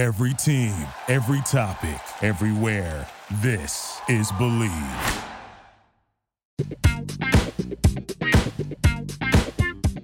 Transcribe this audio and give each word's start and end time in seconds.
Every 0.00 0.32
team, 0.32 0.72
every 1.08 1.42
topic, 1.42 2.00
everywhere. 2.22 3.06
This 3.42 4.00
is 4.08 4.32
Believe. 4.32 4.72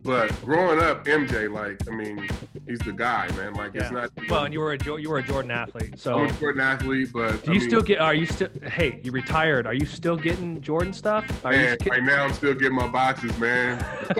But 0.02 0.38
growing 0.44 0.82
up, 0.82 1.06
MJ, 1.06 1.50
like, 1.50 1.80
I 1.88 1.92
mean, 1.92 2.28
he's 2.68 2.78
the 2.80 2.92
guy, 2.92 3.30
man. 3.38 3.54
Like, 3.54 3.74
it's 3.74 3.90
not. 3.90 4.10
Well, 4.28 4.44
and 4.44 4.52
you 4.52 4.60
were 4.60 4.72
a 4.72 4.78
Jo- 4.78 4.96
you 4.96 5.08
were 5.08 5.16
a 5.16 5.22
Jordan 5.22 5.50
athlete, 5.50 5.98
so 5.98 6.18
I'm 6.18 6.26
a 6.28 6.32
Jordan 6.34 6.60
athlete, 6.60 7.08
but 7.14 7.42
do 7.42 7.52
I 7.52 7.54
you 7.54 7.60
mean, 7.60 7.68
still 7.70 7.80
get? 7.80 7.98
Are 7.98 8.12
you 8.12 8.26
still? 8.26 8.50
Hey, 8.64 9.00
you 9.02 9.12
retired. 9.12 9.66
Are 9.66 9.72
you 9.72 9.86
still 9.86 10.16
getting 10.18 10.60
Jordan 10.60 10.92
stuff? 10.92 11.24
Are 11.42 11.54
you 11.54 11.58
Man, 11.58 11.80
sti- 11.80 11.88
right 11.90 12.02
now 12.02 12.24
I'm 12.24 12.34
still 12.34 12.52
getting 12.52 12.76
my 12.76 12.88
boxes, 12.88 13.36
man. 13.38 13.82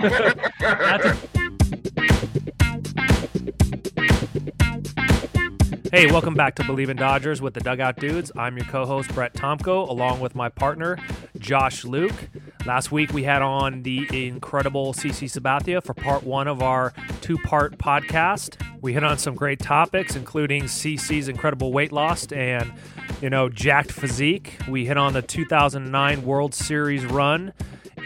That's 0.58 1.18
Hey, 5.97 6.05
welcome 6.05 6.35
back 6.35 6.57
to 6.57 6.65
Believe 6.65 6.91
in 6.91 6.99
Dodgers 6.99 7.41
with 7.41 7.55
the 7.55 7.61
Dugout 7.61 7.96
Dudes. 7.96 8.31
I'm 8.37 8.59
your 8.59 8.67
co-host 8.67 9.14
Brett 9.14 9.32
Tomko, 9.32 9.89
along 9.89 10.21
with 10.21 10.35
my 10.35 10.50
partner 10.50 10.99
Josh 11.39 11.87
Luke. 11.87 12.29
Last 12.67 12.93
week 12.93 13.14
we 13.14 13.23
had 13.23 13.41
on 13.41 13.82
the 13.82 14.07
incredible 14.13 14.93
CC 14.93 15.25
Sabathia 15.25 15.82
for 15.82 15.95
part 15.95 16.23
one 16.23 16.49
of 16.49 16.61
our 16.61 16.93
two-part 17.23 17.79
podcast. 17.79 18.61
We 18.82 18.93
hit 18.93 19.04
on 19.04 19.17
some 19.17 19.35
great 19.35 19.59
topics, 19.59 20.17
including 20.17 20.64
CC's 20.64 21.29
incredible 21.29 21.73
weight 21.73 21.93
loss 21.93 22.31
and 22.31 22.71
you 23.23 23.31
know 23.31 23.49
jacked 23.49 23.90
physique. 23.90 24.59
We 24.68 24.85
hit 24.85 24.99
on 24.99 25.15
the 25.15 25.23
2009 25.23 26.26
World 26.26 26.53
Series 26.53 27.07
run. 27.07 27.54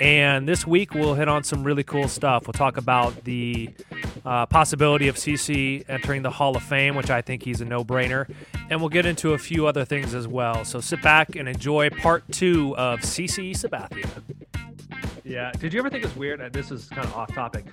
And 0.01 0.49
this 0.49 0.65
week 0.65 0.95
we'll 0.95 1.15
hit 1.15 1.29
on 1.29 1.43
some 1.43 1.65
really 1.65 1.83
cool 1.83 2.07
stuff. 2.07 2.47
We'll 2.47 2.53
talk 2.53 2.77
about 2.77 3.25
the 3.25 3.71
uh, 4.25 4.47
possibility 4.47 5.09
of 5.09 5.17
CC 5.17 5.85
entering 5.89 6.23
the 6.23 6.31
Hall 6.31 6.57
of 6.57 6.63
Fame, 6.63 6.95
which 6.95 7.11
I 7.11 7.23
think 7.23 7.43
he's 7.43 7.61
a 7.61 7.65
no-brainer, 7.65 8.29
and 8.69 8.81
we'll 8.81 8.89
get 8.91 9.07
into 9.07 9.33
a 9.33 9.39
few 9.39 9.67
other 9.67 9.85
things 9.85 10.15
as 10.15 10.27
well. 10.29 10.65
So 10.65 10.81
sit 10.81 11.03
back 11.03 11.37
and 11.37 11.49
enjoy 11.49 11.91
part 11.91 12.25
two 12.33 12.77
of 12.77 13.01
CC 13.01 13.53
Sabathia. 13.53 14.09
Yeah. 15.25 15.53
Did 15.53 15.73
you 15.73 15.79
ever 15.81 15.91
think 15.91 16.05
it's 16.05 16.17
weird? 16.17 16.41
and 16.41 16.53
This 16.53 16.71
is 16.71 16.89
kind 16.89 17.07
of 17.07 17.15
off 17.15 17.33
topic. 17.35 17.65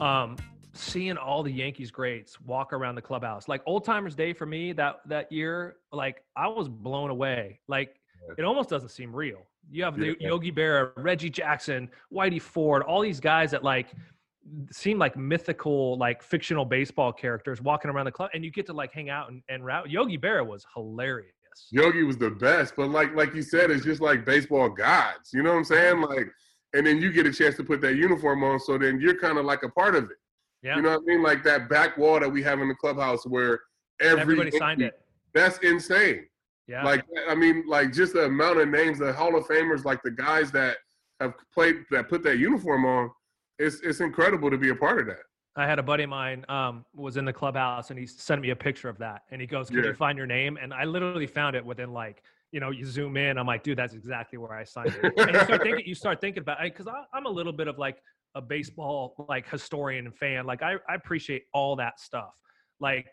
Um, 0.00 0.36
seeing 0.72 1.16
all 1.16 1.42
the 1.42 1.52
Yankees 1.52 1.90
greats 1.90 2.40
walk 2.40 2.72
around 2.72 2.96
the 2.96 3.02
clubhouse, 3.02 3.46
like 3.48 3.62
Old 3.66 3.84
Timers 3.84 4.14
Day 4.14 4.32
for 4.32 4.46
me 4.46 4.72
that 4.72 5.00
that 5.06 5.30
year, 5.30 5.76
like 5.92 6.22
I 6.36 6.48
was 6.48 6.68
blown 6.68 7.10
away. 7.10 7.60
Like 7.68 8.00
it 8.38 8.42
almost 8.44 8.70
doesn't 8.70 8.88
seem 8.88 9.14
real. 9.14 9.46
You 9.70 9.84
have 9.84 9.96
the 9.98 10.16
Yeah. 10.20 10.28
Yogi 10.28 10.50
Berra, 10.52 10.90
Reggie 10.96 11.30
Jackson, 11.30 11.88
Whitey 12.12 12.40
Ford, 12.42 12.82
all 12.82 13.00
these 13.00 13.20
guys 13.20 13.50
that 13.52 13.62
like 13.62 13.88
seem 14.70 14.98
like 14.98 15.16
mythical, 15.16 15.96
like 15.98 16.22
fictional 16.22 16.64
baseball 16.64 17.12
characters 17.12 17.60
walking 17.60 17.90
around 17.90 18.06
the 18.06 18.12
club, 18.12 18.30
and 18.34 18.44
you 18.44 18.50
get 18.50 18.66
to 18.66 18.72
like 18.72 18.92
hang 18.92 19.10
out 19.10 19.30
and, 19.30 19.42
and 19.48 19.64
route. 19.64 19.90
Yogi 19.90 20.18
Berra 20.18 20.46
was 20.46 20.66
hilarious. 20.74 21.32
Yogi 21.70 22.02
was 22.02 22.16
the 22.16 22.30
best, 22.30 22.74
but 22.76 22.88
like 22.90 23.14
like 23.14 23.34
you 23.34 23.42
said, 23.42 23.70
it's 23.70 23.84
just 23.84 24.00
like 24.00 24.24
baseball 24.24 24.68
gods. 24.68 25.30
You 25.32 25.42
know 25.42 25.52
what 25.52 25.58
I'm 25.58 25.64
saying? 25.64 26.00
Like, 26.00 26.28
and 26.74 26.86
then 26.86 27.00
you 27.00 27.12
get 27.12 27.26
a 27.26 27.32
chance 27.32 27.56
to 27.56 27.64
put 27.64 27.80
that 27.82 27.94
uniform 27.94 28.42
on, 28.42 28.58
so 28.58 28.76
then 28.76 29.00
you're 29.00 29.18
kind 29.18 29.38
of 29.38 29.44
like 29.44 29.62
a 29.62 29.68
part 29.68 29.94
of 29.94 30.04
it. 30.04 30.16
Yeah, 30.62 30.76
You 30.76 30.82
know 30.82 30.90
what 30.90 31.02
I 31.02 31.04
mean? 31.04 31.22
Like 31.22 31.44
that 31.44 31.68
back 31.68 31.98
wall 31.98 32.18
that 32.20 32.30
we 32.30 32.42
have 32.42 32.60
in 32.60 32.68
the 32.68 32.74
clubhouse 32.74 33.26
where 33.26 33.60
every 34.00 34.20
everybody 34.20 34.50
signed 34.50 34.82
it. 34.82 34.98
That's 35.34 35.58
insane. 35.58 36.26
Yeah, 36.66 36.82
Like 36.82 37.04
I 37.28 37.34
mean, 37.34 37.64
like 37.68 37.92
just 37.92 38.14
the 38.14 38.24
amount 38.24 38.58
of 38.60 38.68
names, 38.68 38.98
the 38.98 39.12
Hall 39.12 39.36
of 39.36 39.46
Famers, 39.46 39.84
like 39.84 40.02
the 40.02 40.10
guys 40.10 40.50
that 40.52 40.78
have 41.20 41.34
played 41.52 41.84
that 41.90 42.08
put 42.08 42.22
that 42.24 42.38
uniform 42.38 42.86
on. 42.86 43.10
It's 43.58 43.80
it's 43.80 44.00
incredible 44.00 44.50
to 44.50 44.58
be 44.58 44.70
a 44.70 44.74
part 44.74 45.00
of 45.00 45.06
that. 45.06 45.20
I 45.56 45.66
had 45.66 45.78
a 45.78 45.82
buddy 45.82 46.02
of 46.02 46.10
mine 46.10 46.44
um, 46.48 46.84
was 46.94 47.16
in 47.16 47.24
the 47.24 47.32
clubhouse 47.32 47.90
and 47.90 47.98
he 47.98 48.06
sent 48.06 48.40
me 48.40 48.50
a 48.50 48.56
picture 48.56 48.88
of 48.88 48.98
that 48.98 49.22
and 49.30 49.40
he 49.40 49.46
goes, 49.46 49.68
"Can 49.68 49.78
Yeah. 49.78 49.84
you 49.90 49.94
find 49.94 50.18
your 50.18 50.26
name?" 50.26 50.58
And 50.60 50.74
I 50.74 50.84
literally 50.84 51.28
found 51.28 51.54
it 51.54 51.64
within 51.64 51.92
like 51.92 52.22
you 52.50 52.58
know 52.60 52.70
you 52.70 52.84
zoom 52.84 53.16
in. 53.16 53.38
I'm 53.38 53.46
like, 53.46 53.62
dude, 53.62 53.78
that's 53.78 53.94
exactly 53.94 54.38
where 54.38 54.52
I 54.52 54.64
signed 54.64 54.96
it. 55.02 55.12
and 55.16 55.32
you 55.32 55.40
start 55.44 55.62
thinking, 55.62 55.86
you 55.86 55.94
start 55.94 56.20
thinking 56.20 56.40
about 56.40 56.58
because 56.62 56.86
I'm 57.12 57.26
a 57.26 57.30
little 57.30 57.52
bit 57.52 57.68
of 57.68 57.78
like 57.78 57.98
a 58.34 58.42
baseball 58.42 59.14
like 59.28 59.48
historian 59.48 60.06
and 60.06 60.16
fan. 60.16 60.44
Like 60.44 60.62
I, 60.62 60.74
I 60.88 60.94
appreciate 60.96 61.44
all 61.52 61.76
that 61.76 62.00
stuff, 62.00 62.34
like 62.80 63.06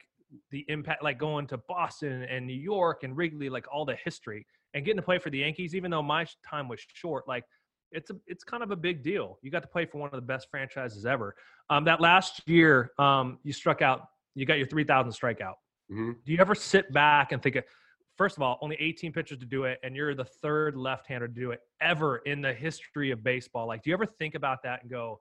the 0.49 0.65
impact, 0.67 1.03
like 1.03 1.19
going 1.19 1.45
to 1.47 1.57
Boston 1.67 2.23
and 2.23 2.47
New 2.47 2.53
York 2.59 3.03
and 3.03 3.15
Wrigley, 3.15 3.49
like 3.49 3.65
all 3.71 3.85
the 3.85 3.97
history 4.03 4.47
and 4.73 4.83
getting 4.85 4.97
to 4.97 5.03
play 5.03 5.19
for 5.19 5.29
the 5.29 5.39
Yankees, 5.39 5.75
even 5.75 5.91
though 5.91 6.01
my 6.01 6.25
time 6.49 6.67
was 6.67 6.79
short, 6.95 7.27
like. 7.27 7.43
It's 7.91 8.09
a, 8.09 8.15
it's 8.25 8.43
kind 8.43 8.63
of 8.63 8.71
a 8.71 8.75
big 8.75 9.03
deal. 9.03 9.37
You 9.41 9.51
got 9.51 9.61
to 9.63 9.67
play 9.67 9.85
for 9.85 9.97
one 9.97 10.09
of 10.13 10.15
the 10.15 10.21
best 10.25 10.49
franchises 10.49 11.05
ever. 11.05 11.35
Um, 11.69 11.83
that 11.85 11.99
last 12.01 12.41
year, 12.47 12.91
um, 12.97 13.39
you 13.43 13.53
struck 13.53 13.81
out. 13.81 14.07
You 14.33 14.45
got 14.45 14.57
your 14.57 14.67
3,000 14.67 15.11
strikeout. 15.11 15.55
Mhm. 15.91 16.15
Do 16.23 16.31
you 16.31 16.37
ever 16.39 16.55
sit 16.55 16.91
back 16.93 17.33
and 17.33 17.41
think, 17.43 17.57
of- 17.57 17.65
first 18.17 18.37
of 18.37 18.43
all, 18.43 18.57
only 18.61 18.77
18 18.79 19.11
pitchers 19.11 19.39
to 19.39 19.45
do 19.45 19.65
it, 19.65 19.77
and 19.83 19.93
you're 19.95 20.15
the 20.15 20.23
third 20.23 20.77
left-hander 20.77 21.27
to 21.27 21.33
do 21.33 21.51
it 21.51 21.59
ever 21.81 22.17
in 22.19 22.41
the 22.41 22.53
history 22.53 23.11
of 23.11 23.23
baseball? 23.23 23.67
Like, 23.67 23.83
do 23.83 23.89
you 23.89 23.93
ever 23.93 24.05
think 24.05 24.35
about 24.35 24.63
that 24.63 24.81
and 24.83 24.89
go, 24.89 25.19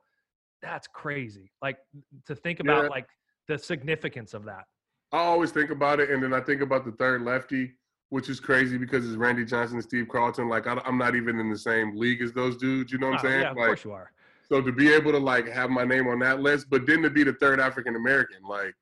"That's 0.63 0.87
crazy"? 0.87 1.51
Like 1.61 1.79
to 2.27 2.37
think 2.37 2.61
about 2.61 2.85
Yeah. 2.85 2.89
like 2.91 3.09
the 3.49 3.59
significance 3.59 4.33
of 4.33 4.45
that. 4.45 4.67
I 5.13 5.19
always 5.19 5.51
think 5.51 5.71
about 5.71 5.99
it, 5.99 6.11
and 6.11 6.23
then 6.23 6.33
I 6.33 6.41
think 6.41 6.61
about 6.61 6.85
the 6.85 6.93
third 6.93 7.23
lefty, 7.23 7.75
which 8.11 8.29
is 8.29 8.39
crazy 8.41 8.77
because 8.77 9.07
it's 9.07 9.17
Randy 9.17 9.45
Johnson 9.45 9.77
and 9.77 9.85
Steve 9.85 10.09
Carlton. 10.09 10.49
Like 10.49 10.67
I, 10.67 10.81
am 10.85 10.99
not 10.99 11.15
even 11.15 11.39
in 11.39 11.49
the 11.49 11.59
same 11.59 11.97
league 11.97 12.21
as 12.21 12.33
those 12.33 12.57
dudes. 12.57 12.93
You 12.93 12.99
know 12.99 13.09
what 13.09 13.21
I'm 13.21 13.25
Wow, 13.25 13.31
saying? 13.31 13.41
yeah, 13.43 13.51
of 13.51 13.57
like, 13.57 13.67
course 13.67 13.85
you 13.85 13.93
are. 13.93 14.13
so 14.49 14.61
to 14.61 14.73
be 14.73 14.93
able 14.93 15.13
to 15.13 15.19
like 15.19 15.49
have 15.49 15.71
my 15.71 15.85
name 15.85 16.07
on 16.09 16.19
that 16.19 16.41
list, 16.41 16.67
but 16.69 16.87
then 16.87 17.03
to 17.03 17.11
be 17.11 17.25
the 17.25 17.33
third 17.35 17.61
African 17.61 17.97
American, 17.97 18.43
like 18.49 18.75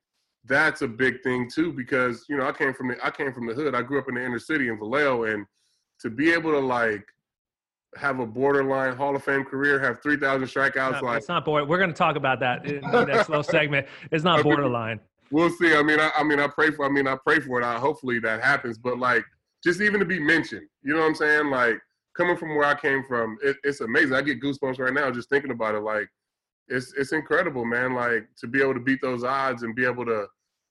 that's 0.44 0.82
a 0.82 0.88
big 0.88 1.22
thing 1.22 1.48
too. 1.48 1.72
Because 1.72 2.24
you 2.28 2.36
know 2.36 2.46
I 2.46 2.52
came 2.52 2.72
from 2.72 2.88
the 2.88 2.96
I 3.04 3.10
came 3.10 3.32
from 3.32 3.46
the 3.46 3.54
hood. 3.54 3.74
I 3.74 3.82
grew 3.82 3.98
up 3.98 4.08
in 4.08 4.14
the 4.14 4.24
inner 4.24 4.38
city 4.38 4.68
in 4.68 4.78
Vallejo, 4.78 5.24
and 5.24 5.46
to 6.00 6.10
be 6.10 6.32
able 6.32 6.52
to 6.52 6.60
like 6.60 7.04
have 7.96 8.20
a 8.20 8.26
borderline 8.26 8.94
Hall 8.96 9.16
of 9.16 9.24
Fame 9.24 9.44
career, 9.44 9.80
have 9.80 10.02
3,000 10.02 10.46
strikeouts, 10.46 11.00
No, 11.00 11.06
like 11.06 11.18
it's 11.18 11.28
not 11.28 11.44
boy. 11.44 11.64
We're 11.64 11.78
going 11.78 11.90
to 11.90 11.96
talk 11.96 12.16
about 12.16 12.38
that 12.40 12.66
in 12.66 12.82
the 12.82 13.04
next 13.06 13.28
little 13.30 13.42
segment. 13.42 13.86
It's 14.12 14.22
not 14.22 14.42
borderline. 14.42 15.00
We'll 15.30 15.50
see. 15.50 15.74
I 15.74 15.82
mean, 15.82 16.00
I, 16.00 16.10
I 16.16 16.22
mean, 16.22 16.40
I 16.40 16.46
pray 16.46 16.70
for. 16.70 16.84
I 16.84 16.88
mean, 16.88 17.06
I 17.06 17.16
pray 17.16 17.40
for 17.40 17.60
it. 17.60 17.64
I, 17.64 17.78
hopefully 17.78 18.18
that 18.20 18.42
happens. 18.42 18.78
But 18.78 18.98
like, 18.98 19.24
just 19.62 19.80
even 19.80 20.00
to 20.00 20.06
be 20.06 20.20
mentioned, 20.20 20.66
you 20.82 20.94
know 20.94 21.00
what 21.00 21.06
I'm 21.06 21.14
saying? 21.14 21.50
Like, 21.50 21.78
coming 22.16 22.36
from 22.36 22.54
where 22.56 22.66
I 22.66 22.74
came 22.74 23.02
from, 23.04 23.38
it, 23.42 23.56
it's 23.64 23.80
amazing. 23.80 24.14
I 24.14 24.22
get 24.22 24.40
goosebumps 24.40 24.78
right 24.78 24.92
now 24.92 25.10
just 25.10 25.28
thinking 25.28 25.50
about 25.50 25.74
it. 25.74 25.80
Like, 25.80 26.08
it's 26.68 26.92
it's 26.94 27.12
incredible, 27.12 27.64
man. 27.64 27.94
Like 27.94 28.28
to 28.38 28.46
be 28.46 28.60
able 28.60 28.74
to 28.74 28.80
beat 28.80 29.00
those 29.00 29.24
odds 29.24 29.62
and 29.62 29.74
be 29.74 29.84
able 29.84 30.04
to 30.06 30.26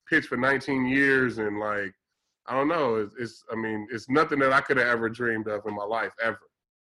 pitch 0.08 0.28
for 0.28 0.38
19 0.38 0.86
years 0.86 1.38
and 1.38 1.60
like, 1.60 1.94
I 2.46 2.54
don't 2.54 2.68
know. 2.68 2.96
It's, 2.96 3.16
it's 3.20 3.44
I 3.52 3.56
mean, 3.56 3.88
it's 3.92 4.10
nothing 4.10 4.40
that 4.40 4.54
I 4.54 4.62
could 4.62 4.78
have 4.78 4.88
ever 4.88 5.10
dreamed 5.10 5.48
of 5.48 5.66
in 5.66 5.76
my 5.76 5.84
life 5.84 6.12
ever. 6.24 6.40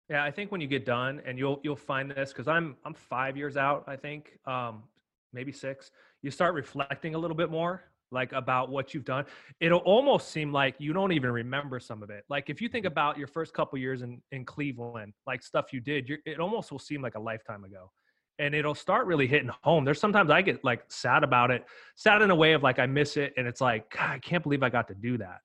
Yeah, 0.09 0.23
I 0.23 0.31
think 0.31 0.51
when 0.51 0.61
you 0.61 0.67
get 0.67 0.85
done, 0.85 1.21
and 1.25 1.37
you'll 1.37 1.59
you'll 1.63 1.75
find 1.75 2.09
this 2.09 2.31
because 2.31 2.47
I'm 2.47 2.77
I'm 2.85 2.93
five 2.93 3.35
years 3.35 3.57
out. 3.57 3.83
I 3.87 3.95
think 3.95 4.39
um, 4.45 4.83
maybe 5.33 5.51
six. 5.51 5.91
You 6.21 6.31
start 6.31 6.53
reflecting 6.53 7.15
a 7.15 7.17
little 7.17 7.37
bit 7.37 7.51
more, 7.51 7.83
like 8.11 8.31
about 8.31 8.69
what 8.69 8.93
you've 8.93 9.05
done. 9.05 9.25
It'll 9.59 9.79
almost 9.79 10.29
seem 10.29 10.51
like 10.51 10.75
you 10.79 10.93
don't 10.93 11.11
even 11.11 11.31
remember 11.31 11.79
some 11.79 12.01
of 12.03 12.09
it. 12.09 12.23
Like 12.29 12.49
if 12.49 12.61
you 12.61 12.69
think 12.69 12.85
mm-hmm. 12.85 12.93
about 12.93 13.17
your 13.17 13.27
first 13.27 13.53
couple 13.53 13.77
years 13.79 14.01
in 14.01 14.21
in 14.31 14.45
Cleveland, 14.45 15.13
like 15.25 15.43
stuff 15.43 15.73
you 15.73 15.79
did, 15.79 16.09
you're, 16.09 16.19
it 16.25 16.39
almost 16.39 16.71
will 16.71 16.79
seem 16.79 17.01
like 17.01 17.15
a 17.15 17.19
lifetime 17.19 17.63
ago. 17.63 17.91
And 18.39 18.53
it'll 18.53 18.75
start 18.75 19.07
really 19.07 19.25
hitting 19.25 19.49
home. 19.63 19.83
There's 19.83 19.99
sometimes 19.99 20.29
I 20.29 20.43
get 20.43 20.63
like 20.63 20.83
sad 20.89 21.23
about 21.23 21.49
it, 21.49 21.65
sad 21.95 22.21
in 22.21 22.29
a 22.29 22.35
way 22.35 22.53
of 22.53 22.61
like 22.61 22.77
I 22.77 22.85
miss 22.85 23.17
it, 23.17 23.33
and 23.35 23.47
it's 23.47 23.61
like 23.61 23.89
God, 23.89 24.11
I 24.11 24.19
can't 24.19 24.43
believe 24.43 24.61
I 24.63 24.69
got 24.69 24.87
to 24.89 24.95
do 24.95 25.17
that 25.17 25.41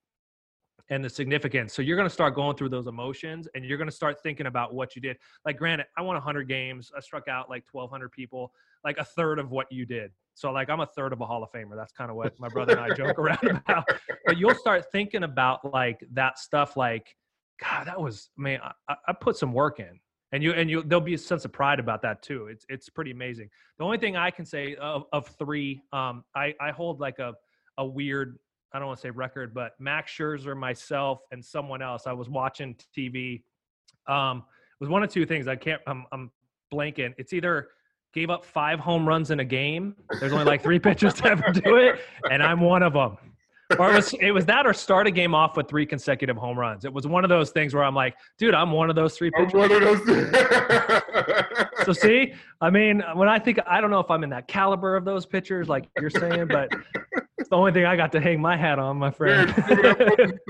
and 0.92 1.02
the 1.02 1.08
significance. 1.08 1.72
So 1.72 1.80
you're 1.80 1.96
going 1.96 2.08
to 2.08 2.12
start 2.12 2.34
going 2.34 2.54
through 2.54 2.68
those 2.68 2.86
emotions 2.86 3.48
and 3.54 3.64
you're 3.64 3.78
going 3.78 3.88
to 3.88 3.94
start 3.94 4.22
thinking 4.22 4.44
about 4.44 4.74
what 4.74 4.94
you 4.94 5.00
did. 5.00 5.16
Like, 5.46 5.56
granted, 5.56 5.86
I 5.96 6.02
won 6.02 6.16
100 6.16 6.46
games. 6.46 6.92
I 6.94 7.00
struck 7.00 7.28
out 7.28 7.48
like 7.48 7.64
1,200 7.72 8.12
people, 8.12 8.52
like 8.84 8.98
a 8.98 9.04
third 9.04 9.38
of 9.38 9.50
what 9.50 9.72
you 9.72 9.86
did. 9.86 10.10
So, 10.34 10.52
like, 10.52 10.68
I'm 10.68 10.80
a 10.80 10.86
third 10.86 11.14
of 11.14 11.22
a 11.22 11.26
Hall 11.26 11.42
of 11.42 11.50
Famer. 11.50 11.76
That's 11.76 11.92
kind 11.92 12.10
of 12.10 12.16
what 12.16 12.38
my 12.38 12.48
brother 12.48 12.76
and 12.76 12.92
I 12.92 12.94
joke 12.94 13.18
around 13.18 13.42
about. 13.66 13.88
But 14.26 14.36
you'll 14.36 14.54
start 14.54 14.84
thinking 14.92 15.22
about 15.22 15.72
like 15.72 16.04
that 16.12 16.38
stuff, 16.38 16.76
like, 16.76 17.16
God, 17.58 17.86
that 17.86 17.98
was, 17.98 18.28
man, 18.36 18.60
I, 18.86 18.94
I 19.08 19.14
put 19.14 19.38
some 19.38 19.54
work 19.54 19.80
in. 19.80 19.98
And 20.32 20.42
you 20.42 20.52
and 20.52 20.68
you, 20.70 20.82
there'll 20.82 21.00
be 21.02 21.14
a 21.14 21.18
sense 21.18 21.46
of 21.46 21.52
pride 21.52 21.78
about 21.78 22.02
that 22.02 22.22
too. 22.22 22.46
It's 22.46 22.64
it's 22.70 22.88
pretty 22.88 23.10
amazing. 23.10 23.50
The 23.78 23.84
only 23.84 23.98
thing 23.98 24.16
I 24.16 24.30
can 24.30 24.46
say 24.46 24.76
of, 24.76 25.04
of 25.12 25.26
three, 25.38 25.82
um, 25.92 26.24
I 26.34 26.54
I 26.58 26.70
hold 26.70 27.00
like 27.00 27.18
a 27.18 27.34
a 27.76 27.86
weird 27.86 28.38
I 28.74 28.78
don't 28.78 28.88
want 28.88 28.98
to 29.00 29.02
say 29.02 29.10
record, 29.10 29.52
but 29.52 29.72
Max 29.78 30.12
Scherzer, 30.12 30.56
myself, 30.56 31.20
and 31.30 31.44
someone 31.44 31.82
else. 31.82 32.06
I 32.06 32.12
was 32.12 32.28
watching 32.28 32.76
TV. 32.96 33.42
Um, 34.06 34.38
it 34.38 34.80
was 34.80 34.88
one 34.88 35.02
of 35.02 35.10
two 35.10 35.26
things. 35.26 35.46
I 35.46 35.56
can't. 35.56 35.80
I'm, 35.86 36.06
I'm 36.12 36.30
blanking. 36.72 37.14
It's 37.18 37.32
either 37.32 37.68
gave 38.14 38.30
up 38.30 38.44
five 38.44 38.78
home 38.78 39.06
runs 39.06 39.30
in 39.30 39.40
a 39.40 39.44
game. 39.44 39.94
There's 40.20 40.32
only 40.32 40.44
like 40.44 40.62
three 40.62 40.78
pitchers 40.80 41.14
to 41.14 41.26
ever 41.26 41.50
do 41.52 41.76
it, 41.76 42.00
and 42.30 42.42
I'm 42.42 42.60
one 42.60 42.82
of 42.82 42.92
them. 42.92 43.16
Or 43.78 43.90
it 43.90 43.94
was 43.94 44.12
it 44.14 44.32
was 44.32 44.44
that, 44.46 44.66
or 44.66 44.72
start 44.72 45.06
a 45.06 45.10
game 45.10 45.34
off 45.34 45.56
with 45.56 45.68
three 45.68 45.86
consecutive 45.86 46.36
home 46.36 46.58
runs. 46.58 46.84
It 46.84 46.92
was 46.92 47.06
one 47.06 47.24
of 47.24 47.30
those 47.30 47.50
things 47.50 47.74
where 47.74 47.84
I'm 47.84 47.94
like, 47.94 48.14
dude, 48.38 48.54
I'm 48.54 48.70
one 48.70 48.90
of 48.90 48.96
those 48.96 49.16
three 49.16 49.30
I'm 49.36 49.46
pitchers. 49.46 49.58
one 49.58 49.72
of 49.72 49.80
those. 49.80 50.00
So 51.84 51.92
see, 51.98 52.34
I 52.60 52.70
mean, 52.70 53.02
when 53.14 53.28
I 53.28 53.38
think, 53.38 53.60
I 53.66 53.80
don't 53.80 53.90
know 53.90 54.00
if 54.00 54.10
I'm 54.10 54.24
in 54.24 54.30
that 54.30 54.46
caliber 54.48 54.96
of 54.96 55.04
those 55.04 55.24
pitchers, 55.26 55.68
like 55.68 55.88
you're 55.98 56.10
saying, 56.10 56.48
but 56.48 56.70
It's 57.42 57.48
the 57.48 57.56
only 57.56 57.72
thing 57.72 57.84
I 57.84 57.96
got 57.96 58.12
to 58.12 58.20
hang 58.20 58.40
my 58.40 58.56
hat 58.56 58.78
on, 58.78 58.98
my 58.98 59.10
friend. 59.10 59.52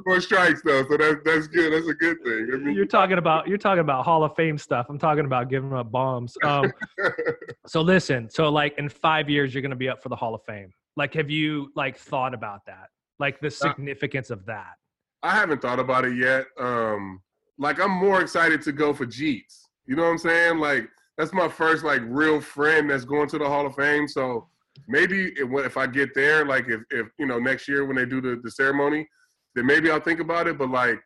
more 0.04 0.20
strikes 0.20 0.60
though, 0.62 0.86
so 0.86 0.98
that's 0.98 1.16
that's 1.24 1.46
good. 1.46 1.72
That's 1.72 1.88
a 1.88 1.94
good 1.94 2.22
thing. 2.22 2.50
I 2.52 2.56
mean, 2.58 2.74
you're 2.74 2.84
talking 2.84 3.16
about 3.16 3.48
you're 3.48 3.56
talking 3.56 3.80
about 3.80 4.04
Hall 4.04 4.22
of 4.22 4.36
Fame 4.36 4.58
stuff. 4.58 4.84
I'm 4.90 4.98
talking 4.98 5.24
about 5.24 5.48
giving 5.48 5.72
up 5.72 5.90
bombs. 5.90 6.36
Um, 6.44 6.70
so 7.66 7.80
listen, 7.80 8.28
so 8.28 8.50
like 8.50 8.76
in 8.76 8.90
five 8.90 9.30
years, 9.30 9.54
you're 9.54 9.62
gonna 9.62 9.74
be 9.74 9.88
up 9.88 10.02
for 10.02 10.10
the 10.10 10.16
Hall 10.16 10.34
of 10.34 10.42
Fame. 10.44 10.70
Like, 10.94 11.14
have 11.14 11.30
you 11.30 11.72
like 11.74 11.96
thought 11.96 12.34
about 12.34 12.66
that? 12.66 12.88
Like 13.18 13.40
the 13.40 13.50
significance 13.50 14.28
of 14.28 14.44
that? 14.44 14.74
I 15.22 15.30
haven't 15.30 15.62
thought 15.62 15.78
about 15.78 16.04
it 16.04 16.18
yet. 16.18 16.44
Um, 16.60 17.22
like 17.56 17.80
I'm 17.80 17.92
more 17.92 18.20
excited 18.20 18.60
to 18.64 18.72
go 18.72 18.92
for 18.92 19.06
Jeets. 19.06 19.62
You 19.86 19.96
know 19.96 20.02
what 20.02 20.10
I'm 20.10 20.18
saying? 20.18 20.58
Like 20.58 20.90
that's 21.16 21.32
my 21.32 21.48
first 21.48 21.84
like 21.84 22.02
real 22.04 22.38
friend 22.38 22.90
that's 22.90 23.06
going 23.06 23.30
to 23.30 23.38
the 23.38 23.48
Hall 23.48 23.64
of 23.64 23.76
Fame. 23.76 24.06
So 24.06 24.48
maybe 24.88 25.32
if 25.36 25.76
I 25.76 25.86
get 25.86 26.14
there, 26.14 26.44
like 26.44 26.68
if, 26.68 26.80
if 26.90 27.06
you 27.18 27.26
know 27.26 27.38
next 27.38 27.68
year 27.68 27.84
when 27.84 27.96
they 27.96 28.06
do 28.06 28.20
the, 28.20 28.40
the 28.42 28.50
ceremony, 28.50 29.06
then 29.54 29.66
maybe 29.66 29.90
I'll 29.90 30.00
think 30.00 30.20
about 30.20 30.46
it. 30.46 30.58
But 30.58 30.70
like 30.70 31.00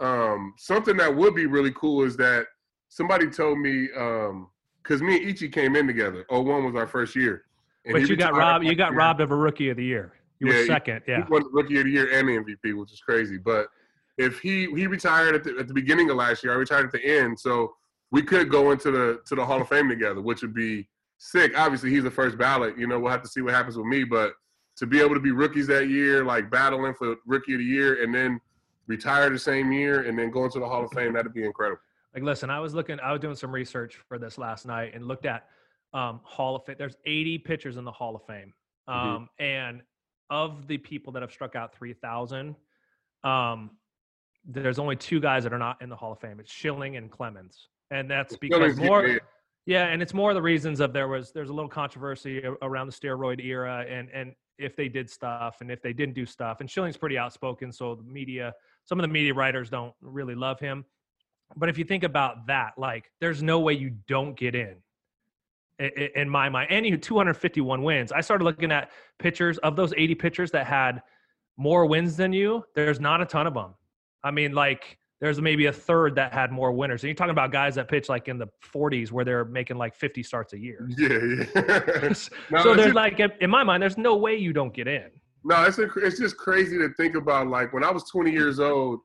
um, 0.00 0.54
something 0.58 0.96
that 0.96 1.14
would 1.14 1.34
be 1.34 1.46
really 1.46 1.72
cool 1.72 2.04
is 2.04 2.16
that 2.16 2.46
somebody 2.88 3.28
told 3.28 3.58
me 3.58 3.86
because 3.86 5.00
um, 5.00 5.06
me 5.06 5.16
and 5.16 5.30
Ichi 5.30 5.48
came 5.48 5.76
in 5.76 5.86
together. 5.86 6.24
Oh, 6.30 6.40
one 6.40 6.64
was 6.64 6.74
our 6.74 6.86
first 6.86 7.14
year. 7.16 7.44
but 7.90 8.08
you 8.08 8.16
got 8.16 8.34
robbed. 8.34 8.64
You 8.64 8.74
got 8.74 8.90
year. 8.90 8.98
robbed 8.98 9.20
of 9.20 9.30
a 9.30 9.36
rookie 9.36 9.70
of 9.70 9.76
the 9.76 9.84
year. 9.84 10.12
You 10.40 10.48
yeah, 10.48 10.58
were 10.58 10.66
second. 10.66 11.02
He, 11.06 11.12
yeah, 11.12 11.24
he 11.24 11.32
won 11.32 11.44
rookie 11.52 11.78
of 11.78 11.84
the 11.84 11.90
year 11.90 12.18
and 12.18 12.28
the 12.28 12.32
MVP, 12.32 12.76
which 12.78 12.92
is 12.92 13.00
crazy. 13.00 13.38
But 13.38 13.68
if 14.18 14.40
he 14.40 14.66
he 14.74 14.86
retired 14.86 15.34
at 15.34 15.44
the, 15.44 15.56
at 15.58 15.68
the 15.68 15.74
beginning 15.74 16.10
of 16.10 16.16
last 16.16 16.42
year, 16.42 16.52
I 16.52 16.56
retired 16.56 16.86
at 16.86 16.92
the 16.92 17.04
end, 17.04 17.38
so 17.38 17.74
we 18.10 18.22
could 18.22 18.48
go 18.48 18.70
into 18.70 18.90
the 18.90 19.20
to 19.26 19.34
the 19.34 19.44
Hall 19.44 19.60
of 19.60 19.68
Fame 19.68 19.88
together, 19.88 20.20
which 20.20 20.42
would 20.42 20.54
be 20.54 20.88
sick. 21.18 21.52
Obviously, 21.56 21.90
he's 21.90 22.02
the 22.02 22.10
first 22.10 22.38
ballot. 22.38 22.78
You 22.78 22.86
know, 22.86 22.98
we'll 22.98 23.10
have 23.10 23.22
to 23.22 23.28
see 23.28 23.40
what 23.40 23.54
happens 23.54 23.76
with 23.76 23.86
me, 23.86 24.04
but 24.04 24.32
to 24.76 24.86
be 24.86 25.00
able 25.00 25.14
to 25.14 25.20
be 25.20 25.30
rookies 25.30 25.66
that 25.68 25.88
year, 25.88 26.24
like 26.24 26.50
battling 26.50 26.94
for 26.94 27.16
rookie 27.26 27.54
of 27.54 27.58
the 27.58 27.64
year, 27.64 28.02
and 28.02 28.14
then 28.14 28.40
retire 28.86 29.30
the 29.30 29.38
same 29.38 29.72
year, 29.72 30.02
and 30.02 30.18
then 30.18 30.30
go 30.30 30.44
into 30.44 30.58
the 30.58 30.66
Hall 30.66 30.84
of 30.84 30.92
Fame, 30.92 31.12
that'd 31.12 31.32
be 31.32 31.44
incredible. 31.44 31.80
Like, 32.14 32.22
listen, 32.22 32.50
I 32.50 32.60
was 32.60 32.74
looking, 32.74 33.00
I 33.00 33.12
was 33.12 33.20
doing 33.20 33.34
some 33.34 33.52
research 33.52 33.98
for 34.08 34.18
this 34.18 34.38
last 34.38 34.66
night 34.66 34.92
and 34.94 35.06
looked 35.06 35.26
at 35.26 35.46
um, 35.92 36.20
Hall 36.22 36.56
of 36.56 36.64
Fame. 36.64 36.76
There's 36.78 36.96
80 37.04 37.38
pitchers 37.38 37.76
in 37.76 37.84
the 37.84 37.92
Hall 37.92 38.14
of 38.14 38.24
Fame, 38.26 38.52
mm-hmm. 38.88 38.92
um, 38.92 39.28
mm-hmm. 39.40 39.44
and 39.44 39.82
of 40.30 40.66
the 40.66 40.78
people 40.78 41.12
that 41.12 41.22
have 41.22 41.32
struck 41.32 41.54
out 41.54 41.74
3,000, 41.74 42.56
um, 43.22 43.70
there's 44.46 44.78
only 44.78 44.96
two 44.96 45.20
guys 45.20 45.44
that 45.44 45.52
are 45.52 45.58
not 45.58 45.80
in 45.80 45.88
the 45.88 45.96
Hall 45.96 46.12
of 46.12 46.20
Fame. 46.20 46.40
It's 46.40 46.52
Schilling 46.52 46.96
and 46.96 47.10
Clemens, 47.10 47.68
and 47.90 48.10
that's 48.10 48.36
because 48.36 48.76
more. 48.76 49.18
Yeah, 49.66 49.86
and 49.86 50.02
it's 50.02 50.12
more 50.12 50.30
of 50.30 50.34
the 50.34 50.42
reasons 50.42 50.80
of 50.80 50.92
there 50.92 51.08
was 51.08 51.32
there's 51.32 51.48
a 51.48 51.52
little 51.54 51.70
controversy 51.70 52.42
around 52.62 52.86
the 52.86 52.92
steroid 52.92 53.42
era 53.42 53.84
and 53.88 54.10
and 54.12 54.34
if 54.58 54.76
they 54.76 54.88
did 54.88 55.10
stuff 55.10 55.56
and 55.60 55.70
if 55.70 55.82
they 55.82 55.92
didn't 55.92 56.14
do 56.14 56.26
stuff. 56.26 56.60
And 56.60 56.70
Schilling's 56.70 56.96
pretty 56.96 57.18
outspoken, 57.18 57.72
so 57.72 57.94
the 57.94 58.02
media, 58.02 58.54
some 58.84 58.98
of 58.98 59.02
the 59.02 59.08
media 59.08 59.34
writers 59.34 59.68
don't 59.68 59.92
really 60.00 60.34
love 60.34 60.60
him. 60.60 60.84
But 61.56 61.68
if 61.68 61.78
you 61.78 61.84
think 61.84 62.04
about 62.04 62.46
that, 62.46 62.72
like 62.78 63.10
there's 63.20 63.42
no 63.42 63.60
way 63.60 63.74
you 63.74 63.96
don't 64.08 64.36
get 64.36 64.54
in 64.54 64.76
in 65.78 66.28
my 66.28 66.48
mind. 66.48 66.70
And 66.70 66.86
you 66.86 66.96
251 66.96 67.82
wins. 67.82 68.12
I 68.12 68.20
started 68.20 68.44
looking 68.44 68.70
at 68.70 68.90
pitchers 69.18 69.58
of 69.58 69.76
those 69.76 69.92
80 69.96 70.14
pitchers 70.14 70.50
that 70.52 70.66
had 70.66 71.02
more 71.56 71.86
wins 71.86 72.16
than 72.16 72.32
you. 72.32 72.64
There's 72.74 73.00
not 73.00 73.20
a 73.20 73.26
ton 73.26 73.46
of 73.46 73.54
them. 73.54 73.74
I 74.22 74.30
mean, 74.30 74.52
like 74.52 74.98
there's 75.24 75.40
maybe 75.40 75.64
a 75.66 75.72
third 75.72 76.14
that 76.16 76.34
had 76.34 76.52
more 76.52 76.70
winners. 76.70 77.02
And 77.02 77.08
you're 77.08 77.14
talking 77.14 77.30
about 77.30 77.50
guys 77.50 77.76
that 77.76 77.88
pitch 77.88 78.10
like 78.10 78.28
in 78.28 78.36
the 78.36 78.46
40s 78.62 79.10
where 79.10 79.24
they're 79.24 79.46
making 79.46 79.78
like 79.78 79.94
50 79.94 80.22
starts 80.22 80.52
a 80.52 80.58
year. 80.58 80.86
Yeah, 80.98 81.08
yeah. 81.56 82.08
no, 82.50 82.62
so 82.62 82.74
there's 82.74 82.88
just, 82.88 82.94
like, 82.94 83.18
in 83.40 83.48
my 83.48 83.64
mind, 83.64 83.82
there's 83.82 83.96
no 83.96 84.16
way 84.16 84.36
you 84.36 84.52
don't 84.52 84.74
get 84.74 84.86
in. 84.86 85.06
No, 85.42 85.64
it's 85.64 85.78
a, 85.78 85.88
it's 85.96 86.18
just 86.18 86.36
crazy 86.36 86.76
to 86.76 86.90
think 86.98 87.14
about. 87.14 87.48
Like 87.48 87.72
when 87.72 87.82
I 87.82 87.90
was 87.90 88.04
20 88.10 88.32
years 88.32 88.60
old, 88.60 89.00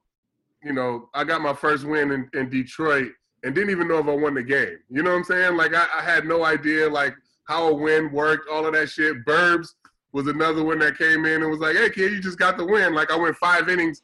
you 0.62 0.74
know, 0.74 1.08
I 1.14 1.24
got 1.24 1.40
my 1.40 1.54
first 1.54 1.86
win 1.86 2.12
in, 2.12 2.30
in 2.34 2.50
Detroit 2.50 3.14
and 3.46 3.56
didn't 3.56 3.70
even 3.70 3.88
know 3.88 4.00
if 4.00 4.08
I 4.08 4.14
won 4.14 4.34
the 4.34 4.44
game. 4.44 4.78
You 4.90 5.04
know 5.04 5.12
what 5.12 5.20
I'm 5.20 5.24
saying? 5.24 5.56
Like 5.56 5.74
I, 5.74 5.88
I 5.96 6.02
had 6.02 6.26
no 6.26 6.44
idea 6.44 6.90
like 6.90 7.16
how 7.46 7.70
a 7.70 7.74
win 7.74 8.12
worked, 8.12 8.50
all 8.50 8.66
of 8.66 8.74
that 8.74 8.90
shit. 8.90 9.24
Burbs 9.24 9.70
was 10.12 10.28
another 10.28 10.66
one 10.66 10.80
that 10.80 10.98
came 10.98 11.26
in 11.26 11.44
and 11.44 11.50
was 11.50 11.62
like, 11.62 11.78
"Hey 11.78 11.90
kid, 11.90 12.12
you 12.12 12.20
just 12.20 12.38
got 12.38 12.58
the 12.58 12.66
win." 12.66 12.94
Like 12.94 13.10
I 13.10 13.16
went 13.16 13.38
five 13.38 13.70
innings, 13.70 14.02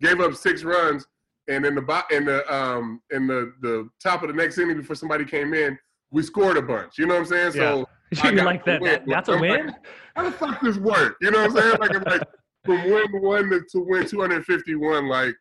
gave 0.00 0.20
up 0.20 0.34
six 0.34 0.64
runs, 0.64 1.06
and 1.48 1.64
in 1.64 1.74
the 1.74 2.04
in 2.10 2.24
the 2.26 2.54
um 2.54 3.00
in 3.10 3.26
the 3.26 3.52
the 3.60 3.88
top 4.02 4.22
of 4.22 4.28
the 4.28 4.34
next 4.34 4.58
inning 4.58 4.76
before 4.76 4.96
somebody 4.96 5.24
came 5.24 5.54
in, 5.54 5.78
we 6.10 6.22
scored 6.22 6.56
a 6.56 6.62
bunch. 6.62 6.98
You 6.98 7.06
know 7.06 7.14
what 7.14 7.20
I'm 7.20 7.26
saying? 7.26 7.52
Yeah. 7.54 7.84
So 7.84 7.88
you 8.30 8.42
like 8.42 8.64
that, 8.64 8.82
that? 8.82 9.04
That's 9.06 9.28
a 9.28 9.32
I'm 9.32 9.40
win. 9.40 9.66
Like, 9.66 9.86
how 10.16 10.24
the 10.24 10.32
fuck 10.32 10.60
does 10.60 10.76
this 10.76 10.82
work? 10.82 11.16
You 11.20 11.30
know 11.30 11.46
what 11.46 11.50
I'm 11.50 11.56
saying? 11.56 11.76
Like, 11.80 12.06
like 12.06 12.28
from 12.64 12.90
win 12.90 13.22
one 13.22 13.50
to, 13.50 13.60
to 13.72 13.80
win 13.80 14.06
251, 14.06 15.08
like 15.08 15.34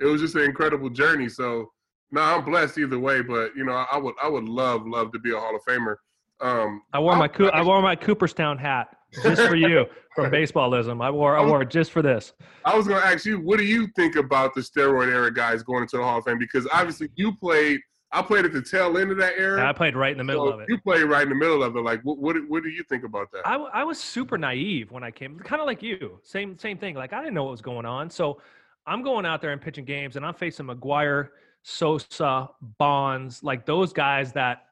it 0.00 0.06
was 0.06 0.20
just 0.20 0.34
an 0.34 0.42
incredible 0.42 0.90
journey. 0.90 1.28
So 1.28 1.70
no, 2.10 2.22
I'm 2.22 2.44
blessed 2.44 2.78
either 2.78 2.98
way. 2.98 3.22
But 3.22 3.54
you 3.54 3.64
know, 3.64 3.84
I 3.90 3.98
would 3.98 4.14
I 4.22 4.28
would 4.28 4.48
love 4.48 4.86
love 4.86 5.12
to 5.12 5.18
be 5.18 5.32
a 5.32 5.38
Hall 5.38 5.54
of 5.54 5.62
Famer. 5.62 5.96
Um, 6.40 6.82
I 6.92 6.98
wore 6.98 7.16
my 7.16 7.30
I 7.52 7.62
wore 7.62 7.82
my 7.82 7.96
Cooperstown 7.96 8.56
hat 8.56 8.88
just 9.22 9.42
for 9.42 9.56
you 9.56 9.86
from 10.14 10.30
baseballism. 10.30 11.02
I 11.02 11.10
wore 11.10 11.36
I 11.36 11.44
wore 11.44 11.62
it 11.62 11.70
just 11.70 11.90
for 11.90 12.02
this. 12.02 12.32
I 12.64 12.76
was 12.76 12.86
going 12.86 13.00
to 13.00 13.06
ask 13.06 13.24
you, 13.24 13.40
what 13.40 13.58
do 13.58 13.64
you 13.64 13.88
think 13.96 14.16
about 14.16 14.54
the 14.54 14.60
steroid 14.60 15.08
era 15.08 15.32
guys 15.32 15.62
going 15.62 15.82
into 15.82 15.96
the 15.96 16.02
Hall 16.02 16.18
of 16.18 16.24
Fame? 16.24 16.38
Because 16.38 16.66
obviously 16.72 17.08
you 17.16 17.34
played. 17.36 17.80
I 18.12 18.22
played 18.22 18.44
at 18.44 18.52
the 18.52 18.60
tail 18.60 18.98
end 18.98 19.12
of 19.12 19.18
that 19.18 19.34
era. 19.38 19.60
Yeah, 19.60 19.70
I 19.70 19.72
played 19.72 19.94
right 19.94 20.10
in 20.10 20.18
the 20.18 20.24
middle 20.24 20.48
so 20.48 20.54
of 20.54 20.60
it. 20.60 20.68
You 20.68 20.78
played 20.78 21.04
right 21.04 21.22
in 21.22 21.28
the 21.28 21.34
middle 21.36 21.62
of 21.62 21.76
it. 21.76 21.80
Like, 21.80 22.00
what, 22.02 22.18
what, 22.18 22.36
what 22.48 22.64
do 22.64 22.68
you 22.68 22.82
think 22.88 23.04
about 23.04 23.30
that? 23.30 23.46
I, 23.46 23.54
I 23.54 23.84
was 23.84 24.00
super 24.00 24.36
naive 24.36 24.90
when 24.90 25.04
I 25.04 25.12
came, 25.12 25.38
kind 25.38 25.62
of 25.62 25.66
like 25.66 25.80
you. 25.80 26.18
Same 26.24 26.58
same 26.58 26.76
thing. 26.76 26.96
Like 26.96 27.12
I 27.12 27.20
didn't 27.20 27.34
know 27.34 27.44
what 27.44 27.52
was 27.52 27.62
going 27.62 27.86
on. 27.86 28.10
So 28.10 28.40
I'm 28.84 29.04
going 29.04 29.26
out 29.26 29.40
there 29.40 29.52
and 29.52 29.60
pitching 29.60 29.84
games, 29.84 30.16
and 30.16 30.26
I'm 30.26 30.34
facing 30.34 30.66
McGwire, 30.66 31.28
Sosa, 31.62 32.48
Bonds, 32.78 33.44
like 33.44 33.64
those 33.64 33.92
guys 33.92 34.32
that 34.32 34.64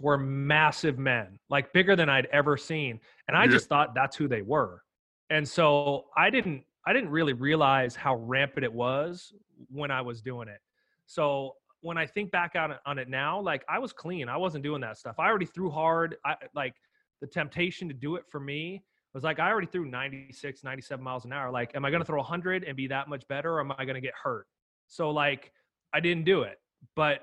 were 0.00 0.18
massive 0.18 0.98
men, 0.98 1.38
like 1.48 1.72
bigger 1.72 1.96
than 1.96 2.08
I'd 2.08 2.26
ever 2.26 2.56
seen. 2.56 3.00
And 3.28 3.36
I 3.36 3.44
yeah. 3.44 3.50
just 3.50 3.68
thought 3.68 3.94
that's 3.94 4.16
who 4.16 4.28
they 4.28 4.42
were. 4.42 4.82
And 5.30 5.46
so 5.46 6.06
I 6.16 6.30
didn't 6.30 6.64
I 6.86 6.92
didn't 6.92 7.10
really 7.10 7.32
realize 7.32 7.96
how 7.96 8.16
rampant 8.16 8.64
it 8.64 8.72
was 8.72 9.32
when 9.68 9.90
I 9.90 10.00
was 10.00 10.22
doing 10.22 10.48
it. 10.48 10.60
So 11.06 11.54
when 11.80 11.98
I 11.98 12.06
think 12.06 12.30
back 12.30 12.54
on 12.54 12.72
it, 12.72 12.78
on 12.86 12.98
it 12.98 13.08
now, 13.08 13.40
like 13.40 13.64
I 13.68 13.78
was 13.78 13.92
clean. 13.92 14.28
I 14.28 14.36
wasn't 14.36 14.62
doing 14.62 14.80
that 14.82 14.98
stuff. 14.98 15.16
I 15.18 15.26
already 15.26 15.46
threw 15.46 15.70
hard. 15.70 16.16
I 16.24 16.36
like 16.54 16.74
the 17.20 17.26
temptation 17.26 17.88
to 17.88 17.94
do 17.94 18.16
it 18.16 18.24
for 18.30 18.40
me 18.40 18.82
was 19.16 19.24
like 19.24 19.38
I 19.38 19.50
already 19.50 19.66
threw 19.66 19.86
96, 19.86 20.62
97 20.62 21.02
miles 21.02 21.24
an 21.24 21.32
hour. 21.32 21.50
Like, 21.50 21.74
am 21.74 21.86
I 21.86 21.90
going 21.90 22.02
to 22.02 22.04
throw 22.04 22.18
100 22.18 22.64
and 22.64 22.76
be 22.76 22.86
that 22.88 23.08
much 23.08 23.26
better, 23.28 23.54
or 23.54 23.60
am 23.60 23.72
I 23.72 23.86
going 23.86 23.94
to 23.94 24.00
get 24.00 24.12
hurt? 24.22 24.46
So 24.88 25.10
like, 25.10 25.52
I 25.94 26.00
didn't 26.00 26.24
do 26.24 26.42
it. 26.42 26.58
But 26.94 27.20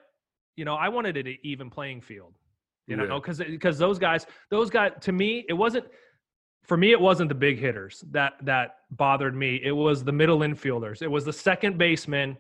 you 0.56 0.66
know, 0.66 0.76
I 0.76 0.90
wanted 0.90 1.18
it 1.18 1.28
an 1.28 1.38
even 1.44 1.70
playing 1.70 2.02
field 2.02 2.34
you 2.88 2.98
know, 2.98 3.20
because 3.20 3.38
because 3.40 3.78
those 3.78 3.98
guys, 3.98 4.26
those 4.50 4.70
guys, 4.70 4.92
to 5.02 5.12
me, 5.12 5.46
it 5.48 5.54
wasn't 5.54 5.86
for 6.64 6.78
me. 6.78 6.92
It 6.92 7.00
wasn't 7.00 7.30
the 7.30 7.36
big 7.36 7.60
hitters 7.60 8.04
that 8.12 8.34
that 8.44 8.78
bothered 8.92 9.36
me. 9.36 9.62
It 9.64 9.72
was 9.72 10.04
the 10.04 10.12
middle 10.12 10.40
infielders. 10.40 11.02
It 11.02 11.10
was 11.10 11.26
the 11.26 11.34
second 11.34 11.78
baseman 11.78 12.38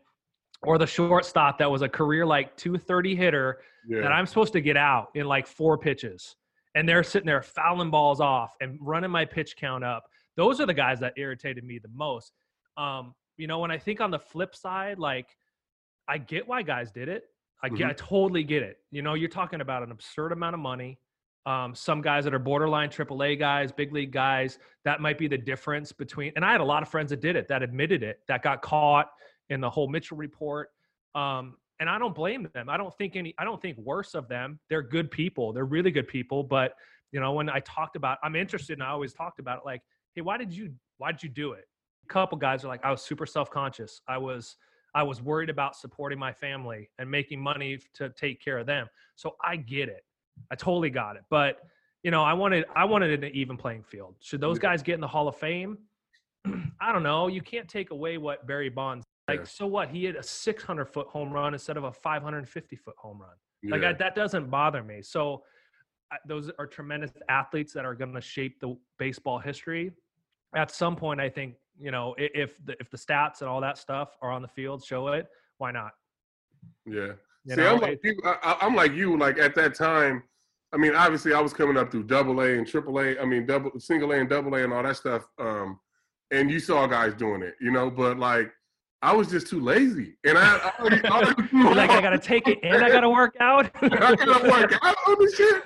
or 0.64 0.78
the 0.78 0.88
shortstop 0.88 1.58
that 1.60 1.70
was 1.70 1.82
a 1.82 1.90
career 1.90 2.26
like 2.26 2.56
230 2.58 3.16
hitter 3.16 3.60
yeah. 3.88 4.02
that 4.02 4.12
I'm 4.12 4.26
supposed 4.26 4.54
to 4.54 4.62
get 4.62 4.78
out 4.78 5.10
in 5.16 5.26
like 5.26 5.48
four 5.48 5.78
pitches, 5.78 6.36
and 6.76 6.88
they're 6.88 7.04
sitting 7.04 7.28
there 7.28 7.42
fouling 7.42 7.90
balls 7.90 8.20
off 8.20 8.56
and 8.62 8.78
running 8.82 9.12
my 9.12 9.26
pitch 9.26 9.56
count 9.58 9.84
up. 9.84 10.04
Those 10.36 10.60
are 10.60 10.66
the 10.66 10.74
guys 10.74 11.00
that 11.00 11.14
irritated 11.18 11.64
me 11.64 11.80
the 11.80 11.92
most. 11.94 12.34
Um, 12.76 13.14
you 13.38 13.48
know, 13.48 13.60
when 13.60 13.72
I 13.72 13.78
think 13.78 14.02
on 14.02 14.12
the 14.12 14.20
flip 14.20 14.56
side, 14.56 15.00
like 15.00 15.28
I 16.08 16.18
get 16.18 16.48
why 16.48 16.64
guys 16.64 16.92
did 16.92 17.08
it. 17.08 17.24
I, 17.64 17.70
mm-hmm. 17.70 17.90
I 17.90 17.94
totally 17.94 18.44
get 18.44 18.62
it. 18.62 18.78
You 18.92 19.02
know, 19.02 19.14
you're 19.14 19.30
talking 19.30 19.62
about 19.62 19.84
an 19.84 19.92
absurd 19.92 20.34
amount 20.34 20.54
of 20.54 20.60
money. 20.60 21.00
Um, 21.46 21.74
some 21.76 22.02
guys 22.02 22.24
that 22.26 22.34
are 22.34 22.40
borderline 22.40 22.90
AAA 22.90 23.40
guys, 23.40 23.72
big 23.72 23.92
league 23.92 24.12
guys, 24.12 24.60
that 24.86 25.02
might 25.02 25.18
be 25.18 25.28
the 25.28 25.38
difference 25.38 25.92
between. 25.92 26.32
And 26.36 26.46
I 26.46 26.52
had 26.52 26.62
a 26.62 26.66
lot 26.66 26.84
of 26.84 26.90
friends 26.90 27.10
that 27.10 27.22
did 27.22 27.36
it, 27.36 27.48
that 27.50 27.64
admitted 27.64 28.04
it, 28.04 28.20
that 28.28 28.44
got 28.44 28.62
caught 28.62 29.10
in 29.50 29.60
the 29.60 29.70
whole 29.70 29.90
Mitchell 29.90 30.18
report. 30.18 30.70
Um, 31.16 31.56
and 31.80 31.90
I 31.90 31.98
don't 32.00 32.16
blame 32.16 32.48
them. 32.54 32.70
I 32.70 32.78
don't 32.78 32.96
think 32.98 33.16
any. 33.16 33.34
I 33.38 33.44
don't 33.44 33.62
think 33.62 33.78
worse 33.78 34.14
of 34.14 34.28
them. 34.30 34.60
They're 34.70 34.82
good 34.82 35.12
people. 35.12 35.52
They're 35.52 35.66
really 35.66 35.92
good 35.92 36.08
people. 36.08 36.44
But 36.44 36.76
you 37.12 37.20
know, 37.20 37.34
when 37.34 37.50
I 37.50 37.60
talked 37.60 37.96
about, 37.96 38.20
I'm 38.24 38.36
interested, 38.36 38.74
and 38.74 38.84
I 38.84 38.90
always 38.90 39.14
talked 39.14 39.40
about 39.40 39.60
it. 39.60 39.66
Like, 39.66 39.82
hey, 40.16 40.22
why 40.22 40.38
did 40.38 40.54
you? 40.54 40.74
Why 40.98 41.12
did 41.12 41.24
you 41.24 41.30
do 41.30 41.54
it? 41.54 41.66
A 42.06 42.08
couple 42.08 42.38
guys 42.38 42.64
are 42.64 42.68
like, 42.68 42.86
I 42.86 42.92
was 42.92 43.02
super 43.02 43.26
self 43.26 43.50
conscious. 43.50 44.02
I 44.08 44.18
was 44.18 44.56
I 44.96 45.04
was 45.04 45.22
worried 45.22 45.50
about 45.50 45.76
supporting 45.76 46.20
my 46.20 46.32
family 46.32 46.90
and 47.00 47.10
making 47.10 47.42
money 47.42 47.80
to 47.96 48.10
take 48.10 48.44
care 48.44 48.58
of 48.58 48.68
them. 48.68 48.88
So 49.16 49.36
I 49.44 49.56
get 49.56 49.90
it. 49.90 50.04
I 50.52 50.56
totally 50.56 50.90
got 50.90 51.16
it. 51.16 51.24
But 51.30 51.60
you 52.04 52.12
know, 52.12 52.24
I 52.24 52.34
wanted 52.34 52.66
I 52.76 52.86
wanted 52.86 53.24
an 53.24 53.32
even 53.34 53.58
playing 53.58 53.84
field. 53.84 54.16
Should 54.20 54.42
those 54.42 54.60
guys 54.60 54.84
get 54.84 54.96
in 54.96 55.02
the 55.02 55.08
Hall 55.08 55.28
of 55.28 55.36
Fame? 55.38 55.78
I 56.82 56.92
don't 56.92 57.04
know. 57.04 57.28
You 57.28 57.42
can't 57.42 57.68
take 57.68 57.92
away 57.92 58.18
what 58.18 58.46
Barry 58.46 58.70
Bonds 58.70 59.06
like. 59.28 59.40
Yeah. 59.40 59.46
So 59.46 59.68
what? 59.68 59.90
He 59.90 60.04
had 60.06 60.16
a 60.16 60.24
600 60.24 60.86
foot 60.86 61.08
home 61.08 61.32
run 61.32 61.54
instead 61.54 61.78
of 61.78 61.86
a 61.86 61.92
550 61.92 62.76
foot 62.76 62.96
home 62.98 63.22
run. 63.22 63.36
Yeah. 63.62 63.76
Like 63.76 63.84
I, 63.84 63.94
that 63.94 64.16
doesn't 64.16 64.50
bother 64.50 64.84
me. 64.84 65.02
So 65.02 65.44
those 66.28 66.52
are 66.60 66.68
tremendous 66.68 67.12
athletes 67.30 67.74
that 67.74 67.86
are 67.86 67.96
going 67.96 68.14
to 68.14 68.22
shape 68.22 68.60
the 68.60 68.78
baseball 69.00 69.40
history. 69.40 69.92
at 70.56 70.72
some 70.72 70.96
point, 70.96 71.20
I 71.20 71.30
think 71.30 71.56
you 71.80 71.92
know 71.92 72.16
if 72.18 72.64
the 72.66 72.76
if 72.80 72.90
the 72.90 72.98
stats 72.98 73.42
and 73.42 73.50
all 73.50 73.62
that 73.62 73.78
stuff 73.78 74.18
are 74.22 74.32
on 74.32 74.42
the 74.42 74.48
field, 74.48 74.84
show 74.84 75.08
it. 75.08 75.28
Why 75.58 75.72
not? 75.72 75.92
Yeah. 76.86 77.14
You 77.46 77.56
See, 77.56 77.62
know, 77.62 77.76
I'm 77.76 77.80
like 77.82 78.00
you. 78.04 78.18
I, 78.26 78.38
I- 78.44 78.58
I'm 78.66 78.76
like 78.76 78.94
you. 78.94 79.18
Like 79.18 79.38
at 79.38 79.54
that 79.56 79.76
time, 79.76 80.24
I 80.74 80.78
mean, 80.78 80.96
obviously, 80.96 81.34
I 81.34 81.42
was 81.42 81.54
coming 81.54 81.78
up 81.78 81.92
through 81.92 82.04
Double 82.04 82.40
A 82.42 82.58
and 82.58 82.66
Triple 82.68 83.00
A. 83.00 83.20
I 83.20 83.26
mean, 83.26 83.46
double, 83.46 83.72
single 83.80 84.12
A 84.12 84.20
and 84.20 84.30
Double 84.30 84.56
A 84.56 84.64
and 84.64 84.74
all 84.74 84.84
that 84.84 84.96
stuff. 84.98 85.24
Um, 85.40 85.80
and 86.32 86.50
you 86.50 86.60
saw 86.60 86.88
guys 86.88 87.14
doing 87.14 87.42
it, 87.44 87.56
you 87.62 87.70
know. 87.72 87.92
But 87.92 88.18
like, 88.18 88.52
I 89.02 89.14
was 89.14 89.30
just 89.30 89.48
too 89.48 89.60
lazy, 89.60 90.16
and 90.24 90.38
I, 90.38 90.56
I, 90.58 90.72
already, 90.80 91.06
I 91.06 91.22
already 91.22 91.76
like 91.76 91.90
I 91.90 92.02
gotta 92.02 92.18
take 92.18 92.48
it 92.48 92.60
and 92.64 92.84
I 92.84 92.90
gotta 92.90 93.10
work 93.10 93.36
out. 93.42 93.70
I 93.82 94.16
gotta 94.16 94.50
work 94.50 94.74
out 94.82 94.96
on 95.08 95.16
this 95.20 95.36
shit. 95.36 95.64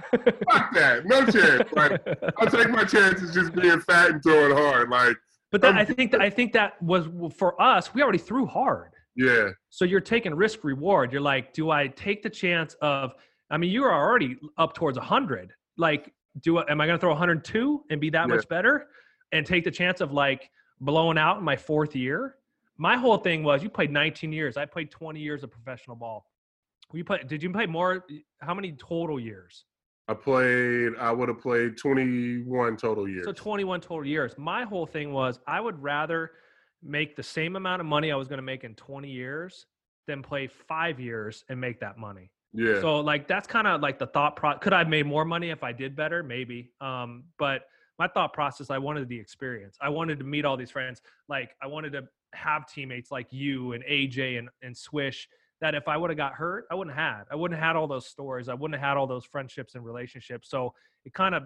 Fuck 0.52 0.74
that. 0.74 1.06
No 1.06 1.26
chance. 1.28 1.72
Like, 1.74 2.02
I'll 2.38 2.50
take 2.50 2.70
my 2.72 2.84
chances 2.84 3.34
just 3.36 3.54
being 3.54 3.80
fat 3.82 4.10
and 4.10 4.24
throwing 4.24 4.58
hard. 4.58 4.90
Like, 4.90 5.16
But 5.52 5.62
that, 5.62 5.72
um, 5.72 5.78
I 5.78 5.86
think 5.86 6.12
that 6.12 6.22
I 6.22 6.30
think 6.30 6.54
that 6.54 6.82
was 6.82 7.08
for 7.36 7.60
us. 7.62 7.94
We 7.94 8.02
already 8.02 8.18
threw 8.18 8.46
hard, 8.46 8.92
yeah, 9.16 9.50
so 9.70 9.86
you're 9.86 10.02
taking 10.02 10.34
risk 10.36 10.64
reward. 10.64 11.12
You're 11.12 11.22
like, 11.22 11.54
do 11.54 11.72
I 11.72 11.88
take 11.88 12.22
the 12.22 12.30
chance 12.30 12.76
of? 12.82 13.14
I 13.50 13.58
mean, 13.58 13.72
you 13.72 13.84
are 13.86 13.94
already 13.94 14.38
up 14.58 14.74
towards 14.74 14.98
hundred. 14.98 15.54
Like, 15.78 16.14
do 16.42 16.58
I, 16.58 16.70
am 16.70 16.82
I 16.82 16.86
going 16.86 16.98
to 16.98 17.02
throw 17.02 17.12
102 17.12 17.86
and 17.90 18.02
be 18.02 18.10
that 18.10 18.28
Yeah. 18.28 18.36
much 18.36 18.48
better, 18.50 18.88
and 19.32 19.46
take 19.46 19.64
the 19.64 19.72
chance 19.72 20.02
of 20.02 20.12
like 20.12 20.50
blowing 20.82 21.18
out 21.18 21.38
in 21.38 21.44
my 21.44 21.56
fourth 21.56 21.96
year? 21.96 22.36
My 22.78 22.98
whole 22.98 23.18
thing 23.18 23.42
was, 23.44 23.64
you 23.64 23.70
played 23.70 23.90
19 23.92 24.32
years. 24.32 24.56
I 24.58 24.66
played 24.66 24.92
20 24.92 25.20
years 25.20 25.44
of 25.44 25.50
professional 25.50 25.96
ball. 25.96 26.30
You 26.94 27.04
play? 27.04 27.24
Did 27.26 27.42
you 27.42 27.52
play 27.52 27.66
more? 27.66 28.06
How 28.42 28.54
many 28.54 28.74
total 28.74 29.20
years? 29.20 29.66
I 30.08 30.14
played. 30.14 30.94
I 31.00 31.12
would 31.12 31.28
have 31.28 31.42
played 31.42 31.78
21 31.78 32.78
total 32.78 33.08
years. 33.10 33.26
So 33.26 33.34
21 33.34 33.82
total 33.82 34.06
years. 34.06 34.34
My 34.38 34.64
whole 34.64 34.86
thing 34.86 35.12
was 35.12 35.40
I 35.48 35.60
would 35.60 35.82
rather 35.82 36.32
make 36.82 37.16
the 37.16 37.24
same 37.24 37.56
amount 37.56 37.82
of 37.82 37.86
money 37.86 38.12
I 38.12 38.16
was 38.16 38.28
going 38.28 38.38
to 38.38 38.44
make 38.44 38.64
in 38.64 38.76
20 38.76 39.10
years 39.10 39.66
than 40.08 40.22
play 40.22 40.48
five 40.48 41.00
years 41.00 41.44
and 41.50 41.60
make 41.60 41.80
that 41.82 41.98
money. 41.98 42.32
yeah, 42.54 42.80
So 42.80 43.02
like 43.02 43.28
that's 43.28 43.48
kind 43.48 43.68
of 43.68 43.82
like 43.82 44.00
the 44.00 44.08
thought 44.08 44.38
pro. 44.38 44.58
Could 44.58 44.74
I 44.74 44.80
have 44.80 44.90
made 44.90 45.06
more 45.06 45.26
money 45.26 45.50
if 45.50 45.64
I 45.64 45.74
did 45.74 45.96
better? 45.96 46.24
Maybe. 46.24 46.72
Um, 46.80 47.26
but 47.38 47.64
my 48.00 48.08
thought 48.08 48.32
process, 48.32 48.70
I 48.70 48.78
wanted 48.78 49.10
the 49.10 49.20
experience. 49.20 49.76
I 49.82 49.90
wanted 49.90 50.20
to 50.20 50.26
meet 50.26 50.46
all 50.46 50.56
these 50.56 50.72
friends. 50.72 51.02
Like 51.28 51.52
I 51.62 51.68
wanted 51.68 51.92
to 51.94 52.08
have 52.34 52.68
teammates 52.68 53.12
like 53.12 53.28
you 53.32 53.74
and 53.74 53.84
AJ 53.84 54.40
and, 54.40 54.50
and 54.62 54.78
Swish 54.78 55.28
that 55.62 55.76
if 55.76 55.88
I 55.88 55.98
would 55.98 56.10
have 56.10 56.18
got 56.18 56.34
hurt, 56.34 56.66
I 56.72 56.76
wouldn't 56.76 56.96
have 56.96 57.18
had. 57.18 57.24
I 57.32 57.36
wouldn't 57.36 57.60
have 57.60 57.68
had 57.68 57.76
all 57.76 57.88
those 57.88 58.08
stories. 58.08 58.50
I 58.50 58.54
wouldn't 58.54 58.80
have 58.80 58.90
had 58.90 58.98
all 58.98 59.08
those 59.08 59.26
friendships 59.26 59.76
and 59.76 59.84
relationships. 59.84 60.50
So 60.50 60.74
it 61.06 61.14
kind 61.14 61.34
of, 61.34 61.44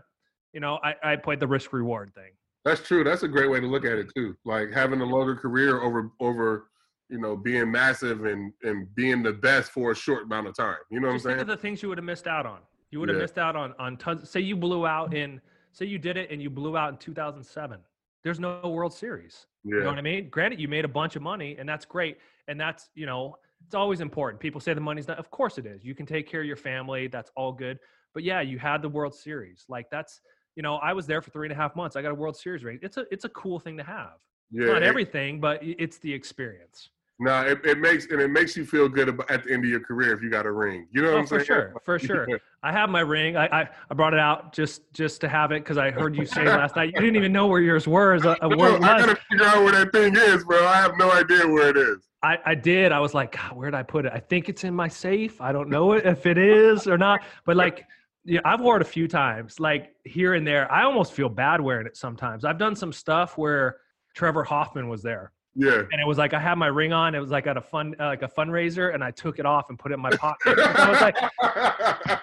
you 0.53 0.59
know, 0.59 0.79
I, 0.83 0.95
I 1.03 1.15
played 1.15 1.39
the 1.39 1.47
risk 1.47 1.71
reward 1.71 2.13
thing. 2.13 2.31
That's 2.65 2.81
true. 2.81 3.03
That's 3.03 3.23
a 3.23 3.27
great 3.27 3.49
way 3.49 3.59
to 3.59 3.67
look 3.67 3.85
at 3.85 3.93
it 3.93 4.07
mm-hmm. 4.07 4.31
too. 4.31 4.37
Like 4.45 4.71
having 4.71 5.01
a 5.01 5.05
longer 5.05 5.35
career 5.35 5.81
over 5.81 6.11
over, 6.19 6.67
you 7.09 7.19
know, 7.19 7.35
being 7.35 7.71
massive 7.71 8.25
and 8.25 8.53
and 8.63 8.93
being 8.95 9.23
the 9.23 9.33
best 9.33 9.71
for 9.71 9.91
a 9.91 9.95
short 9.95 10.23
amount 10.23 10.47
of 10.47 10.55
time. 10.55 10.75
You 10.89 10.99
know 10.99 11.07
what 11.07 11.13
I'm 11.13 11.17
Just 11.17 11.25
think 11.25 11.37
saying? 11.37 11.41
of 11.41 11.47
the 11.47 11.57
things 11.57 11.81
you 11.81 11.89
would 11.89 11.97
have 11.97 12.05
missed 12.05 12.27
out 12.27 12.45
on. 12.45 12.59
You 12.91 12.99
would 12.99 13.09
have 13.09 13.17
Yeah. 13.17 13.23
missed 13.23 13.37
out 13.37 13.55
on 13.55 13.73
on 13.79 13.97
tons. 13.97 14.29
Say 14.29 14.41
you 14.41 14.55
blew 14.55 14.85
out 14.85 15.13
in, 15.13 15.41
say 15.71 15.85
you 15.85 15.97
did 15.97 16.17
it 16.17 16.29
and 16.29 16.41
you 16.41 16.49
blew 16.49 16.77
out 16.77 16.91
in 16.91 16.97
2007. 16.97 17.79
There's 18.23 18.39
no 18.39 18.61
World 18.69 18.93
Series. 18.93 19.47
Yeah. 19.63 19.77
You 19.77 19.83
know 19.83 19.89
what 19.89 19.97
I 19.97 20.01
mean? 20.01 20.29
Granted, 20.29 20.59
you 20.59 20.67
made 20.67 20.85
a 20.85 20.89
bunch 20.89 21.15
of 21.15 21.23
money, 21.23 21.55
and 21.57 21.67
that's 21.67 21.85
great. 21.85 22.17
And 22.47 22.59
that's 22.59 22.89
you 22.93 23.05
know, 23.07 23.37
it's 23.71 23.75
always 23.77 24.01
important. 24.01 24.41
People 24.41 24.59
say 24.59 24.73
the 24.73 24.81
money's 24.81 25.07
not. 25.07 25.17
Of 25.17 25.31
course 25.31 25.57
it 25.57 25.65
is. 25.65 25.81
You 25.81 25.95
can 25.95 26.05
take 26.05 26.29
care 26.29 26.41
of 26.41 26.45
your 26.45 26.57
family. 26.57 27.07
That's 27.07 27.31
all 27.37 27.53
good. 27.53 27.79
But 28.13 28.23
yeah, 28.23 28.41
you 28.41 28.59
had 28.59 28.81
the 28.81 28.89
World 28.89 29.15
Series. 29.15 29.63
Like 29.69 29.89
that's 29.89 30.19
you 30.57 30.61
know, 30.61 30.75
I 30.75 30.91
was 30.91 31.07
there 31.07 31.21
for 31.21 31.31
three 31.31 31.47
and 31.47 31.53
a 31.53 31.55
half 31.55 31.73
months. 31.77 31.95
I 31.95 32.01
got 32.01 32.11
a 32.11 32.15
World 32.15 32.35
Series 32.35 32.65
ring. 32.65 32.79
It's 32.81 32.97
a 32.97 33.05
it's 33.11 33.23
a 33.23 33.29
cool 33.29 33.59
thing 33.61 33.77
to 33.77 33.83
have. 33.83 34.15
Yeah. 34.51 34.65
Not 34.73 34.83
it- 34.83 34.87
everything, 34.87 35.39
but 35.39 35.59
it's 35.63 35.99
the 35.99 36.11
experience. 36.13 36.89
No, 37.17 37.39
it, 37.45 37.63
it 37.63 37.77
makes 37.77 38.07
and 38.07 38.19
it 38.19 38.29
makes 38.29 38.57
you 38.57 38.65
feel 38.65 38.89
good 38.89 39.07
about, 39.07 39.31
at 39.31 39.45
the 39.45 39.53
end 39.53 39.63
of 39.63 39.69
your 39.69 39.79
career 39.79 40.11
if 40.13 40.21
you 40.21 40.29
got 40.29 40.45
a 40.45 40.51
ring. 40.51 40.87
You 40.91 41.03
know 41.03 41.09
what 41.11 41.15
Oh, 41.15 41.19
I'm 41.19 41.27
saying? 41.27 41.39
for 41.41 41.45
saying? 41.45 41.61
sure, 41.61 41.75
for 41.85 41.99
sure. 41.99 42.39
I 42.63 42.71
have 42.73 42.89
my 42.89 42.99
ring. 43.01 43.37
I, 43.37 43.45
I, 43.61 43.69
I 43.89 43.93
brought 43.93 44.13
it 44.13 44.19
out 44.19 44.51
just 44.51 44.91
just 44.91 45.21
to 45.21 45.29
have 45.29 45.53
it 45.53 45.63
because 45.63 45.77
I 45.77 45.91
heard 45.91 46.17
you 46.17 46.25
say 46.25 46.43
last 46.45 46.75
night 46.75 46.91
you 46.93 46.99
didn't 46.99 47.15
even 47.15 47.31
know 47.31 47.47
where 47.47 47.61
yours 47.61 47.87
was. 47.87 48.25
Uh, 48.25 48.35
No, 48.41 48.57
where 48.57 48.75
it 48.75 48.83
I 48.83 48.99
gotta 48.99 49.17
figure 49.29 49.45
out 49.45 49.63
where 49.63 49.71
that 49.71 49.93
thing 49.93 50.13
is, 50.17 50.43
bro. 50.43 50.65
I 50.67 50.75
have 50.81 50.97
no 50.97 51.09
idea 51.13 51.47
where 51.47 51.69
it 51.69 51.77
is. 51.77 52.09
I, 52.23 52.37
I 52.45 52.55
did. 52.55 52.91
I 52.91 52.99
was 52.99 53.13
like, 53.13 53.31
God, 53.35 53.53
where 53.55 53.71
did 53.71 53.77
I 53.77 53.83
put 53.83 54.05
it? 54.05 54.11
I 54.13 54.19
think 54.19 54.47
it's 54.49 54.63
in 54.63 54.75
my 54.75 54.87
safe. 54.87 55.41
I 55.41 55.51
don't 55.51 55.69
know 55.69 55.93
it 55.93 56.05
if 56.05 56.25
it 56.25 56.37
is 56.37 56.87
or 56.87 56.97
not. 56.97 57.21
But 57.45 57.55
like, 57.57 57.85
yeah, 58.25 58.39
I've 58.45 58.61
worn 58.61 58.81
it 58.81 58.87
a 58.87 58.89
few 58.89 59.07
times, 59.07 59.59
like 59.59 59.95
here 60.05 60.35
and 60.35 60.45
there. 60.45 60.71
I 60.71 60.83
almost 60.83 61.13
feel 61.13 61.29
bad 61.29 61.59
wearing 61.59 61.87
it 61.87 61.97
sometimes. 61.97 62.45
I've 62.45 62.59
done 62.59 62.75
some 62.75 62.93
stuff 62.93 63.37
where 63.37 63.77
Trevor 64.13 64.43
Hoffman 64.43 64.87
was 64.89 65.01
there, 65.01 65.31
Yeah. 65.55 65.79
and 65.91 65.99
it 65.99 66.05
was 66.05 66.19
like 66.19 66.35
I 66.35 66.39
had 66.39 66.55
my 66.59 66.67
ring 66.67 66.93
on. 66.93 67.15
It 67.15 67.19
was 67.19 67.31
like 67.31 67.47
at 67.47 67.57
a 67.57 67.61
fun, 67.61 67.95
uh, 67.99 68.05
like 68.05 68.21
a 68.21 68.27
fundraiser, 68.27 68.93
and 68.93 69.03
I 69.03 69.09
took 69.09 69.39
it 69.39 69.45
off 69.47 69.69
and 69.69 69.79
put 69.79 69.91
it 69.91 69.95
in 69.95 70.01
my 70.01 70.11
pocket. 70.11 70.59
I 70.59 70.89
was 70.91 71.01
like, 71.01 71.17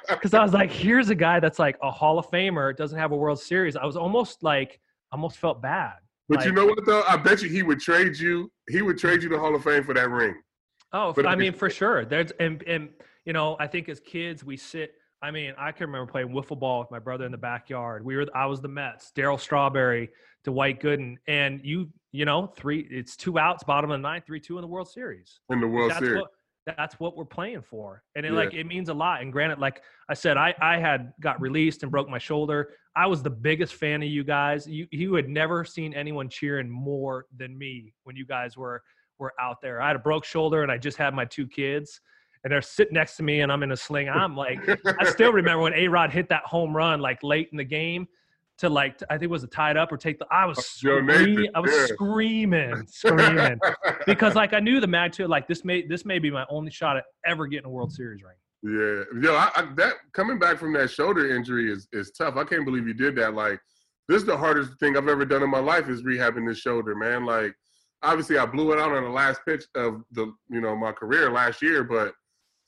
because 0.09 0.35
I 0.35 0.43
was 0.45 0.53
like, 0.53 0.71
here's 0.71 1.09
a 1.11 1.15
guy 1.17 1.41
that's 1.41 1.59
like 1.59 1.77
a 1.83 1.91
Hall 1.91 2.21
of 2.21 2.29
Famer, 2.31 2.77
doesn't 2.77 2.99
have 2.99 3.11
a 3.11 3.17
World 3.17 3.41
Series. 3.41 3.75
I 3.75 3.85
was 3.85 3.97
almost 3.97 4.45
like, 4.45 4.79
almost 5.11 5.39
felt 5.39 5.61
bad. 5.61 5.95
But 6.29 6.45
you 6.45 6.53
know 6.53 6.67
what 6.67 6.85
though? 6.85 7.03
I 7.09 7.17
bet 7.17 7.43
you 7.43 7.49
he 7.49 7.63
would 7.63 7.81
trade 7.81 8.17
you. 8.19 8.51
He 8.69 8.83
would 8.83 8.99
trade 8.99 9.23
you 9.23 9.29
the 9.29 9.39
Hall 9.39 9.55
of 9.55 9.65
Fame 9.65 9.83
for 9.83 9.95
that 9.95 10.11
ring. 10.11 10.35
Oh, 10.93 11.13
But 11.13 11.27
I 11.27 11.35
mean, 11.35 11.53
for 11.53 11.71
sure. 11.71 12.05
There's 12.05 12.31
and 12.33 12.63
and 12.65 12.91
you 13.25 13.33
know, 13.33 13.57
I 13.59 13.67
think 13.67 13.89
as 13.89 14.01
kids 14.01 14.45
we 14.45 14.57
sit. 14.57 14.93
I 15.21 15.33
mean, 15.33 15.53
I 15.59 15.73
can 15.73 15.87
remember 15.87 16.11
playing 16.11 16.29
wiffle 16.29 16.59
ball 16.59 16.79
with 16.81 16.91
my 16.93 17.01
brother 17.01 17.25
in 17.27 17.33
the 17.33 17.39
backyard. 17.39 18.05
We 18.05 18.15
were, 18.17 18.27
I 18.37 18.47
was 18.47 18.61
the 18.61 18.69
Mets, 18.69 19.11
Darryl 19.17 19.41
Strawberry, 19.41 20.11
Dwight 20.45 20.81
Gooden, 20.81 21.17
and 21.27 21.61
you, 21.65 21.89
you 22.13 22.25
know, 22.25 22.47
three. 22.57 22.87
It's 22.89 23.17
two 23.17 23.37
outs, 23.37 23.65
bottom 23.65 23.91
of 23.91 23.99
the 23.99 24.03
ninth, 24.03 24.27
three 24.27 24.39
two 24.39 24.59
in 24.59 24.63
the 24.63 24.69
World 24.69 24.89
Series. 24.89 25.41
in 25.51 25.61
the 25.61 25.67
World 25.67 25.91
that's 25.91 25.99
Series. 26.01 26.21
what 26.21 26.31
that's 26.77 27.01
what 27.01 27.17
we're 27.17 27.25
playing 27.25 27.63
for, 27.63 28.03
and 28.15 28.25
it 28.27 28.31
Yeah. 28.33 28.39
like 28.39 28.55
it 28.55 28.65
means 28.65 28.91
a 28.91 28.95
lot. 28.95 29.23
And 29.23 29.33
granted, 29.33 29.59
like 29.59 29.83
I 30.09 30.15
said, 30.15 30.37
I 30.37 30.55
I 30.61 30.77
had 30.79 31.13
got 31.21 31.41
released 31.41 31.83
and 31.83 31.91
broke 31.91 32.09
my 32.09 32.19
shoulder. 32.19 32.75
I 32.99 33.07
was 33.07 33.23
the 33.23 33.31
biggest 33.31 33.75
fan 33.75 34.03
of 34.03 34.09
you 34.09 34.25
guys. 34.25 34.67
You 34.67 34.89
you 34.91 35.15
had 35.15 35.29
never 35.29 35.65
seen 35.65 35.95
anyone 35.95 36.29
cheering 36.29 36.69
more 36.69 37.27
than 37.37 37.57
me 37.57 37.95
when 38.03 38.17
you 38.17 38.27
guys 38.27 38.57
were 38.57 38.83
were 39.19 39.33
out 39.41 39.61
there. 39.63 39.81
I 39.81 39.87
had 39.87 39.95
a 39.95 40.01
broke 40.01 40.25
shoulder 40.25 40.65
and 40.65 40.73
I 40.73 40.79
just 40.79 40.97
had 40.97 41.15
my 41.15 41.25
two 41.25 41.47
kids, 41.47 42.01
and 42.43 42.53
they're 42.53 42.61
sitting 42.61 42.95
next 42.95 43.17
to 43.19 43.23
me, 43.23 43.41
and 43.43 43.53
I'm 43.53 43.63
in 43.63 43.71
a 43.71 43.77
sling. 43.77 44.09
I'm 44.09 44.37
like, 44.37 44.59
I 45.01 45.05
still 45.05 45.33
remember 45.33 45.63
when 45.63 45.75
A 45.75 45.87
Rod 45.87 46.11
hit 46.11 46.29
that 46.31 46.43
home 46.43 46.77
run 46.77 47.01
like 47.01 47.23
late 47.23 47.49
in 47.53 47.59
the 47.59 47.65
game. 47.65 48.09
To 48.59 48.69
like, 48.69 49.01
I 49.09 49.15
think 49.15 49.23
it 49.23 49.31
was 49.31 49.45
a 49.45 49.47
tied 49.47 49.77
up 49.77 49.93
or 49.93 49.97
take 49.97 50.19
the. 50.19 50.27
I 50.33 50.45
was 50.45 50.67
screaming. 50.67 51.49
I 51.55 51.61
was 51.61 51.71
yeah. 51.73 51.87
screaming, 51.87 52.85
screaming 52.89 53.61
because 54.05 54.35
like 54.35 54.53
I 54.53 54.59
knew 54.59 54.81
the 54.81 54.89
magnitude. 54.89 55.31
Like 55.31 55.47
this 55.47 55.65
may 55.65 55.87
this 55.87 56.05
may 56.05 56.19
be 56.19 56.33
my 56.33 56.45
only 56.51 56.73
shot 56.73 56.97
at 56.97 57.05
ever 57.25 57.47
getting 57.47 57.67
a 57.67 57.71
World 57.71 57.93
Series 57.93 58.25
ring. 58.25 58.35
Yeah, 58.63 59.05
yo, 59.21 59.35
I, 59.35 59.51
I, 59.55 59.69
that 59.77 59.95
coming 60.13 60.39
back 60.39 60.59
from 60.59 60.73
that 60.73 60.91
shoulder 60.91 61.35
injury 61.35 61.71
is 61.71 61.87
is 61.93 62.11
tough. 62.13 62.37
I 62.37 62.45
can't 62.45 62.65
believe 62.65 62.89
you 62.89 62.95
did 62.95 63.15
that. 63.17 63.35
Like, 63.35 63.61
this 64.09 64.23
is 64.23 64.27
the 64.27 64.37
hardest 64.37 64.79
thing 64.81 64.97
I've 64.97 65.09
ever 65.09 65.25
done 65.25 65.43
in 65.43 65.51
my 65.51 65.61
life 65.61 65.89
is 65.89 66.03
rehabbing 66.03 66.47
this 66.47 66.59
shoulder, 66.59 66.97
man. 66.97 67.25
Like, 67.25 67.55
obviously, 68.03 68.37
I 68.37 68.47
blew 68.47 68.73
it 68.73 68.81
out 68.81 68.93
on 68.93 69.05
the 69.05 69.11
last 69.11 69.41
pitch 69.47 69.65
of 69.77 70.03
the 70.11 70.33
you 70.51 70.61
know 70.61 70.75
my 70.75 70.91
career 70.91 71.31
last 71.31 71.63
year, 71.63 71.85
but 71.85 72.15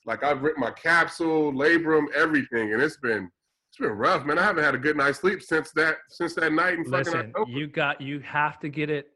like 0.06 0.22
I've 0.22 0.42
ripped 0.42 0.58
my 0.58 0.70
capsule, 0.70 1.52
labrum, 1.52 2.06
everything, 2.14 2.72
and 2.72 2.80
it's 2.80 2.96
been 2.98 3.28
it's 3.70 3.78
been 3.78 3.90
rough, 3.90 4.24
man. 4.24 4.38
I 4.38 4.42
haven't 4.42 4.64
had 4.64 4.74
a 4.74 4.78
good 4.78 4.96
night's 4.96 5.18
sleep 5.18 5.42
since 5.42 5.70
that 5.72 5.98
since 6.08 6.34
that 6.34 6.52
night 6.52 6.74
in 6.74 6.84
fucking 6.84 7.14
October. 7.14 7.50
you 7.50 7.66
got 7.66 8.00
you 8.00 8.20
have 8.20 8.58
to 8.60 8.68
get 8.68 8.90
it 8.90 9.08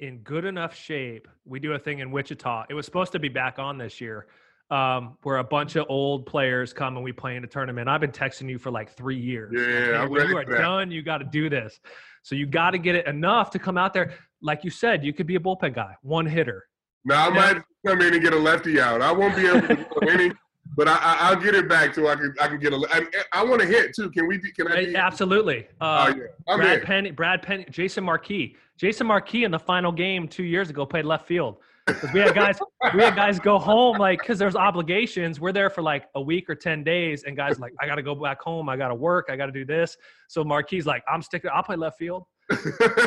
in 0.00 0.18
good 0.18 0.44
enough 0.44 0.74
shape. 0.74 1.28
We 1.44 1.60
do 1.60 1.72
a 1.72 1.78
thing 1.78 2.00
in 2.00 2.10
Wichita. 2.10 2.66
It 2.68 2.74
was 2.74 2.84
supposed 2.84 3.12
to 3.12 3.18
be 3.18 3.28
back 3.28 3.58
on 3.58 3.78
this 3.78 4.00
year. 4.00 4.26
Um, 4.68 5.16
where 5.22 5.36
a 5.36 5.44
bunch 5.44 5.76
of 5.76 5.86
old 5.88 6.26
players 6.26 6.72
come 6.72 6.96
and 6.96 7.04
we 7.04 7.12
play 7.12 7.36
in 7.36 7.44
a 7.44 7.46
tournament. 7.46 7.88
I've 7.88 8.00
been 8.00 8.10
texting 8.10 8.50
you 8.50 8.58
for 8.58 8.72
like 8.72 8.90
three 8.90 9.16
years. 9.18 9.52
Yeah, 9.56 9.64
Hey, 9.92 9.94
I'm 9.94 10.10
when 10.10 10.28
you 10.28 10.36
are 10.36 10.44
done, 10.44 10.90
you 10.90 11.02
got 11.02 11.18
to 11.18 11.24
do 11.24 11.48
this. 11.48 11.78
So 12.24 12.34
you 12.34 12.46
got 12.46 12.72
to 12.72 12.78
get 12.78 12.96
it 12.96 13.06
enough 13.06 13.50
to 13.52 13.60
come 13.60 13.78
out 13.78 13.94
there. 13.94 14.14
Like 14.42 14.64
you 14.64 14.70
said, 14.70 15.04
you 15.04 15.12
could 15.12 15.28
be 15.28 15.36
a 15.36 15.38
bullpen 15.38 15.72
guy, 15.72 15.94
one 16.02 16.26
hitter. 16.26 16.66
Now 17.04 17.26
I 17.26 17.28
Yeah. 17.28 17.34
might 17.54 17.62
come 17.86 18.02
in 18.02 18.14
and 18.14 18.20
get 18.20 18.32
a 18.32 18.38
lefty 18.38 18.80
out. 18.80 19.00
I 19.02 19.12
won't 19.12 19.36
be 19.36 19.46
able 19.46 19.68
to 19.68 19.76
do 20.00 20.08
any, 20.08 20.32
but 20.76 20.88
I, 20.88 20.96
I, 20.96 21.16
I'll 21.20 21.36
get 21.40 21.54
it 21.54 21.68
back 21.68 21.94
till 21.94 22.08
I 22.08 22.16
can 22.16 22.34
I 22.40 22.48
can 22.48 22.58
get 22.58 22.72
a. 22.72 22.84
I, 22.90 23.06
I 23.40 23.44
want 23.44 23.60
to 23.60 23.68
hit 23.68 23.94
too. 23.94 24.10
Can 24.10 24.26
we? 24.26 24.40
Can 24.40 24.66
I? 24.66 24.86
Be, 24.86 24.96
Absolutely. 24.96 25.68
Oh 25.80 25.86
Uh, 25.86 26.14
yeah, 26.16 26.22
I'm 26.48 26.58
Brad 26.58 26.80
in. 26.80 26.84
Penny, 26.84 27.10
Brad 27.12 27.40
Penny, 27.40 27.66
Jason 27.70 28.02
Marquis. 28.02 28.56
Jason 28.76 29.06
Marquis 29.06 29.44
in 29.44 29.52
the 29.52 29.60
final 29.60 29.92
game 29.92 30.26
two 30.26 30.42
years 30.42 30.70
ago 30.70 30.84
played 30.84 31.04
left 31.04 31.28
field 31.28 31.58
because 31.86 32.12
we 32.12 32.20
had 32.20 32.34
guys 32.34 32.58
we 32.94 33.02
had 33.02 33.14
guys 33.14 33.38
go 33.38 33.58
home 33.58 33.96
like 33.98 34.18
because 34.20 34.38
there's 34.38 34.56
obligations. 34.56 35.40
We're 35.40 35.52
there 35.52 35.70
for 35.70 35.82
like 35.82 36.06
a 36.14 36.20
week 36.20 36.50
or 36.50 36.54
ten 36.54 36.82
days, 36.84 37.24
and 37.24 37.36
guys 37.36 37.58
like 37.58 37.72
I 37.80 37.86
got 37.86 37.96
to 37.96 38.02
go 38.02 38.14
back 38.14 38.40
home. 38.40 38.68
I 38.68 38.76
got 38.76 38.88
to 38.88 38.94
work. 38.94 39.26
I 39.30 39.36
got 39.36 39.46
to 39.46 39.52
do 39.52 39.64
this. 39.64 39.96
So 40.28 40.42
Marquis 40.44 40.82
like 40.82 41.02
I'm 41.08 41.22
sticking. 41.22 41.50
I'll 41.54 41.62
play 41.62 41.76
left 41.76 41.98
field. 41.98 42.24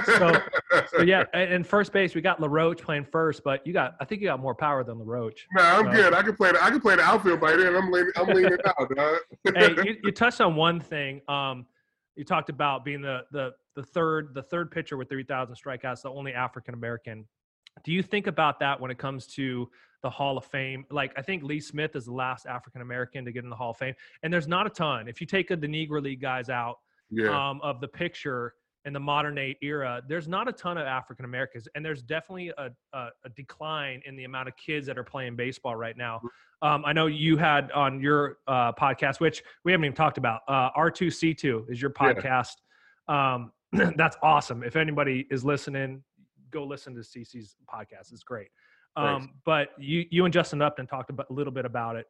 So, 0.05 0.33
so 0.91 1.01
yeah, 1.01 1.23
and, 1.33 1.53
and 1.53 1.67
first 1.67 1.93
base 1.93 2.13
we 2.13 2.19
got 2.21 2.41
LaRoche 2.41 2.81
playing 2.81 3.05
first, 3.05 3.41
but 3.43 3.65
you 3.65 3.71
got 3.73 3.95
I 4.01 4.05
think 4.05 4.21
you 4.21 4.27
got 4.27 4.39
more 4.39 4.55
power 4.55 4.83
than 4.83 4.97
LaRoche. 4.99 5.45
Nah, 5.55 5.77
I'm 5.79 5.85
So- 5.85 5.91
good. 5.91 6.13
I 6.13 6.21
can 6.23 6.35
play. 6.35 6.51
The, 6.51 6.63
I 6.63 6.69
can 6.69 6.81
play 6.81 6.95
the 6.95 7.03
outfield 7.03 7.39
by 7.39 7.55
then. 7.55 7.75
I'm 7.75 7.91
leaning. 7.91 8.11
I'm 8.17 8.27
leaning 8.27 8.57
out. 8.65 8.89
Dog. 8.95 9.17
hey, 9.55 9.75
you, 9.85 9.95
you 10.03 10.11
touched 10.11 10.41
on 10.41 10.55
one 10.55 10.79
thing. 10.79 11.21
Um, 11.27 11.65
You 12.15 12.25
talked 12.25 12.49
about 12.49 12.83
being 12.83 13.01
the 13.01 13.21
the 13.31 13.51
the 13.75 13.83
third 13.83 14.33
the 14.33 14.43
third 14.43 14.71
pitcher 14.71 14.97
with 14.97 15.07
3,000 15.09 15.55
strikeouts, 15.55 16.01
the 16.01 16.09
only 16.09 16.33
African 16.33 16.73
American. 16.73 17.25
Do 17.83 17.91
you 17.91 18.01
think 18.03 18.27
about 18.27 18.59
that 18.59 18.79
when 18.79 18.91
it 18.91 18.97
comes 18.97 19.27
to 19.27 19.69
the 20.03 20.09
Hall 20.09 20.37
of 20.37 20.45
Fame? 20.45 20.85
Like 20.91 21.13
I 21.17 21.21
think 21.21 21.43
Lee 21.43 21.59
Smith 21.59 21.95
is 21.95 22.05
the 22.05 22.13
last 22.13 22.45
African 22.45 22.81
American 22.81 23.25
to 23.25 23.31
get 23.31 23.43
in 23.43 23.49
the 23.49 23.55
Hall 23.55 23.71
of 23.71 23.77
Fame, 23.77 23.95
and 24.23 24.31
there's 24.33 24.47
not 24.47 24.65
a 24.67 24.69
ton. 24.69 25.07
If 25.07 25.21
you 25.21 25.27
take 25.27 25.47
the 25.49 25.55
Negro 25.57 26.01
League 26.01 26.21
guys 26.21 26.49
out 26.49 26.79
Yeah. 27.09 27.49
um, 27.49 27.59
of 27.61 27.81
the 27.81 27.87
picture 27.87 28.53
in 28.85 28.93
the 28.93 28.99
modern 28.99 29.35
day 29.35 29.57
era, 29.61 30.01
there's 30.07 30.27
not 30.29 30.47
a 30.47 30.53
ton 30.53 30.77
of 30.77 30.87
African 30.87 31.25
Americans, 31.25 31.67
and 31.75 31.83
there's 31.85 32.01
definitely 32.01 32.49
a, 32.57 32.69
a, 32.93 33.09
a 33.25 33.29
decline 33.35 34.01
in 34.05 34.15
the 34.15 34.23
amount 34.23 34.47
of 34.47 34.55
kids 34.55 34.87
that 34.87 34.97
are 34.97 35.03
playing 35.03 35.35
baseball 35.35 35.75
right 35.75 35.97
now. 35.97 36.21
Um, 36.61 36.83
I 36.85 36.93
know 36.93 37.07
you 37.07 37.35
had 37.35 37.71
on 37.73 37.99
your 38.01 38.37
uh, 38.47 38.71
podcast, 38.73 39.19
which 39.19 39.43
we 39.65 39.73
haven't 39.73 39.83
even 39.85 39.95
talked 39.95 40.17
about. 40.17 40.41
Uh, 40.47 40.69
R2C2 40.77 41.69
is 41.69 41.81
your 41.81 41.91
Yeah. 41.99 42.13
podcast. 42.13 42.55
Um, 43.09 43.51
that's 43.97 44.15
awesome. 44.23 44.63
If 44.63 44.75
anybody 44.77 45.27
is 45.29 45.43
listening, 45.43 46.01
go 46.51 46.63
listen 46.63 46.93
to 46.95 47.01
CC's 47.01 47.55
podcast. 47.71 48.11
It's 48.11 48.23
great. 48.23 48.49
Thanks. 48.95 49.25
Um, 49.25 49.33
but 49.45 49.69
you, 49.77 50.05
you 50.09 50.25
and 50.25 50.33
Justin 50.33 50.61
Upton 50.61 50.87
talked 50.87 51.09
about, 51.09 51.27
a 51.29 51.33
little 51.33 51.53
bit 51.53 51.65
about 51.65 51.95
it. 51.95 52.07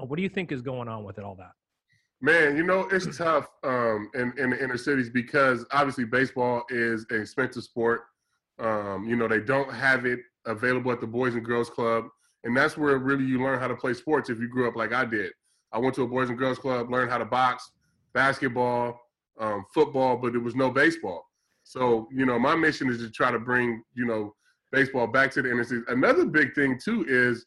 Uh, 0.00 0.04
What 0.04 0.16
do 0.16 0.22
you 0.22 0.28
think 0.28 0.52
is 0.52 0.62
going 0.62 0.88
on 0.88 1.04
with 1.04 1.18
it? 1.18 1.24
All 1.24 1.34
that. 1.36 1.52
Man, 2.20 2.56
you 2.56 2.64
know, 2.64 2.88
it's 2.90 3.16
tough 3.16 3.48
um, 3.62 4.10
in, 4.14 4.32
in 4.38 4.50
the 4.50 4.62
inner 4.62 4.78
cities 4.78 5.10
because 5.10 5.66
obviously 5.70 6.04
baseball 6.04 6.64
is 6.70 7.04
an 7.10 7.20
expensive 7.20 7.62
sport. 7.62 8.04
Um, 8.58 9.06
you 9.06 9.16
know, 9.16 9.28
they 9.28 9.40
don't 9.40 9.70
have 9.70 10.06
it 10.06 10.20
available 10.46 10.90
at 10.92 11.00
the 11.00 11.06
Boys 11.06 11.34
and 11.34 11.44
Girls 11.44 11.68
Club. 11.68 12.06
And 12.44 12.56
that's 12.56 12.76
where 12.78 12.96
really 12.98 13.24
you 13.24 13.42
learn 13.42 13.58
how 13.58 13.68
to 13.68 13.74
play 13.74 13.92
sports 13.92 14.30
if 14.30 14.38
you 14.38 14.48
grew 14.48 14.66
up 14.66 14.76
like 14.76 14.94
I 14.94 15.04
did. 15.04 15.32
I 15.72 15.78
went 15.78 15.94
to 15.96 16.02
a 16.02 16.06
Boys 16.06 16.30
and 16.30 16.38
Girls 16.38 16.58
Club, 16.58 16.90
learned 16.90 17.10
how 17.10 17.18
to 17.18 17.24
box, 17.26 17.70
basketball, 18.14 18.98
um, 19.38 19.64
football, 19.74 20.16
but 20.16 20.32
there 20.32 20.40
was 20.40 20.54
no 20.54 20.70
baseball. 20.70 21.26
So, 21.66 22.08
you 22.12 22.24
know, 22.24 22.38
my 22.38 22.54
mission 22.54 22.88
is 22.88 22.98
to 22.98 23.10
try 23.10 23.32
to 23.32 23.40
bring, 23.40 23.82
you 23.92 24.06
know, 24.06 24.32
baseball 24.70 25.08
back 25.08 25.32
to 25.32 25.42
the 25.42 25.50
inner 25.50 25.64
cities. 25.64 25.82
Another 25.88 26.24
big 26.24 26.54
thing, 26.54 26.78
too, 26.82 27.04
is 27.08 27.44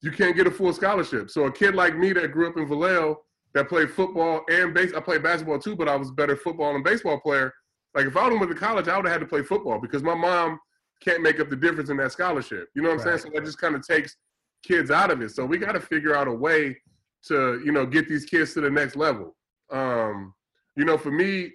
you 0.00 0.10
can't 0.10 0.34
get 0.34 0.46
a 0.46 0.50
full 0.50 0.72
scholarship. 0.72 1.28
So 1.30 1.44
a 1.44 1.52
kid 1.52 1.74
like 1.74 1.94
me 1.94 2.14
that 2.14 2.32
grew 2.32 2.48
up 2.48 2.56
in 2.56 2.66
Vallejo, 2.66 3.20
that 3.52 3.68
played 3.68 3.90
football 3.90 4.40
and 4.50 4.72
base. 4.72 4.94
I 4.94 5.00
played 5.00 5.22
basketball 5.22 5.58
too, 5.58 5.76
but 5.76 5.90
I 5.90 5.96
was 5.96 6.08
a 6.08 6.12
better 6.12 6.36
football 6.36 6.74
and 6.74 6.82
baseball 6.82 7.20
player. 7.20 7.52
Like 7.94 8.06
if 8.06 8.16
I 8.16 8.22
would 8.24 8.32
have 8.32 8.40
went 8.40 8.50
to 8.50 8.58
college, 8.58 8.88
I 8.88 8.96
would 8.96 9.04
have 9.04 9.12
had 9.12 9.20
to 9.20 9.26
play 9.26 9.42
football 9.42 9.78
because 9.78 10.02
my 10.02 10.14
mom 10.14 10.58
can't 11.02 11.22
make 11.22 11.38
up 11.38 11.50
the 11.50 11.56
difference 11.56 11.90
in 11.90 11.98
that 11.98 12.12
scholarship. 12.12 12.68
You 12.74 12.80
know 12.80 12.88
what 12.88 13.00
I'm 13.00 13.06
Right. 13.06 13.20
saying? 13.20 13.34
So 13.34 13.38
that 13.38 13.44
just 13.44 13.58
kind 13.58 13.74
of 13.74 13.86
takes 13.86 14.16
kids 14.62 14.90
out 14.90 15.10
of 15.10 15.20
it. 15.20 15.32
So 15.32 15.44
we 15.44 15.58
got 15.58 15.72
to 15.72 15.80
figure 15.80 16.14
out 16.14 16.28
a 16.28 16.32
way 16.32 16.78
to 17.26 17.60
you 17.62 17.72
know 17.72 17.84
get 17.84 18.08
these 18.08 18.24
kids 18.24 18.54
to 18.54 18.62
the 18.62 18.70
next 18.70 18.96
level. 18.96 19.36
Um, 19.70 20.32
you 20.76 20.84
know, 20.86 20.96
for 20.96 21.10
me, 21.10 21.52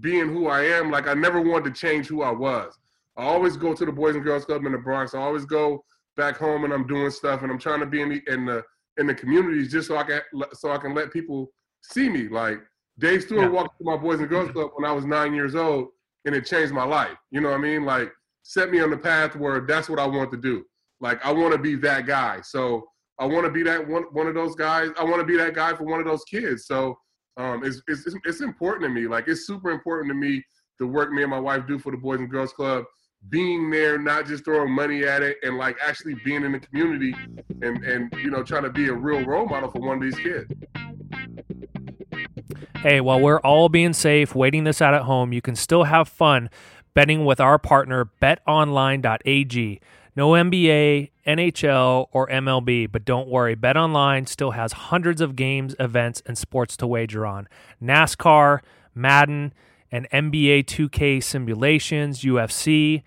being 0.00 0.28
who 0.28 0.48
I 0.48 0.62
am, 0.62 0.90
like 0.90 1.06
I 1.06 1.14
never 1.14 1.40
wanted 1.40 1.74
to 1.74 1.80
change 1.80 2.06
who 2.06 2.22
I 2.22 2.30
was. 2.30 2.78
I 3.16 3.24
always 3.24 3.56
go 3.56 3.74
to 3.74 3.84
the 3.86 3.92
Boys 3.92 4.14
and 4.14 4.24
Girls 4.24 4.44
Club 4.44 4.64
in 4.66 4.72
the 4.72 4.78
Bronx. 4.78 5.14
I 5.14 5.20
always 5.20 5.44
go 5.44 5.84
back 6.16 6.36
home 6.36 6.64
and 6.64 6.72
I'm 6.72 6.86
doing 6.86 7.10
stuff 7.10 7.42
and 7.42 7.50
I'm 7.50 7.58
trying 7.58 7.80
to 7.80 7.86
be 7.86 8.00
in 8.02 8.08
the 8.10 8.22
in 8.32 8.44
the 8.46 8.62
in 8.98 9.06
the 9.06 9.14
communities 9.14 9.70
just 9.70 9.88
so 9.88 9.96
I 9.96 10.04
can 10.04 10.20
so 10.54 10.70
I 10.72 10.78
can 10.78 10.94
let 10.94 11.12
people 11.12 11.50
see 11.82 12.08
me. 12.08 12.28
Like 12.28 12.60
Dave 12.98 13.22
Stewart 13.22 13.42
Yeah. 13.42 13.48
walked 13.48 13.78
to 13.78 13.84
my 13.84 13.96
Boys 13.96 14.20
and 14.20 14.28
Girls 14.28 14.50
Club 14.50 14.70
when 14.74 14.88
I 14.88 14.92
was 14.92 15.04
nine 15.04 15.34
years 15.34 15.54
old, 15.54 15.88
and 16.24 16.34
it 16.34 16.46
changed 16.46 16.72
my 16.72 16.84
life. 16.84 17.16
You 17.30 17.40
know 17.40 17.50
what 17.50 17.58
I 17.58 17.62
mean? 17.62 17.84
Like 17.84 18.12
set 18.42 18.70
me 18.70 18.80
on 18.80 18.90
the 18.90 18.96
path 18.98 19.34
where 19.36 19.60
that's 19.60 19.88
what 19.88 19.98
I 19.98 20.06
want 20.06 20.30
to 20.32 20.36
do. 20.36 20.64
Like 21.00 21.24
I 21.24 21.32
want 21.32 21.52
to 21.52 21.58
be 21.58 21.74
that 21.76 22.06
guy. 22.06 22.40
So 22.42 22.86
I 23.18 23.24
want 23.24 23.46
to 23.46 23.52
be 23.52 23.62
that 23.62 23.86
one 23.86 24.04
one 24.12 24.26
of 24.26 24.34
those 24.34 24.54
guys. 24.54 24.90
I 24.98 25.04
want 25.04 25.20
to 25.20 25.26
be 25.26 25.36
that 25.38 25.54
guy 25.54 25.74
for 25.74 25.84
one 25.84 26.00
of 26.00 26.06
those 26.06 26.24
kids. 26.24 26.66
So 26.66 26.98
um, 27.36 27.64
it's, 27.64 27.82
it's 27.88 28.06
it's 28.24 28.40
important 28.40 28.82
to 28.84 28.88
me. 28.88 29.06
Like 29.06 29.28
it's 29.28 29.46
super 29.46 29.70
important 29.70 30.08
to 30.10 30.14
me 30.14 30.42
the 30.78 30.86
work 30.86 31.10
me 31.10 31.22
and 31.22 31.30
my 31.30 31.38
wife 31.38 31.66
do 31.66 31.78
for 31.78 31.90
the 31.90 31.98
Boys 31.98 32.20
and 32.20 32.30
Girls 32.30 32.52
Club. 32.52 32.84
Being 33.28 33.70
there, 33.70 33.98
not 33.98 34.26
just 34.26 34.44
throwing 34.44 34.70
money 34.70 35.04
at 35.04 35.22
it, 35.22 35.38
and 35.42 35.56
like 35.56 35.76
actually 35.84 36.14
being 36.24 36.44
in 36.44 36.52
the 36.52 36.60
community, 36.60 37.14
and 37.62 37.82
and 37.84 38.12
you 38.18 38.30
know 38.30 38.42
trying 38.42 38.62
to 38.62 38.70
be 38.70 38.88
a 38.88 38.94
real 38.94 39.24
role 39.24 39.46
model 39.46 39.70
for 39.70 39.80
one 39.80 39.96
of 39.96 40.02
these 40.02 40.18
kids. 40.18 40.46
Hey, 42.76 43.00
while 43.00 43.20
we're 43.20 43.40
all 43.40 43.68
being 43.68 43.94
safe, 43.94 44.34
waiting 44.34 44.64
this 44.64 44.80
out 44.80 44.94
at 44.94 45.02
home, 45.02 45.32
you 45.32 45.42
can 45.42 45.56
still 45.56 45.84
have 45.84 46.08
fun 46.08 46.50
betting 46.94 47.24
with 47.24 47.40
our 47.40 47.58
partner, 47.58 48.08
betonline.ag. 48.22 49.80
No 50.16 50.30
NBA, 50.30 51.10
NHL, 51.26 52.06
or 52.10 52.26
MLB, 52.28 52.90
but 52.90 53.04
don't 53.04 53.28
worry, 53.28 53.54
BetOnline 53.54 54.26
still 54.26 54.52
has 54.52 54.72
hundreds 54.72 55.20
of 55.20 55.36
games, 55.36 55.76
events, 55.78 56.22
and 56.24 56.38
sports 56.38 56.74
to 56.78 56.86
wager 56.86 57.26
on. 57.26 57.46
NASCAR, 57.82 58.60
Madden, 58.94 59.52
and 59.92 60.08
NBA 60.08 60.64
2K 60.64 61.22
simulations, 61.22 62.22
UFC, 62.22 63.02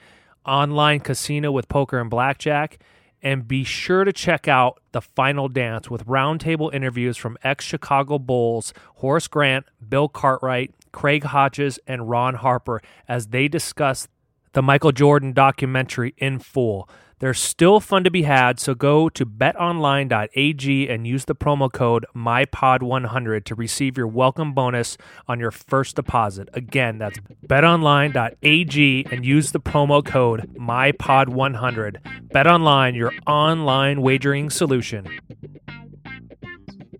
online 0.46 1.00
casino 1.00 1.52
with 1.52 1.68
poker 1.68 2.00
and 2.00 2.12
blackjack. 2.12 2.80
And 3.24 3.48
be 3.48 3.64
sure 3.64 4.04
to 4.04 4.14
check 4.14 4.48
out 4.48 4.80
The 4.92 5.02
Final 5.02 5.50
Dance 5.50 5.90
with 5.90 6.06
roundtable 6.06 6.72
interviews 6.74 7.18
from 7.18 7.38
ex 7.44 7.66
Chicago 7.66 8.20
Bulls 8.20 8.72
Horace 8.98 9.28
Grant, 9.28 9.66
Bill 9.90 10.08
Cartwright, 10.08 10.76
Craig 10.92 11.24
Hodges, 11.24 11.80
and 11.88 12.08
Ron 12.08 12.36
Harper 12.36 12.82
as 13.08 13.28
they 13.28 13.48
discuss 13.48 14.08
the 14.54 14.62
Michael 14.62 14.92
Jordan 14.92 15.34
documentary 15.34 16.14
in 16.18 16.40
full. 16.40 16.90
They're 17.20 17.34
still 17.34 17.82
fun 17.82 18.06
to 18.06 18.12
be 18.12 18.24
had, 18.24 18.62
so 18.62 18.74
go 18.74 19.10
to 19.10 19.26
betonline.ag 19.26 20.90
and 20.90 21.06
use 21.06 21.26
the 21.26 21.36
promo 21.36 21.72
code 21.72 22.06
MyPod100 22.16 23.44
to 23.44 23.56
receive 23.56 23.98
your 23.98 24.08
welcome 24.08 24.54
bonus 24.54 24.98
on 25.28 25.38
your 25.38 25.52
first 25.52 25.98
deposit. 25.98 26.48
Again, 26.54 26.98
that's 26.98 27.20
betonline.ag 27.46 29.06
and 29.12 29.26
use 29.26 29.52
the 29.52 29.60
promo 29.60 30.04
code 30.04 30.50
MyPod100. 30.58 31.98
BetOnline, 32.34 32.96
your 32.96 33.12
online 33.28 34.02
wagering 34.02 34.50
solution. 34.50 35.06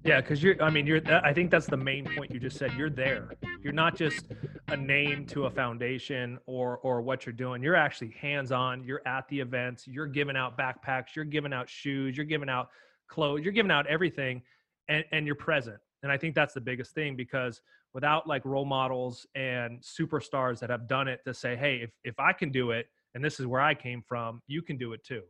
Yeah, 0.04 0.20
because 0.20 0.44
you're. 0.44 0.62
I 0.62 0.70
mean, 0.70 0.86
you're. 0.86 1.02
I 1.24 1.34
think 1.34 1.52
that's 1.52 1.68
the 1.68 1.78
main 1.78 2.04
point 2.04 2.32
you 2.32 2.40
just 2.40 2.58
said. 2.58 2.74
You're 2.74 2.90
there. 2.90 3.30
You're 3.62 3.74
not 3.74 3.96
just 3.96 4.26
a 4.70 4.78
name 4.78 5.26
to 5.28 5.46
a 5.46 5.50
foundation 5.50 6.40
or 6.46 6.78
or 6.80 7.02
what 7.02 7.26
you're 7.26 7.34
doing. 7.34 7.62
You're 7.62 7.76
actually 7.76 8.12
hands 8.20 8.52
on. 8.52 8.84
You're 8.84 9.02
at 9.06 9.28
the 9.28 9.40
events. 9.40 9.88
You're 9.88 10.08
giving 10.08 10.38
out 10.38 10.58
backpacks. 10.58 11.16
You're 11.16 11.26
giving 11.26 11.52
out 11.54 11.70
shoes. 11.70 12.16
You're 12.16 12.26
giving 12.26 12.50
out 12.50 12.70
clothes. 13.10 13.42
You're 13.44 13.54
giving 13.54 13.72
out 13.72 13.86
everything, 13.88 14.42
and 14.88 15.04
and 15.12 15.26
you're 15.26 15.36
present. 15.36 15.78
And 16.04 16.12
I 16.12 16.18
think 16.18 16.36
that's 16.36 16.54
the 16.54 16.62
biggest 16.62 16.94
thing 16.94 17.16
because 17.18 17.62
without 17.94 18.28
like 18.28 18.46
role 18.46 18.66
models 18.66 19.26
and 19.36 19.82
superstars 19.82 20.60
that 20.60 20.70
have 20.70 20.88
done 20.88 21.08
it 21.10 21.20
to 21.26 21.34
say, 21.34 21.56
hey, 21.58 21.78
if 21.82 21.90
if 22.06 22.20
I 22.20 22.32
can 22.32 22.52
do 22.52 22.72
it, 22.72 22.88
and 23.16 23.24
this 23.24 23.40
is 23.40 23.46
where 23.46 23.62
I 23.62 23.74
came 23.74 24.02
from, 24.08 24.42
you 24.48 24.62
can 24.62 24.78
do 24.78 24.94
it 24.94 25.04
too. 25.04 25.24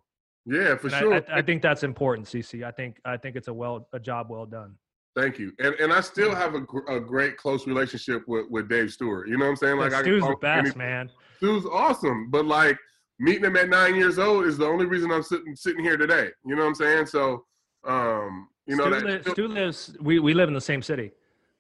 Yeah, 0.46 0.76
for 0.76 0.88
And 0.88 0.96
I- 0.96 1.00
sure. 1.00 1.14
I, 1.30 1.40
I 1.40 1.42
think 1.42 1.62
that's 1.64 1.84
important, 1.84 2.28
CC. 2.28 2.64
I 2.64 2.72
think 2.72 3.00
I 3.06 3.18
think 3.18 3.36
it's 3.36 3.48
a 3.48 3.54
well 3.54 3.88
a 3.94 4.00
job 4.00 4.28
well 4.30 4.46
done. 4.46 4.76
Thank 5.16 5.40
you. 5.40 5.52
And 5.60 5.74
and 5.76 5.92
I 5.92 6.02
still 6.02 6.34
have 6.36 6.56
a, 6.56 6.62
gr- 6.62 6.88
a 6.90 7.00
great 7.00 7.36
close 7.38 7.66
relationship 7.68 8.24
with, 8.28 8.46
with 8.50 8.70
Dave 8.70 8.92
Stewart. 8.92 9.28
You 9.28 9.38
know 9.38 9.46
what 9.46 9.52
I'm 9.52 9.56
saying? 9.58 9.78
Like, 9.78 9.92
Stu's 9.94 10.22
the 10.22 10.28
talk 10.28 10.42
to 10.42 10.48
any- 10.48 10.64
best, 10.64 10.78
man. 10.78 11.10
Stu's 11.38 11.66
awesome, 11.66 12.30
but 12.30 12.46
like 12.46 12.78
meeting 13.20 13.46
him 13.46 13.56
at 13.58 13.70
nine 13.70 13.96
years 13.96 14.20
old 14.20 14.46
is 14.46 14.58
the 14.58 14.66
only 14.66 14.86
reason 14.86 15.12
I'm 15.12 15.24
sitting 15.24 15.56
sitting 15.56 15.84
here 15.84 15.98
today. 15.98 16.30
You 16.46 16.56
know 16.56 16.62
what 16.64 16.68
I'm 16.70 16.76
saying? 16.76 17.06
So, 17.08 17.46
um, 17.88 18.48
you 18.66 18.76
know 18.76 18.86
Stu, 19.00 19.08
that. 19.08 19.30
Stu 19.32 19.48
lives. 19.48 19.98
We, 20.00 20.20
we 20.20 20.34
live 20.34 20.48
in 20.48 20.54
the 20.54 20.62
same 20.62 20.82
city. 20.82 21.12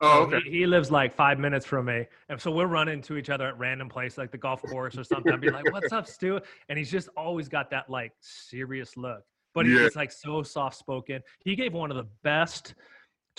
oh, 0.01 0.21
okay. 0.23 0.39
he, 0.45 0.59
he 0.59 0.65
lives 0.65 0.91
like 0.91 1.13
five 1.13 1.39
minutes 1.39 1.65
from 1.65 1.85
me, 1.85 2.05
and 2.29 2.39
so 2.39 2.51
we're 2.51 2.67
running 2.67 3.01
to 3.01 3.17
each 3.17 3.29
other 3.29 3.47
at 3.47 3.57
random 3.57 3.89
places 3.89 4.17
like 4.17 4.31
the 4.31 4.37
golf 4.37 4.61
course 4.61 4.97
or 4.97 5.03
something. 5.03 5.33
I'd 5.33 5.41
be 5.41 5.49
like, 5.49 5.69
"What's 5.73 5.91
up, 5.91 6.07
Stu?" 6.07 6.39
And 6.69 6.77
he's 6.77 6.91
just 6.91 7.09
always 7.17 7.49
got 7.49 7.69
that 7.71 7.89
like 7.89 8.13
serious 8.21 8.95
look, 8.95 9.23
but 9.55 9.65
he's 9.65 9.79
Yeah. 9.79 9.87
like 9.95 10.11
so 10.11 10.43
soft 10.43 10.77
spoken. 10.77 11.21
He 11.43 11.55
gave 11.55 11.73
one 11.73 11.89
of 11.91 11.97
the 11.97 12.07
best 12.23 12.75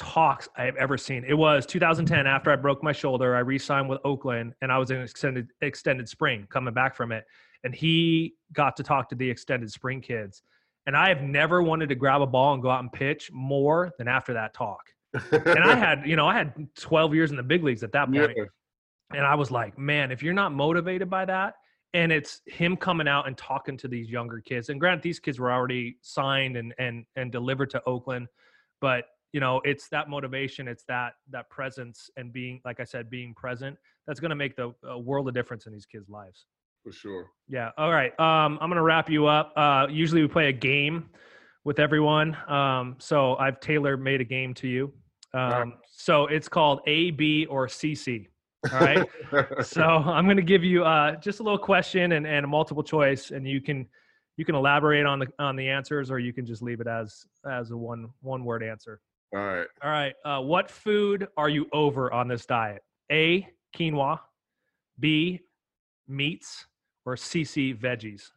talks 0.01 0.49
I've 0.57 0.77
ever 0.77 0.97
seen. 0.99 1.25
It 1.27 1.35
was 1.35 1.67
2010 1.67 2.27
after 2.27 2.51
I 2.51 2.57
broke 2.57 2.83
my 2.83 2.93
shoulder. 2.93 3.37
I 3.37 3.41
re-signed 3.41 3.89
with 3.89 4.01
Oakland, 4.05 4.55
and 4.63 4.73
I 4.73 4.79
was 4.79 4.91
in 4.91 5.01
extended 5.01 5.53
extended 5.61 6.09
spring 6.09 6.47
coming 6.51 6.75
back 6.75 6.97
from 6.97 7.13
it, 7.13 7.25
and 7.65 7.75
he 7.75 8.35
got 8.53 8.77
to 8.77 8.83
talk 8.83 9.09
to 9.11 9.15
the 9.15 9.29
extended 9.29 9.71
spring 9.71 10.01
kids. 10.01 10.43
And 10.87 10.97
I 10.97 11.09
have 11.09 11.23
never 11.23 11.63
wanted 11.63 11.91
to 11.91 11.95
grab 11.95 12.23
a 12.23 12.27
ball 12.27 12.55
and 12.55 12.63
go 12.63 12.71
out 12.71 12.81
and 12.81 12.93
pitch 12.93 13.31
more 13.33 13.93
than 13.99 14.09
after 14.09 14.33
that 14.33 14.55
talk 14.55 14.81
and 15.15 15.65
I 15.65 15.77
had, 15.77 16.07
you 16.07 16.17
know, 16.17 16.27
I 16.27 16.35
had 16.35 16.69
12 16.77 17.15
years 17.15 17.31
in 17.31 17.37
the 17.37 17.43
big 17.43 17.65
leagues 17.65 17.83
at 17.83 17.93
that 17.93 18.07
point. 18.13 18.33
yeah, 18.37 18.45
And 19.13 19.27
I 19.27 19.35
was 19.35 19.51
like, 19.51 19.79
man, 19.79 20.11
if 20.11 20.23
you're 20.23 20.35
not 20.35 20.53
motivated 20.53 21.11
by 21.11 21.25
that, 21.25 21.55
and 21.93 22.13
it's 22.13 22.41
him 22.47 22.77
coming 22.77 23.09
out 23.09 23.27
and 23.27 23.37
talking 23.37 23.77
to 23.79 23.89
these 23.89 24.09
younger 24.09 24.41
kids. 24.41 24.69
And 24.69 24.79
granted, 24.79 25.03
these 25.03 25.19
kids 25.19 25.41
were 25.41 25.51
already 25.51 25.97
signed 26.03 26.57
and 26.57 26.73
and 26.79 27.05
and 27.17 27.33
delivered 27.33 27.71
to 27.71 27.83
Oakland, 27.85 28.29
but 28.81 29.07
you 29.33 29.41
know, 29.41 29.61
it's 29.65 29.89
that 29.89 30.09
motivation, 30.09 30.69
it's 30.69 30.85
that 30.85 31.15
that 31.31 31.49
presence, 31.51 32.11
and 32.17 32.33
being, 32.33 32.61
like 32.65 32.81
I 32.81 32.85
said, 32.85 33.11
being 33.11 33.35
present. 33.35 33.77
That's 34.07 34.21
going 34.21 34.31
to 34.31 34.37
make 34.37 34.57
the 34.57 34.75
a 34.85 34.99
world 34.99 35.29
of 35.29 35.35
difference 35.35 35.67
in 35.67 35.73
these 35.73 35.87
kids' 35.87 36.09
lives. 36.09 36.47
for 36.83 36.93
sure. 36.93 37.31
Yeah. 37.49 37.71
All 37.79 37.91
right. 37.91 38.19
Um, 38.19 38.59
I'm 38.61 38.71
gonna 38.71 38.83
wrap 38.83 39.09
you 39.09 39.27
up. 39.27 39.53
Uh, 39.57 39.87
usually 39.91 40.23
we 40.23 40.29
play 40.29 40.49
a 40.49 40.53
game 40.53 41.11
with 41.65 41.79
everyone. 41.79 42.37
Um, 42.49 42.97
so 42.99 43.37
I've 43.37 43.61
tailor 43.61 43.97
made 43.97 44.21
a 44.21 44.25
game 44.25 44.55
to 44.55 44.69
you. 44.69 44.93
Um, 45.33 45.41
right. 45.41 45.69
so 45.93 46.27
it's 46.27 46.49
called 46.49 46.81
A, 46.87 47.11
B, 47.13 47.47
or 47.47 47.67
CC. 47.67 48.27
All 48.73 48.81
right. 48.81 49.07
so 49.65 49.83
I'm 49.83 50.25
going 50.25 50.37
to 50.37 50.43
give 50.43 50.65
you 50.65 50.85
uh, 50.85 51.17
just 51.17 51.41
a 51.41 51.43
little 51.43 51.59
question 51.59 52.13
and, 52.13 52.27
and 52.27 52.45
a 52.45 52.49
multiple 52.49 52.83
choice, 52.83 53.31
and 53.31 53.47
you 53.47 53.61
can 53.61 53.87
you 54.37 54.45
can 54.45 54.55
elaborate 54.55 55.07
on 55.07 55.19
the 55.19 55.27
on 55.39 55.57
the 55.57 55.69
answers, 55.69 56.11
or 56.11 56.19
you 56.19 56.33
can 56.33 56.47
just 56.47 56.63
leave 56.63 56.81
it 56.81 56.87
as 56.87 57.25
as 57.51 57.71
a 57.71 57.77
one 57.77 58.09
one 58.21 58.45
word 58.45 58.63
answer. 58.63 59.01
All 59.33 59.41
right. 59.41 59.67
All 59.83 59.91
right. 59.91 60.15
Uh, 60.25 60.41
what 60.41 60.71
food 60.71 61.29
are 61.37 61.49
you 61.49 61.67
over 61.73 62.13
on 62.13 62.29
this 62.29 62.47
diet? 62.47 62.83
A. 63.13 63.47
Quinoa. 63.77 64.19
B. 64.99 65.41
Meats. 66.09 66.67
Or 67.07 67.17
CC 67.17 67.77
veggies. 67.79 68.31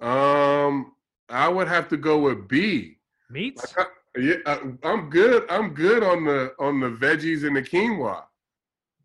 Um, 0.00 0.92
I 1.28 1.48
would 1.48 1.68
have 1.68 1.88
to 1.88 1.96
go 1.96 2.18
with 2.18 2.48
B. 2.48 2.98
Meats. 3.30 3.74
Like, 3.76 3.86
I, 3.86 4.20
yeah, 4.20 4.34
I, 4.46 4.60
I'm 4.84 5.10
good. 5.10 5.44
I'm 5.50 5.74
good 5.74 6.02
on 6.02 6.24
the 6.24 6.54
on 6.58 6.80
the 6.80 6.90
veggies 6.90 7.46
and 7.46 7.56
the 7.56 7.62
quinoa. 7.62 8.22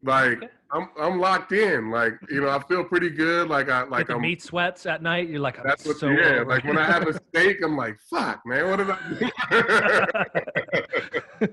Like 0.03 0.37
Okay. 0.37 0.49
I'm 0.71 0.89
I'm 0.99 1.19
locked 1.19 1.51
in. 1.51 1.89
Like 1.89 2.13
you 2.29 2.41
know, 2.41 2.49
I 2.49 2.59
feel 2.63 2.83
pretty 2.83 3.09
good. 3.09 3.49
Like 3.49 3.69
I 3.69 3.83
like 3.83 4.09
I'm. 4.09 4.21
meat 4.21 4.41
sweats 4.41 4.85
at 4.85 5.01
night. 5.01 5.29
You're 5.29 5.39
like, 5.39 5.57
I'm 5.57 5.65
That's 5.65 5.85
what. 5.85 5.97
so 5.97 6.09
yeah. 6.09 6.43
Like 6.45 6.63
when 6.63 6.77
I 6.77 6.85
have 6.85 7.07
a 7.07 7.13
steak, 7.13 7.57
I'm 7.63 7.75
like, 7.75 7.97
fuck, 8.09 8.41
man. 8.45 8.69
What 8.69 8.77
did 8.77 8.89
I 8.89 8.97
do? 11.41 11.49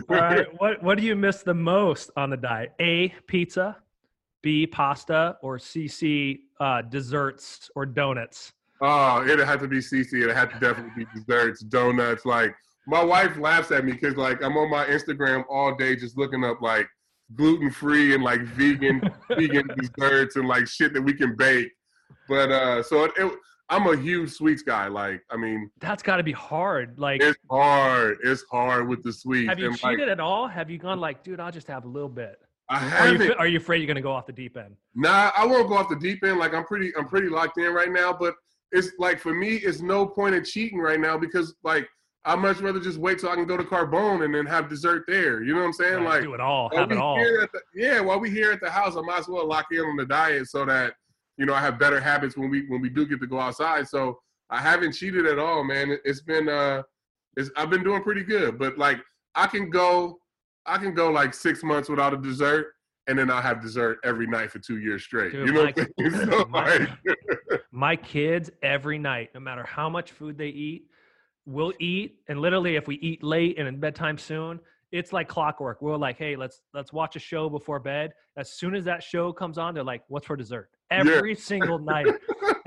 All 0.10 0.16
right. 0.16 0.46
What 0.60 0.82
what 0.82 0.98
do 0.98 1.04
you 1.04 1.16
miss 1.16 1.42
the 1.42 1.54
most 1.54 2.10
on 2.16 2.30
the 2.30 2.36
diet? 2.36 2.74
A. 2.80 3.14
Pizza. 3.26 3.76
B. 4.42 4.66
Pasta. 4.66 5.36
Or 5.42 5.58
CC 5.58 6.40
uh, 6.60 6.82
desserts 6.82 7.70
or 7.74 7.86
donuts. 7.86 8.52
Oh, 8.80 9.24
it 9.26 9.38
had 9.40 9.60
to 9.60 9.68
be 9.68 9.78
CC. 9.78 10.28
It 10.28 10.34
had 10.34 10.50
to 10.50 10.60
definitely 10.60 11.04
be 11.04 11.06
desserts, 11.14 11.62
donuts. 11.62 12.24
Like 12.24 12.54
my 12.86 13.02
wife 13.02 13.36
laughs 13.38 13.70
at 13.72 13.84
me 13.84 13.92
because 13.92 14.16
like 14.16 14.42
I'm 14.42 14.56
on 14.56 14.70
my 14.70 14.84
Instagram 14.84 15.44
all 15.50 15.74
day 15.74 15.96
just 15.96 16.16
looking 16.16 16.44
up 16.44 16.60
like 16.60 16.88
gluten 17.34 17.70
free 17.70 18.14
and 18.14 18.22
like 18.22 18.40
vegan 18.42 19.00
vegan 19.28 19.68
desserts 19.76 20.36
and 20.36 20.48
like 20.48 20.66
shit 20.66 20.92
that 20.94 21.02
we 21.02 21.12
can 21.12 21.36
bake. 21.36 21.70
But 22.28 22.50
uh, 22.50 22.82
so 22.82 23.04
it, 23.04 23.12
it, 23.16 23.32
I'm 23.70 23.86
a 23.86 23.96
huge 23.96 24.30
sweets 24.30 24.62
guy. 24.62 24.88
Like 24.88 25.22
I 25.30 25.36
mean, 25.36 25.70
That's 25.80 26.02
got 26.02 26.16
to 26.16 26.22
be 26.22 26.32
hard. 26.32 26.98
Like, 26.98 27.22
it's 27.22 27.38
hard. 27.50 28.18
It's 28.24 28.44
hard 28.50 28.88
with 28.88 29.02
the 29.02 29.12
sweets. 29.12 29.48
have 29.48 29.58
you 29.58 29.66
and, 29.66 29.82
like, 29.82 29.92
cheated 29.92 30.08
at 30.08 30.20
all? 30.20 30.48
Have 30.48 30.70
you 30.70 30.78
gone 30.78 31.00
like, 31.00 31.22
dude, 31.22 31.40
I'll 31.40 31.52
just 31.52 31.68
have 31.68 31.84
a 31.84 31.88
little 31.88 32.08
bit? 32.08 32.38
I 32.70 32.78
haven't. 32.78 33.28
fi- 33.28 33.34
are 33.34 33.46
you 33.46 33.58
afraid 33.58 33.82
you're 33.82 33.94
to 33.94 34.00
go 34.00 34.12
off 34.12 34.26
the 34.26 34.32
deep 34.32 34.56
end? 34.56 34.76
Nah, 34.94 35.30
I 35.36 35.46
won't 35.46 35.68
go 35.68 35.74
off 35.74 35.88
the 35.88 35.96
deep 35.96 36.22
end. 36.24 36.38
Like 36.38 36.54
I'm 36.54 36.64
pretty, 36.64 36.94
I'm 36.96 37.08
pretty 37.08 37.28
locked 37.28 37.58
in 37.58 37.72
right 37.72 37.90
now. 37.90 38.12
But 38.12 38.34
it's 38.72 38.92
like 38.98 39.20
for 39.20 39.32
me, 39.32 39.56
it's 39.56 39.80
no 39.80 40.06
point 40.06 40.34
in 40.34 40.44
cheating 40.44 40.78
right 40.78 41.00
now 41.00 41.16
because 41.16 41.54
like 41.64 41.88
I'd 42.24 42.38
much 42.38 42.60
rather 42.60 42.80
just 42.80 42.98
wait 42.98 43.18
till 43.18 43.30
I 43.30 43.34
can 43.36 43.46
go 43.46 43.56
to 43.56 43.62
Carbone 43.62 44.24
and 44.24 44.34
then 44.34 44.44
have 44.46 44.68
dessert 44.68 45.04
there. 45.06 45.42
You 45.42 45.54
know 45.54 45.60
what 45.60 45.66
I'm 45.66 45.72
saying? 45.72 45.94
Right, 45.96 46.04
like 46.04 46.22
do 46.22 46.34
it 46.34 46.40
all. 46.40 46.68
Have 46.74 46.90
it 46.90 46.98
all. 46.98 47.16
the- 47.16 47.48
yeah, 47.74 48.00
while 48.00 48.18
we 48.20 48.28
here 48.30 48.52
at 48.52 48.60
the 48.60 48.70
house, 48.70 48.96
I 48.96 49.00
might 49.00 49.20
as 49.20 49.28
well 49.28 49.46
lock 49.46 49.66
in 49.70 49.80
on 49.80 49.96
the 49.96 50.04
diet 50.04 50.48
so 50.48 50.64
that 50.66 50.94
you 51.36 51.46
know 51.46 51.54
I 51.54 51.60
have 51.60 51.78
better 51.78 52.00
habits 52.00 52.36
when 52.36 52.50
we 52.50 52.66
when 52.68 52.80
we 52.80 52.88
do 52.90 53.06
get 53.06 53.20
to 53.20 53.26
go 53.26 53.38
outside. 53.40 53.88
So 53.88 54.18
I 54.50 54.58
haven't 54.58 54.92
cheated 54.92 55.26
at 55.26 55.38
all, 55.38 55.64
man. 55.64 55.90
It- 55.92 56.00
It's 56.04 56.20
been 56.20 56.48
uh, 56.48 56.82
it's 57.36 57.50
I've 57.56 57.70
been 57.70 57.84
doing 57.84 58.02
pretty 58.02 58.24
good. 58.24 58.58
But 58.58 58.76
like 58.78 59.00
I 59.34 59.46
can 59.46 59.70
go, 59.70 60.18
I 60.66 60.76
can 60.78 60.92
go 60.94 61.10
like 61.10 61.32
six 61.34 61.62
months 61.62 61.88
without 61.88 62.12
a 62.12 62.16
dessert. 62.18 62.74
And 63.06 63.18
then 63.18 63.30
I'll 63.30 63.40
have 63.40 63.62
dessert 63.62 64.00
every 64.04 64.26
night 64.26 64.50
for 64.50 64.58
two 64.58 64.80
years 64.80 65.02
straight. 65.02 65.32
Dude, 65.32 65.46
you 65.46 65.52
know 65.54 65.64
my- 65.64 65.72
what 65.72 65.88
I'm 65.98 66.10
saying? 66.12 66.28
So, 66.30 66.44
my- 66.50 66.76
like, 66.76 67.62
My 67.72 67.96
kids 67.96 68.50
every 68.62 68.98
night, 68.98 69.30
no 69.32 69.40
matter 69.40 69.64
how 69.64 69.88
much 69.88 70.12
food 70.12 70.36
they 70.36 70.48
eat, 70.48 70.88
will 71.48 71.72
eat. 71.80 72.16
And 72.28 72.40
literally, 72.40 72.76
if 72.76 72.86
we 72.86 72.96
eat 72.96 73.22
late 73.22 73.58
and 73.58 73.66
in 73.66 73.80
bedtime 73.80 74.18
soon, 74.18 74.60
it's 74.92 75.12
like 75.12 75.28
clockwork. 75.28 75.82
We're 75.82 75.96
like, 75.96 76.16
hey, 76.18 76.36
let's 76.36 76.62
let's 76.72 76.92
watch 76.92 77.16
a 77.16 77.18
show 77.18 77.48
before 77.48 77.78
bed. 77.78 78.12
As 78.36 78.52
soon 78.52 78.74
as 78.74 78.84
that 78.84 79.02
show 79.02 79.32
comes 79.32 79.58
on, 79.58 79.74
they're 79.74 79.84
like, 79.84 80.02
what's 80.08 80.26
for 80.26 80.36
dessert? 80.36 80.70
Every 80.90 81.34
single 81.34 81.78
night. 81.78 82.06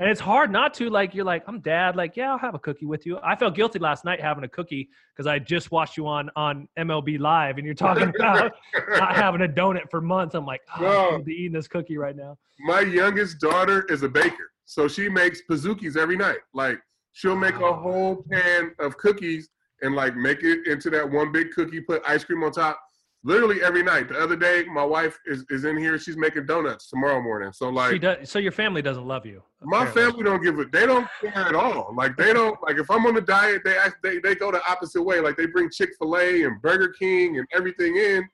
And 0.00 0.10
it's 0.10 0.20
hard 0.20 0.50
not 0.50 0.74
to. 0.74 0.90
Like, 0.90 1.14
you're 1.14 1.24
like, 1.24 1.44
I'm 1.46 1.60
dad. 1.60 1.94
Like, 1.94 2.16
yeah, 2.16 2.32
I'll 2.32 2.38
have 2.38 2.56
a 2.56 2.58
cookie 2.58 2.86
with 2.86 3.06
you. 3.06 3.18
I 3.22 3.36
felt 3.36 3.54
guilty 3.54 3.78
last 3.78 4.04
night 4.04 4.20
having 4.20 4.42
a 4.42 4.48
cookie 4.48 4.88
because 5.14 5.28
I 5.28 5.38
just 5.38 5.70
watched 5.70 5.96
you 5.96 6.08
on 6.08 6.28
on 6.34 6.66
MLB 6.76 7.20
Live, 7.20 7.56
and 7.58 7.64
you're 7.64 7.74
talking 7.74 8.08
about 8.16 8.50
not 8.88 9.14
having 9.14 9.42
a 9.42 9.48
donut 9.48 9.88
for 9.92 10.00
months. 10.00 10.34
I'm 10.34 10.44
like, 10.44 10.60
oh, 10.76 10.82
No. 10.82 11.10
I'm 11.10 11.22
be 11.22 11.34
eating 11.34 11.52
this 11.52 11.68
cookie 11.68 11.98
right 11.98 12.16
now. 12.16 12.36
my 12.60 12.80
youngest 12.80 13.38
daughter 13.38 13.84
is 13.90 14.02
a 14.02 14.08
baker, 14.08 14.50
so 14.64 14.88
she 14.88 15.08
makes 15.08 15.40
pizookies 15.48 15.96
every 15.96 16.16
night. 16.16 16.38
Like 16.52 16.80
she'll 17.12 17.36
make 17.36 17.54
a 17.56 17.72
whole 17.72 18.24
pan 18.30 18.72
of 18.78 18.96
cookies 18.96 19.48
and 19.82 19.94
like 19.94 20.16
make 20.16 20.42
it 20.42 20.66
into 20.66 20.90
that 20.90 21.08
one 21.10 21.32
big 21.32 21.50
cookie, 21.52 21.80
put 21.80 22.02
ice 22.06 22.24
cream 22.24 22.42
on 22.42 22.52
top. 22.52 22.80
Literally 23.24 23.62
every 23.62 23.84
night. 23.84 24.08
The 24.08 24.18
other 24.18 24.34
day, 24.34 24.64
my 24.64 24.82
wife 24.82 25.16
is, 25.26 25.44
is 25.48 25.64
in 25.64 25.76
here. 25.76 25.96
She's 25.96 26.16
making 26.16 26.46
donuts 26.46 26.88
tomorrow 26.88 27.22
morning. 27.22 27.52
So 27.52 27.68
She 27.70 27.72
like, 27.76 28.00
does, 28.00 28.28
so 28.28 28.40
your 28.40 28.50
family 28.50 28.82
doesn't 28.82 29.06
love 29.06 29.24
you. 29.24 29.44
my 29.60 29.84
apparently. 29.84 30.02
family 30.02 30.24
don't 30.24 30.42
give 30.42 30.58
it. 30.58 30.72
They 30.72 30.86
don't 30.86 31.06
care 31.20 31.32
at 31.36 31.54
all. 31.54 31.94
Like 31.96 32.16
they 32.16 32.32
don't 32.32 32.60
like 32.66 32.78
if 32.78 32.90
I'm 32.90 33.06
on 33.06 33.14
the 33.14 33.20
diet, 33.20 33.62
they 33.64 33.76
act, 33.76 33.98
they 34.02 34.18
they 34.18 34.34
go 34.34 34.50
the 34.50 34.60
opposite 34.68 35.00
way. 35.04 35.20
Like 35.20 35.36
they 35.36 35.46
bring 35.46 35.70
Chick 35.70 35.90
Fil 36.00 36.16
A 36.16 36.42
and 36.42 36.60
Burger 36.62 36.92
King 36.98 37.38
and 37.38 37.46
everything 37.54 37.96
in. 37.96 38.28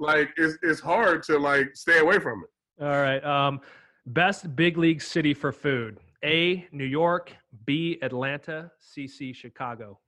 Like 0.00 0.30
it's 0.36 0.58
it's 0.62 0.80
hard 0.80 1.22
to 1.24 1.38
like 1.38 1.76
stay 1.76 2.00
away 2.00 2.18
from 2.18 2.42
it. 2.42 2.84
All 2.84 3.00
right. 3.00 3.24
Um, 3.24 3.60
best 4.06 4.56
big 4.56 4.76
league 4.76 5.02
city 5.02 5.34
for 5.34 5.52
food: 5.52 5.98
A. 6.24 6.66
New 6.72 6.84
York. 6.84 7.32
B. 7.64 7.98
Atlanta. 8.02 8.70
C. 8.78 9.06
C. 9.06 9.32
Chicago. 9.32 9.98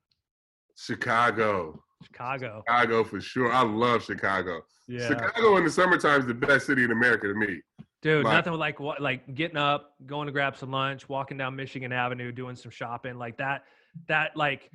Chicago. 0.77 1.83
Chicago. 2.05 2.63
Chicago 2.67 3.05
for 3.05 3.21
sure. 3.21 3.53
I 3.53 3.63
love 3.63 4.05
Chicago. 4.05 4.61
Yeah, 4.87 5.09
Chicago 5.09 5.57
in 5.57 5.65
the 5.65 5.71
summertime 5.71 6.21
is 6.21 6.27
the 6.27 6.35
best 6.35 6.67
city 6.67 6.85
in 6.85 6.91
America 6.91 7.27
to 7.29 7.35
me. 7.35 7.61
dude. 8.03 8.25
like- 8.25 8.35
nothing 8.35 8.53
like 8.59 8.79
what 8.81 9.01
like 9.01 9.35
getting 9.35 9.57
up, 9.57 9.95
going 10.05 10.27
to 10.27 10.33
grab 10.33 10.57
some 10.57 10.71
lunch, 10.71 11.09
walking 11.09 11.39
down 11.39 11.57
Michigan 11.57 11.93
Avenue, 11.93 12.33
doing 12.33 12.57
some 12.57 12.71
shopping 12.71 13.17
like 13.17 13.37
that. 13.39 13.65
That 14.09 14.37
like. 14.37 14.71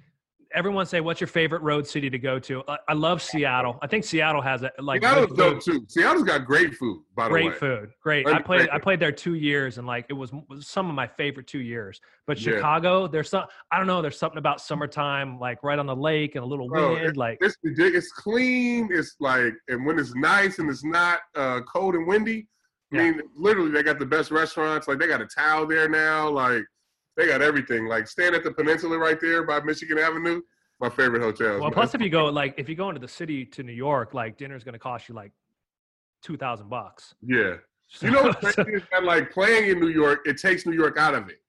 Everyone 0.54 0.86
say, 0.86 1.00
"What's 1.00 1.22
your 1.22 1.28
favorite 1.28 1.62
road 1.62 1.86
city 1.86 2.10
to 2.10 2.18
go 2.18 2.40
to?" 2.40 2.64
I, 2.68 2.78
I 2.90 2.94
love 2.94 3.22
Seattle. 3.22 3.78
I 3.82 3.88
think 3.88 4.04
Seattle 4.04 4.42
has 4.42 4.64
a 4.64 4.72
like 4.80 5.04
Seattle's 5.04 5.32
dope 5.38 5.62
too. 5.64 5.86
Seattle's 5.88 6.24
got 6.24 6.46
great 6.46 6.74
food, 6.76 7.04
by 7.16 7.28
the 7.28 7.34
way. 7.36 7.42
great 7.44 7.56
food 7.60 7.90
great 8.02 8.28
i 8.28 8.40
played 8.42 8.62
great 8.62 8.70
i 8.72 8.78
played 8.80 9.00
there 9.00 9.12
two 9.12 9.36
years 9.36 9.78
and 9.78 9.86
like 9.86 10.06
it 10.10 10.14
was, 10.14 10.32
was 10.48 10.68
some 10.68 10.90
of 10.90 10.96
my 10.96 11.06
favorite 11.06 11.46
two 11.48 11.60
years 11.60 12.00
but 12.26 12.40
Yeah. 12.40 12.54
chicago 12.54 13.08
there's 13.08 13.30
some 13.30 13.44
i 13.72 13.78
don't 13.78 13.88
know 13.88 14.02
there's 14.02 14.18
something 14.18 14.38
about 14.38 14.62
summertime 14.62 15.38
like 15.38 15.62
right 15.62 15.78
on 15.78 15.86
the 15.86 15.96
lake 15.96 16.36
and 16.36 16.44
a 16.44 16.48
little 16.48 16.68
Bro, 16.70 16.94
wind 16.94 17.18
like 17.18 17.38
It's. 17.42 17.56
It's 17.64 18.12
clean. 18.12 18.90
It's 18.92 19.16
like, 19.20 19.54
and 19.68 19.86
when 19.86 20.00
it's 20.00 20.16
nice 20.16 20.60
and 20.60 20.70
it's 20.70 20.84
not 20.84 21.20
uh, 21.36 21.62
cold 21.62 21.96
and 21.96 22.08
windy, 22.08 22.48
I 22.92 22.96
Yeah. 22.96 23.12
mean, 23.12 23.22
literally, 23.36 23.72
they 23.72 23.84
got 23.84 24.00
the 24.00 24.06
best 24.06 24.32
restaurants. 24.32 24.88
Like, 24.88 24.98
they 25.00 25.08
got 25.08 25.22
a 25.22 25.28
towel 25.28 25.66
there 25.68 25.88
now. 25.90 26.30
Like, 26.30 26.64
they 27.18 27.28
got 27.28 27.42
everything. 27.42 27.86
Like, 27.88 28.08
staying 28.08 28.34
at 28.34 28.44
the 28.44 28.52
Peninsula 28.52 28.98
right 28.98 29.20
there 29.20 29.44
by 29.46 29.60
Michigan 29.62 29.98
Avenue, 29.98 30.42
my 30.80 30.90
favorite 30.90 31.22
hotels. 31.22 31.60
well 31.62 31.72
plus 31.72 31.94
if 31.94 32.00
you 32.02 32.10
go 32.10 32.26
like 32.28 32.54
if 32.58 32.70
you 32.70 32.76
go 32.76 32.88
into 32.90 33.02
the 33.02 33.08
city 33.08 33.46
to 33.46 33.64
new 33.64 33.74
york 33.74 34.14
like 34.14 34.38
dinner's 34.38 34.64
going 34.64 34.72
to 34.72 34.80
cost 34.80 35.10
you 35.10 35.14
like 35.16 35.34
2000 36.24 36.70
bucks 36.70 37.14
yeah. 37.22 37.56
You 38.02 38.12
know 38.12 38.24
what's 38.24 38.56
So- 38.56 38.62
is 38.68 38.84
that 38.92 39.04
like 39.04 39.32
playing 39.32 39.72
in 39.72 39.80
New 39.80 39.90
York, 39.90 40.20
it 40.26 40.38
takes 40.38 40.66
New 40.66 40.76
York 40.76 40.98
out 40.98 41.16
of 41.16 41.28
it. 41.28 41.42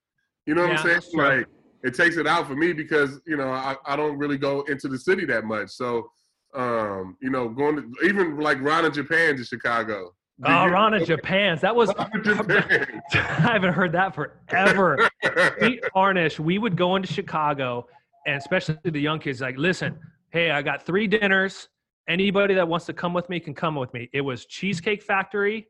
You 0.47 0.55
know 0.55 0.63
what 0.63 0.83
Yeah, 0.83 0.95
I'm 0.95 1.01
saying? 1.01 1.17
Like 1.17 1.45
it 1.83 1.93
takes 1.93 2.17
it 2.17 2.25
out 2.25 2.47
for 2.47 2.55
me 2.55 2.73
because 2.73 3.21
you 3.27 3.37
know 3.37 3.49
I, 3.51 3.75
I 3.85 3.95
don't 3.95 4.17
really 4.17 4.39
go 4.39 4.61
into 4.63 4.87
the 4.87 4.97
city 4.97 5.23
that 5.25 5.45
much. 5.45 5.69
So 5.69 6.09
um, 6.55 7.15
you 7.21 7.29
know, 7.29 7.47
going 7.47 7.75
to 7.77 8.05
even 8.07 8.37
like 8.39 8.59
Ron 8.59 8.85
of 8.85 8.93
Japan 8.93 9.37
to 9.37 9.43
Chicago. 9.45 10.13
Oh 10.43 10.93
in 10.93 11.05
japan's 11.05 11.61
that 11.61 11.75
was 11.75 11.89
Japan. 12.23 13.01
i 13.13 13.17
haven't 13.17 13.73
heard 13.73 13.91
that 13.91 14.15
forever 14.15 15.09
we 15.61 15.79
Arnish, 15.95 16.39
we 16.39 16.57
would 16.57 16.75
go 16.75 16.95
into 16.95 17.11
Chicago, 17.11 17.87
and 18.25 18.35
especially 18.37 18.77
the 18.83 18.99
young 18.99 19.19
kids, 19.19 19.41
like, 19.41 19.57
listen, 19.57 19.97
hey, 20.31 20.51
I 20.51 20.61
got 20.61 20.83
three 20.85 21.07
dinners. 21.07 21.69
Anybody 22.07 22.53
that 22.55 22.67
wants 22.67 22.85
to 22.87 22.93
come 22.93 23.13
with 23.13 23.29
me 23.29 23.39
can 23.39 23.53
come 23.53 23.75
with 23.75 23.93
me. 23.93 24.09
It 24.13 24.21
was 24.21 24.45
Cheesecake 24.45 25.03
Factory, 25.03 25.67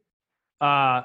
uh, 0.61 1.01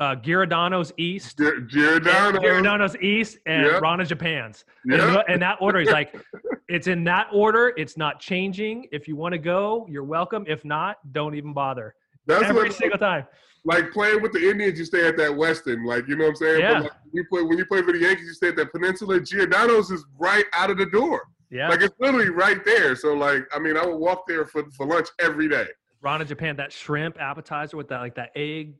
uh, 0.00 0.14
Giordano's 0.16 0.92
East, 0.96 1.38
Giordano. 1.68 2.40
Giordano's 2.40 2.96
East, 2.96 3.38
and 3.46 3.66
Yeah. 3.66 3.78
Ron 3.78 4.00
of 4.00 4.08
Japan's. 4.08 4.64
And 4.84 4.92
Yeah. 4.94 5.22
in 5.28 5.40
that 5.40 5.58
order, 5.60 5.78
is 5.80 5.90
like, 5.90 6.14
it's 6.68 6.86
in 6.88 7.04
that 7.04 7.28
order. 7.32 7.72
It's 7.76 7.96
not 7.96 8.20
changing. 8.20 8.86
If 8.92 9.08
you 9.08 9.16
want 9.16 9.32
to 9.32 9.38
go, 9.38 9.86
you're 9.88 10.04
welcome. 10.04 10.44
If 10.46 10.64
not, 10.64 10.96
don't 11.12 11.34
even 11.34 11.52
bother. 11.52 11.94
That's 12.26 12.44
Every 12.44 12.64
what 12.64 12.72
single 12.72 12.98
time. 12.98 13.26
like 13.64 13.92
playing 13.92 14.22
with 14.22 14.32
the 14.32 14.50
Indians, 14.50 14.78
you 14.78 14.84
stay 14.84 15.06
at 15.06 15.16
that 15.16 15.30
Westin. 15.30 15.86
Like 15.86 16.08
you 16.08 16.16
know 16.16 16.24
what 16.24 16.30
I'm 16.30 16.36
saying? 16.36 16.60
Yeah. 16.60 16.72
But 16.74 16.82
like, 16.82 16.92
when 17.04 17.14
you 17.14 17.24
play 17.30 17.42
when 17.42 17.58
you 17.58 17.66
play 17.66 17.82
for 17.82 17.92
the 17.92 17.98
Yankees, 17.98 18.26
you 18.26 18.34
stay 18.34 18.48
at 18.48 18.56
that 18.56 18.72
Peninsula. 18.72 19.20
Giordano's 19.20 19.90
is 19.90 20.04
right 20.18 20.44
out 20.52 20.70
of 20.70 20.78
the 20.78 20.86
door. 20.86 21.22
Yeah. 21.50 21.68
Like 21.68 21.80
it's 21.80 21.94
literally 22.00 22.30
right 22.30 22.64
there. 22.64 22.96
So 22.96 23.14
like 23.14 23.44
I 23.54 23.58
mean, 23.58 23.76
I 23.76 23.86
would 23.86 23.96
walk 23.96 24.26
there 24.26 24.44
for, 24.46 24.64
for 24.76 24.86
lunch 24.86 25.08
every 25.20 25.48
day. 25.48 25.66
Ron 26.02 26.20
of 26.20 26.28
Japan, 26.28 26.56
that 26.56 26.72
shrimp 26.72 27.20
appetizer 27.20 27.76
with 27.76 27.88
that 27.88 28.00
like 28.00 28.14
that 28.16 28.30
egg 28.36 28.74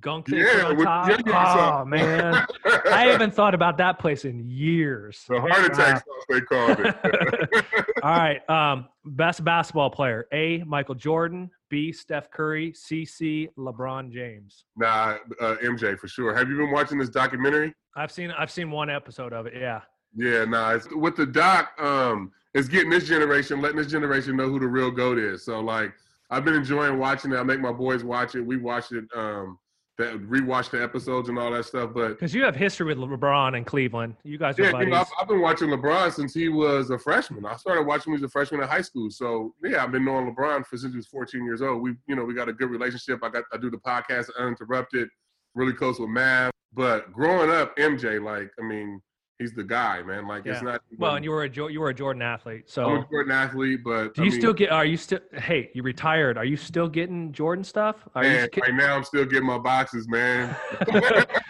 gunk 0.00 0.26
thing 0.28 0.38
Yeah, 0.38 0.66
on 0.66 0.76
with- 0.76 0.86
top. 0.86 1.08
yeah, 1.08 1.16
yeah, 1.26 1.54
so- 1.54 1.80
oh 1.80 1.84
man, 1.84 2.46
I 2.92 3.06
haven't 3.06 3.34
thought 3.34 3.54
about 3.54 3.76
that 3.78 3.98
place 3.98 4.24
in 4.24 4.40
years. 4.48 5.24
the 5.28 5.40
heart 5.40 5.64
attack 5.66 6.04
they 6.28 6.40
called 6.40 6.78
it. 6.80 7.64
All 8.02 8.10
right. 8.16 8.48
Um, 8.48 8.86
best 9.04 9.44
basketball 9.44 9.90
player: 9.90 10.26
A. 10.32 10.62
Michael 10.64 10.94
Jordan. 10.94 11.50
B. 11.68 11.90
Steph 11.90 12.30
Curry. 12.30 12.72
C. 12.74 13.04
C. 13.06 13.48
LeBron 13.58 14.10
James. 14.12 14.64
nah, 14.76 15.16
uh, 15.40 15.56
MJ 15.62 15.98
for 15.98 16.06
sure. 16.06 16.34
Have 16.34 16.48
you 16.50 16.56
been 16.58 16.70
watching 16.70 16.98
this 16.98 17.08
documentary? 17.08 17.72
I've 17.96 18.12
seen 18.12 18.30
I've 18.32 18.50
seen 18.50 18.70
one 18.70 18.90
episode 18.90 19.32
of 19.32 19.46
it. 19.46 19.54
Yeah. 19.58 19.80
Yeah, 20.14 20.44
nah. 20.44 20.72
It's, 20.74 20.86
with 20.94 21.16
the 21.16 21.24
doc, 21.24 21.70
um, 21.80 22.30
it's 22.52 22.68
getting 22.68 22.90
this 22.90 23.08
generation, 23.08 23.62
letting 23.62 23.78
this 23.78 23.86
generation 23.86 24.36
know 24.36 24.48
who 24.50 24.60
the 24.60 24.66
real 24.68 24.90
goat 24.90 25.16
is. 25.18 25.42
So 25.46 25.60
like, 25.60 25.92
I've 26.28 26.44
been 26.44 26.52
enjoying 26.54 26.98
watching 26.98 27.32
it. 27.32 27.36
I 27.36 27.42
make 27.42 27.60
my 27.60 27.72
boys 27.72 28.04
watch 28.04 28.34
it. 28.34 28.42
We 28.42 28.58
watch 28.58 28.92
it. 28.92 29.04
Um, 29.16 29.58
that 29.98 30.14
rewatch 30.22 30.70
the 30.70 30.82
episodes 30.82 31.28
and 31.28 31.38
all 31.38 31.50
that 31.50 31.64
stuff. 31.64 31.90
But 31.94 32.08
Because 32.10 32.34
you 32.34 32.42
have 32.44 32.56
history 32.56 32.86
with 32.86 32.98
LeBron 32.98 33.56
and 33.56 33.66
Cleveland. 33.66 34.16
You 34.24 34.38
guys 34.38 34.58
are 34.58 34.62
yeah, 34.62 34.80
you 34.80 34.86
know, 34.86 34.96
I've, 34.96 35.08
I've 35.20 35.28
been 35.28 35.40
watching 35.40 35.68
LeBron 35.68 36.12
since 36.12 36.32
he 36.32 36.48
was 36.48 36.90
a 36.90 36.98
freshman. 36.98 37.44
I 37.44 37.56
started 37.56 37.82
watching 37.82 38.12
him 38.12 38.16
as 38.16 38.22
a 38.22 38.28
freshman 38.28 38.62
in 38.62 38.68
high 38.68 38.80
school. 38.80 39.10
So 39.10 39.54
yeah, 39.62 39.82
I've 39.82 39.92
been 39.92 40.04
knowing 40.04 40.34
LeBron 40.34 40.64
for 40.66 40.76
since 40.76 40.92
he 40.92 40.96
was 40.96 41.06
14 41.08 41.44
years 41.44 41.62
old. 41.62 41.82
We, 41.82 41.94
you 42.06 42.16
know, 42.16 42.24
we 42.24 42.34
got 42.34 42.48
a 42.48 42.52
good 42.52 42.70
relationship. 42.70 43.20
I 43.22 43.28
got 43.28 43.44
I 43.52 43.58
do 43.58 43.70
the 43.70 43.78
podcast 43.78 44.30
uninterrupted, 44.38 45.08
really 45.54 45.74
close 45.74 45.98
with 45.98 46.08
Mav. 46.08 46.50
But 46.74 47.12
growing 47.12 47.50
up, 47.50 47.76
MJ, 47.76 48.22
like, 48.22 48.50
I 48.58 48.62
mean, 48.62 49.02
he's 49.42 49.52
the 49.52 49.62
guy, 49.64 50.02
man. 50.02 50.26
Like, 50.26 50.46
it's 50.46 50.62
Yeah. 50.62 50.70
not. 50.72 50.82
well, 50.98 51.16
and 51.16 51.24
you 51.24 51.30
were 51.30 51.42
a 51.42 51.48
Jo- 51.48 51.66
you 51.68 51.80
were 51.80 51.90
a 51.90 51.94
Jordan 51.94 52.22
athlete. 52.22 52.62
I'm 52.62 52.68
So 52.68 52.94
a 52.96 53.06
Jordan 53.10 53.32
athlete, 53.32 53.80
but 53.84 54.14
do 54.14 54.22
I 54.22 54.24
you 54.24 54.30
mean, 54.30 54.40
still 54.40 54.52
get? 54.54 54.70
Are 54.72 54.84
you 54.86 54.96
still? 54.96 55.18
Hey, 55.34 55.70
you 55.74 55.82
retired. 55.82 56.38
Are 56.38 56.44
you 56.44 56.56
still 56.56 56.88
getting 56.88 57.32
Jordan 57.32 57.64
stuff? 57.64 57.96
Are 58.14 58.22
man, 58.22 58.48
you? 58.54 58.62
right 58.62 58.74
now 58.74 58.96
I'm 58.96 59.04
still 59.04 59.24
getting 59.26 59.46
my 59.46 59.58
boxes, 59.58 60.08
man. 60.08 60.56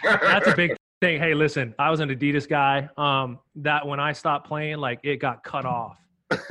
That's 0.03 0.47
a 0.47 0.55
big 0.55 0.75
thing. 1.01 1.19
Hey, 1.19 1.33
listen, 1.33 1.73
I 1.79 1.89
was 1.91 1.99
an 1.99 2.09
Adidas 2.09 2.47
guy. 2.47 2.89
Um, 2.97 3.39
that 3.55 3.85
when 3.87 3.99
I 3.99 4.11
stopped 4.11 4.47
playing, 4.47 4.77
like 4.77 4.99
it 5.03 5.17
got 5.17 5.43
cut 5.43 5.65
off. 5.65 5.97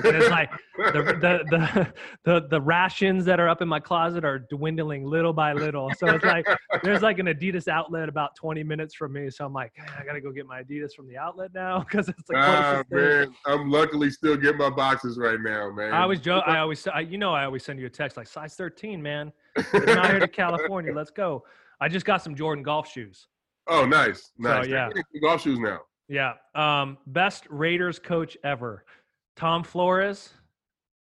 And 0.05 0.17
it's 0.17 0.31
like 0.31 0.51
the, 0.77 1.03
the 1.21 1.45
the 1.51 1.93
the 2.25 2.47
the 2.49 2.61
rations 2.61 3.25
that 3.25 3.39
are 3.41 3.49
up 3.49 3.63
in 3.63 3.69
my 3.69 3.81
closet 3.81 4.25
are 4.25 4.39
dwindling 4.39 5.05
little 5.05 5.33
by 5.33 5.53
little. 5.53 5.91
So 5.99 6.07
it's 6.09 6.25
like 6.25 6.47
there's 6.83 7.03
like 7.03 7.19
an 7.19 7.27
Adidas 7.27 7.69
outlet 7.69 8.09
about 8.09 8.35
20 8.37 8.63
minutes 8.65 8.95
from 8.95 9.13
me. 9.13 9.31
So 9.31 9.45
I'm 9.45 9.53
like, 9.53 9.73
"Ah, 9.81 9.97
I 10.01 10.05
gotta 10.05 10.21
go 10.21 10.31
get 10.33 10.47
my 10.47 10.63
Adidas 10.63 10.95
from 10.95 11.09
the 11.09 11.17
outlet 11.17 11.51
now 11.55 11.81
because 11.89 12.09
it's 12.09 12.23
the 12.29 12.37
Ah, 12.37 12.83
thing. 12.91 12.99
man, 12.99 13.35
I'm 13.47 13.71
luckily 13.71 14.11
still 14.11 14.37
getting 14.37 14.59
my 14.59 14.71
boxes 14.71 15.19
right 15.19 15.41
now, 15.41 15.71
man. 15.71 15.93
I 15.93 16.03
always 16.03 16.21
joke. 16.21 16.45
I 16.47 16.59
always, 16.61 16.87
I, 16.87 17.01
you 17.01 17.19
know, 17.19 17.33
I 17.33 17.45
always 17.45 17.65
send 17.65 17.79
you 17.79 17.87
a 17.87 17.91
text 17.91 18.17
like 18.17 18.27
size 18.27 18.55
13, 18.55 19.03
man. 19.03 19.33
Getting 19.73 19.91
out 19.97 20.11
here 20.11 20.21
to 20.21 20.29
California. 20.29 20.95
Let's 20.95 21.11
go. 21.11 21.45
I 21.81 21.89
just 21.89 22.07
got 22.07 22.23
some 22.23 22.35
Jordan 22.35 22.63
golf 22.63 22.89
shoes. 22.91 23.27
Oh, 23.69 23.85
nice, 23.85 24.33
nice. 24.39 24.67
yeah. 24.67 24.89
Golf 25.23 25.43
shoes 25.43 25.59
now. 25.59 25.81
Yeah. 26.09 26.35
Um, 26.55 26.99
best 27.07 27.45
Raiders 27.49 27.99
coach 27.99 28.37
ever. 28.45 28.85
Tom 29.37 29.65
Flores. 29.65 30.31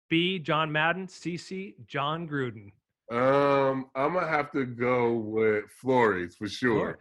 B. 0.09 0.39
John 0.39 0.71
Madden. 0.71 1.07
CC. 1.07 1.75
Jon 1.87 2.29
Gruden. 2.29 2.73
Um, 3.11 3.87
I'm 3.95 4.15
gonna 4.15 4.27
have 4.27 4.51
to 4.53 4.65
go 4.65 5.15
with 5.15 5.65
Flores 5.81 6.35
for 6.37 6.49
sure. 6.49 6.99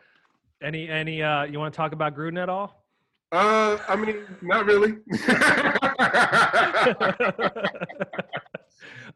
Any, 0.62 0.90
any, 0.90 1.24
uh, 1.24 1.44
you 1.44 1.58
want 1.58 1.74
to 1.74 1.78
talk 1.78 1.94
about 1.94 2.16
Gruden 2.16 2.42
at 2.42 2.50
all? 2.50 2.86
Uh, 3.32 3.78
I 3.88 3.96
mean, 3.96 4.18
not 4.42 4.66
really. 4.66 4.98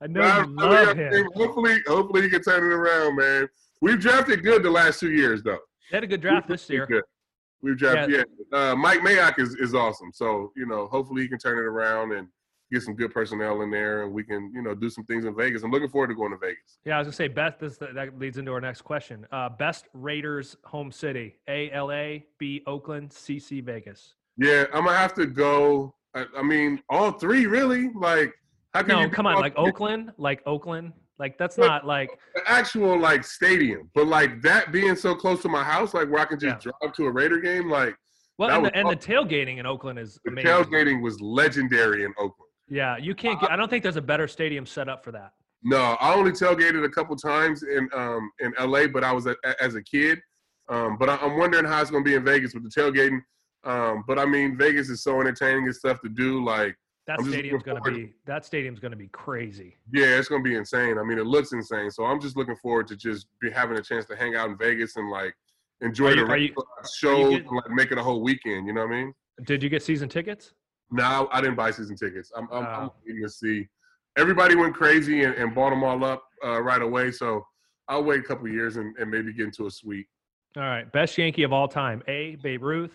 I 0.01 0.07
know 0.07 0.21
Not 0.21 0.47
you. 0.47 0.55
I 0.59 0.85
love 0.85 0.97
him. 0.97 1.27
Hopefully, 1.35 1.77
hopefully 1.87 2.21
he 2.23 2.29
can 2.29 2.41
turn 2.41 2.63
it 2.63 2.73
around, 2.73 3.17
man. 3.17 3.47
We've 3.81 3.99
drafted 3.99 4.43
good 4.43 4.63
the 4.63 4.69
last 4.69 4.99
two 4.99 5.11
years, 5.11 5.43
though. 5.43 5.59
They 5.91 5.97
had 5.97 6.03
a 6.03 6.07
good 6.07 6.21
draft 6.21 6.47
this 6.47 6.69
year. 6.69 6.85
Good. 6.85 7.03
We've 7.65 7.75
drafted, 7.75 8.27
yeah. 8.51 8.57
Uh, 8.57 8.75
Mike 8.75 8.99
Mayock 8.99 9.39
is, 9.39 9.55
is 9.55 9.73
awesome. 9.73 10.11
So 10.13 10.51
you 10.55 10.67
know, 10.67 10.85
hopefully 10.85 11.23
he 11.23 11.27
can 11.27 11.39
turn 11.39 11.57
it 11.57 11.63
around 11.63 12.11
and 12.11 12.27
get 12.71 12.83
some 12.83 12.93
good 12.93 13.11
personnel 13.11 13.63
in 13.63 13.71
there, 13.71 14.03
and 14.03 14.13
we 14.13 14.23
can 14.23 14.51
you 14.53 14.61
know 14.61 14.75
do 14.75 14.87
some 14.87 15.03
things 15.05 15.25
in 15.25 15.35
Vegas. 15.35 15.63
I'm 15.63 15.71
looking 15.71 15.89
forward 15.89 16.09
to 16.09 16.13
going 16.13 16.29
to 16.29 16.37
Vegas. 16.37 16.77
Yeah, 16.85 16.97
I 16.97 16.99
was 16.99 17.07
gonna 17.07 17.15
say 17.15 17.27
best. 17.27 17.57
This 17.59 17.77
that 17.77 18.19
leads 18.19 18.37
into 18.37 18.51
our 18.51 18.61
next 18.61 18.83
question. 18.83 19.25
Uh, 19.31 19.49
best 19.49 19.85
Raiders 19.93 20.55
home 20.63 20.91
city: 20.91 21.37
A. 21.47 21.71
L. 21.71 21.91
A. 21.91 22.23
B. 22.37 22.61
Oakland. 22.67 23.11
C. 23.11 23.39
C. 23.39 23.61
Vegas. 23.61 24.13
Yeah, 24.37 24.65
I'm 24.71 24.85
gonna 24.85 24.95
have 24.95 25.15
to 25.15 25.25
go. 25.25 25.95
I, 26.13 26.25
I 26.37 26.43
mean, 26.43 26.83
all 26.87 27.13
three 27.13 27.47
really. 27.47 27.89
Like, 27.95 28.31
how 28.75 28.81
can 28.81 28.89
No, 28.89 29.01
you 29.01 29.09
come 29.09 29.25
on, 29.25 29.39
like? 29.39 29.57
Oakland, 29.57 30.11
like 30.17 30.43
Oakland, 30.45 30.93
like 31.19 31.37
that's 31.37 31.57
Well, 31.57 31.67
not 31.67 31.85
like 31.85 32.09
the 32.33 32.41
actual 32.45 32.99
like 32.99 33.23
stadium, 33.23 33.89
but 33.93 34.07
like 34.07 34.41
that 34.41 34.71
being 34.71 34.95
so 34.95 35.15
close 35.15 35.41
to 35.43 35.49
my 35.49 35.63
house, 35.63 35.93
like 35.93 36.09
where 36.09 36.21
I 36.21 36.25
can 36.25 36.39
just 36.39 36.61
drive 36.61 36.93
to 36.93 37.05
a 37.05 37.11
Raider 37.11 37.39
game, 37.39 37.69
like 37.69 37.95
well, 38.37 38.49
and 38.49 38.65
the, 38.65 38.75
and 38.75 38.89
the 38.89 38.97
tailgating 38.97 39.59
in 39.59 39.65
Oakland 39.65 39.97
is 39.97 40.19
the 40.25 40.31
amazing. 40.31 40.51
tailgating 40.51 41.01
was 41.01 41.19
legendary 41.21 42.03
in 42.03 42.11
Oakland. 42.17 42.49
Yeah, 42.67 42.97
you 42.97 43.15
can't 43.15 43.39
get. 43.39 43.51
I 43.51 43.55
don't 43.55 43.69
think 43.69 43.83
there's 43.83 43.95
a 43.95 44.01
better 44.01 44.27
stadium 44.27 44.65
set 44.65 44.89
up 44.89 45.03
for 45.03 45.11
that. 45.11 45.31
No, 45.63 45.97
I 45.99 46.13
only 46.13 46.31
tailgated 46.31 46.83
a 46.83 46.89
couple 46.89 47.15
times 47.15 47.63
in 47.63 47.89
um 47.93 48.29
in 48.39 48.53
LA, 48.59 48.87
but 48.87 49.03
I 49.03 49.11
was 49.11 49.25
a, 49.25 49.35
as 49.61 49.75
a 49.75 49.83
kid. 49.83 50.19
Um, 50.67 50.97
but 50.97 51.09
I, 51.09 51.15
I'm 51.17 51.37
wondering 51.37 51.65
how 51.65 51.81
it's 51.81 51.91
gonna 51.91 52.03
be 52.03 52.15
in 52.15 52.25
Vegas 52.25 52.53
with 52.53 52.63
the 52.63 52.69
tailgating. 52.81 53.19
Um, 53.63 54.03
but 54.07 54.19
I 54.19 54.25
mean, 54.25 54.57
Vegas 54.57 54.89
is 54.89 55.01
so 55.01 55.21
entertaining 55.21 55.65
and 55.65 55.75
stuff 55.75 56.01
to 56.01 56.09
do. 56.09 56.43
Like, 56.43 56.75
That 57.07 57.19
I'm 57.19 57.29
stadium's 57.29 57.61
gonna 57.63 57.79
forward- 57.79 57.95
be. 57.95 58.13
That 58.25 58.45
stadium's 58.45 58.79
gonna 58.79 58.95
be 58.95 59.09
crazy. 59.09 59.77
yeah, 59.91 60.17
it's 60.17 60.27
gonna 60.27 60.43
be 60.43 60.55
insane. 60.55 60.97
I 60.97 61.03
mean, 61.03 61.19
it 61.19 61.25
looks 61.27 61.51
insane. 61.53 61.91
So 61.91 62.03
I'm 62.05 62.19
just 62.19 62.35
looking 62.35 62.55
forward 62.55 62.87
to 62.87 62.95
just 62.95 63.27
be 63.39 63.51
having 63.51 63.77
a 63.77 63.81
chance 63.81 64.05
to 64.07 64.15
hang 64.15 64.35
out 64.35 64.49
in 64.49 64.57
Vegas 64.57 64.95
and 64.95 65.09
like 65.11 65.35
enjoy 65.81 66.15
the 66.15 66.35
you- 66.35 66.53
shows 66.97 67.29
getting- 67.31 67.47
and 67.47 67.55
like 67.57 67.69
make 67.69 67.91
it 67.91 67.97
a 67.99 68.03
whole 68.03 68.21
weekend. 68.23 68.65
You 68.65 68.73
know 68.73 68.85
what 68.85 68.93
I 68.93 69.03
mean? 69.03 69.13
Did 69.43 69.61
you 69.61 69.69
get 69.69 69.83
season 69.83 70.09
tickets? 70.09 70.53
No, 70.91 71.27
I 71.31 71.41
didn't 71.41 71.55
buy 71.55 71.71
season 71.71 71.95
tickets. 71.95 72.31
I'm, 72.35 72.47
I'm, 72.51 72.65
I'm 72.65 72.83
Oh. 72.89 72.93
waiting 73.05 73.21
to 73.23 73.29
see. 73.29 73.67
Everybody 74.17 74.55
went 74.55 74.73
crazy 74.75 75.23
and, 75.23 75.33
and 75.35 75.53
bought 75.53 75.71
them 75.71 75.83
all 75.83 76.03
up 76.05 76.23
uh, 76.43 76.61
right 76.61 76.81
away. 76.81 77.11
So 77.11 77.45
I'll 77.87 78.03
wait 78.03 78.21
a 78.21 78.23
couple 78.23 78.47
years 78.47 78.77
and, 78.77 78.95
and 78.97 79.11
maybe 79.11 79.33
get 79.33 79.45
into 79.45 79.67
a 79.67 79.71
suite. 79.71 80.07
All 80.57 80.63
right, 80.63 80.89
best 80.93 81.17
Yankee 81.17 81.43
of 81.43 81.51
all 81.51 81.67
time: 81.67 82.01
A. 82.07 82.35
Babe 82.37 82.63
Ruth. 82.63 82.93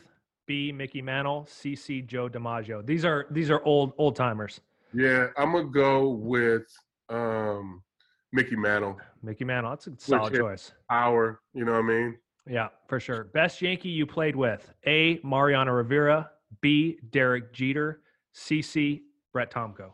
B. 0.50 0.72
Mickey 0.72 1.00
Mantle. 1.00 1.46
C. 1.48 1.76
C. 1.76 2.02
Joe 2.02 2.28
DiMaggio. 2.28 2.84
These 2.84 3.04
are 3.04 3.26
these 3.30 3.50
are 3.50 3.64
old 3.64 3.92
old 3.98 4.16
timers. 4.16 4.60
Yeah, 4.92 5.28
I'm 5.36 5.52
gonna 5.52 5.68
go 5.68 6.08
with 6.08 6.64
um, 7.08 7.84
Mickey 8.32 8.56
Mantle. 8.56 8.98
Mickey 9.22 9.44
Mantle. 9.44 9.70
That's 9.70 9.86
a 9.86 9.92
solid 9.96 10.34
choice. 10.34 10.72
Power, 10.88 11.40
you 11.54 11.64
know 11.64 11.74
what 11.74 11.84
I 11.84 11.86
mean? 11.86 12.18
Yeah, 12.48 12.66
for 12.88 12.98
sure. 12.98 13.28
Best 13.32 13.62
Yankee 13.62 13.90
you 13.90 14.06
played 14.06 14.34
with: 14.34 14.68
A. 14.88 15.20
Mariano 15.22 15.70
Rivera. 15.70 16.28
B. 16.60 16.98
Derek 17.10 17.52
Jeter. 17.52 18.00
C. 18.32 18.60
C. 18.60 19.02
Brett 19.32 19.52
Tomko. 19.52 19.92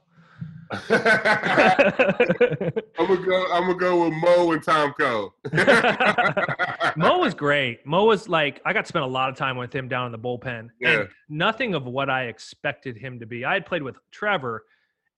I'm 0.71 0.89
gonna 3.07 3.25
go. 3.25 3.47
I'm 3.53 3.67
gonna 3.67 3.75
go 3.77 4.05
with 4.05 4.15
Mo 4.15 4.51
and 4.53 4.63
Tomko. 4.65 5.31
Mo 6.97 7.19
was 7.19 7.35
great. 7.35 7.87
Mo 7.87 8.05
was 8.05 8.29
like 8.29 8.61
I 8.65 8.73
got 8.73 8.83
to 8.83 8.89
spend 8.89 9.05
a 9.05 9.09
lot 9.09 9.29
of 9.29 9.37
time 9.37 9.57
with 9.57 9.73
him 9.73 9.87
down 9.87 10.07
in 10.07 10.13
the 10.13 10.19
bullpen. 10.19 10.71
Yeah. 10.81 11.01
And 11.01 11.09
nothing 11.29 11.75
of 11.75 11.85
what 11.85 12.11
I 12.11 12.25
expected 12.25 12.97
him 12.97 13.21
to 13.21 13.27
be. 13.27 13.45
I 13.45 13.55
had 13.55 13.65
played 13.65 13.83
with 13.83 13.97
Trevor, 14.11 14.65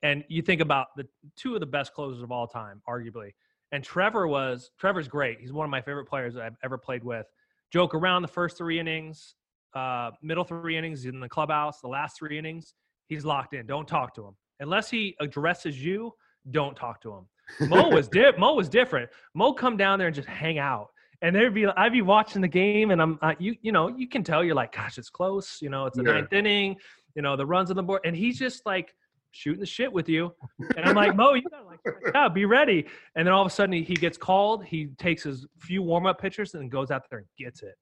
and 0.03 0.23
you 0.29 0.43
think 0.43 0.61
about 0.61 0.89
the 0.97 1.07
two 1.35 1.55
of 1.55 1.61
the 1.61 1.67
best 1.67 1.95
closers 1.95 2.23
of 2.23 2.31
all 2.31 2.47
time, 2.47 2.83
arguably. 2.87 3.33
And 3.73 3.83
Trevor 3.83 4.29
was 4.29 4.71
Trevor's 4.79 5.09
great. 5.09 5.41
He's 5.41 5.53
one 5.53 5.65
of 5.65 5.71
my 5.71 5.81
favorite 5.81 6.07
players 6.07 6.37
I've 6.37 6.57
ever 6.63 6.77
played 6.77 7.05
with. 7.05 7.27
Joke 7.71 7.95
around 7.95 8.21
the 8.23 8.29
first 8.29 8.59
three 8.59 8.79
innings, 8.79 9.35
uh, 9.75 10.11
middle 10.23 10.45
three 10.45 10.77
innings 10.77 11.07
in 11.07 11.21
the 11.21 11.29
clubhouse, 11.29 11.81
the 11.81 11.89
last 11.89 12.19
three 12.19 12.39
innings, 12.39 12.75
he's 13.07 13.25
locked 13.25 13.55
in. 13.55 13.67
Don't 13.67 13.89
talk 13.89 14.15
to 14.17 14.27
him 14.27 14.35
unless 14.61 14.91
he 14.91 15.17
addresses 15.21 15.83
you. 15.83 16.13
Don't 16.51 16.77
talk 16.77 17.01
to 17.03 17.13
him. 17.15 17.69
Mo 17.69 17.89
was 17.95 18.09
di- 18.09 18.33
Mo 18.39 18.55
was 18.55 18.69
different. 18.69 19.11
Mo 19.35 19.53
come 19.53 19.77
down 19.77 19.99
there 19.99 20.09
and 20.09 20.15
just 20.15 20.29
hang 20.29 20.59
out, 20.59 20.89
and 21.23 21.35
there'd 21.35 21.55
be 21.55 21.67
I'd 21.67 21.93
be 21.93 22.03
watching 22.03 22.41
the 22.43 22.49
game, 22.49 22.91
and 22.91 23.03
I'm 23.03 23.19
uh, 23.23 23.35
you 23.39 23.57
you 23.63 23.73
know 23.73 23.89
you 23.89 24.09
can 24.09 24.23
tell 24.23 24.43
you're 24.45 24.55
like, 24.55 24.75
gosh, 24.75 24.97
it's 24.99 25.11
close. 25.11 25.59
You 25.61 25.69
know, 25.71 25.87
it's 25.87 25.97
the 25.97 26.05
Yeah. 26.05 26.13
ninth 26.13 26.33
inning. 26.33 26.77
You 27.15 27.23
know, 27.23 27.37
the 27.37 27.45
runs 27.47 27.71
on 27.71 27.77
the 27.77 27.83
board, 27.83 28.03
and 28.05 28.15
he's 28.17 28.39
just 28.39 28.65
like 28.65 28.95
shooting 29.33 29.61
the 29.61 29.67
shit 29.67 29.93
with 29.93 30.09
you, 30.09 30.33
and 30.77 30.87
I'm 30.87 30.95
like, 30.95 31.15
Mo, 31.21 31.35
you 31.35 31.43
gotta 31.51 31.65
like, 31.65 31.81
yeah, 32.15 32.29
be 32.29 32.45
ready. 32.45 32.87
And 33.17 33.27
then 33.27 33.35
all 33.35 33.43
of 33.43 33.47
a 33.47 33.51
sudden 33.55 33.73
he, 33.73 33.83
he 33.83 33.95
gets 33.95 34.17
called. 34.17 34.65
He 34.65 34.87
takes 34.99 35.25
his 35.25 35.47
few 35.59 35.83
warm 35.83 36.07
up 36.07 36.21
pitches 36.21 36.55
and 36.55 36.71
goes 36.71 36.91
out 36.91 37.03
there 37.11 37.19
and 37.21 37.29
gets 37.39 37.63
it. 37.63 37.75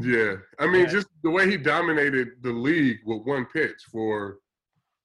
Yeah, 0.00 0.36
I 0.58 0.66
mean, 0.66 0.82
Yeah. 0.82 0.86
just 0.90 1.08
the 1.22 1.30
way 1.30 1.48
he 1.48 1.56
dominated 1.56 2.28
the 2.42 2.50
league 2.52 2.98
with 3.06 3.22
one 3.26 3.46
pitch 3.52 3.80
for 3.92 4.38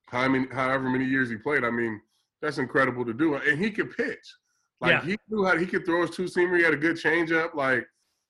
how 0.08 0.28
many, 0.28 0.48
however 0.52 0.90
many 0.90 1.06
years 1.06 1.30
he 1.30 1.38
played. 1.38 1.64
I 1.64 1.70
mean, 1.70 2.02
that's 2.42 2.58
incredible 2.58 3.06
to 3.06 3.14
do, 3.14 3.36
and 3.36 3.60
he 3.60 3.72
could 3.72 3.96
pitch. 3.96 4.36
Like 4.82 4.92
Yeah. 4.92 5.02
he 5.06 5.18
knew 5.30 5.46
how 5.46 5.58
he 5.58 5.66
could 5.66 5.86
throw 5.86 6.02
his 6.02 6.12
two 6.16 6.24
seamer. 6.26 6.58
He 6.58 6.64
had 6.64 6.74
a 6.74 6.78
good 6.78 6.98
changeup. 6.98 7.54
Like, 7.56 7.86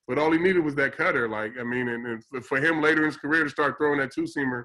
but 0.06 0.18
all 0.18 0.30
he 0.30 0.38
needed 0.38 0.64
was 0.64 0.74
that 0.76 0.96
cutter. 0.96 1.28
Like, 1.28 1.52
I 1.58 1.64
mean, 1.64 1.88
and, 1.88 2.06
and 2.06 2.44
for- 2.46 2.58
him 2.60 2.80
later 2.80 3.00
in 3.00 3.06
his 3.06 3.16
career 3.16 3.42
to 3.44 3.50
start 3.50 3.76
throwing 3.76 3.98
that 3.98 4.12
two 4.12 4.22
seamer, 4.22 4.64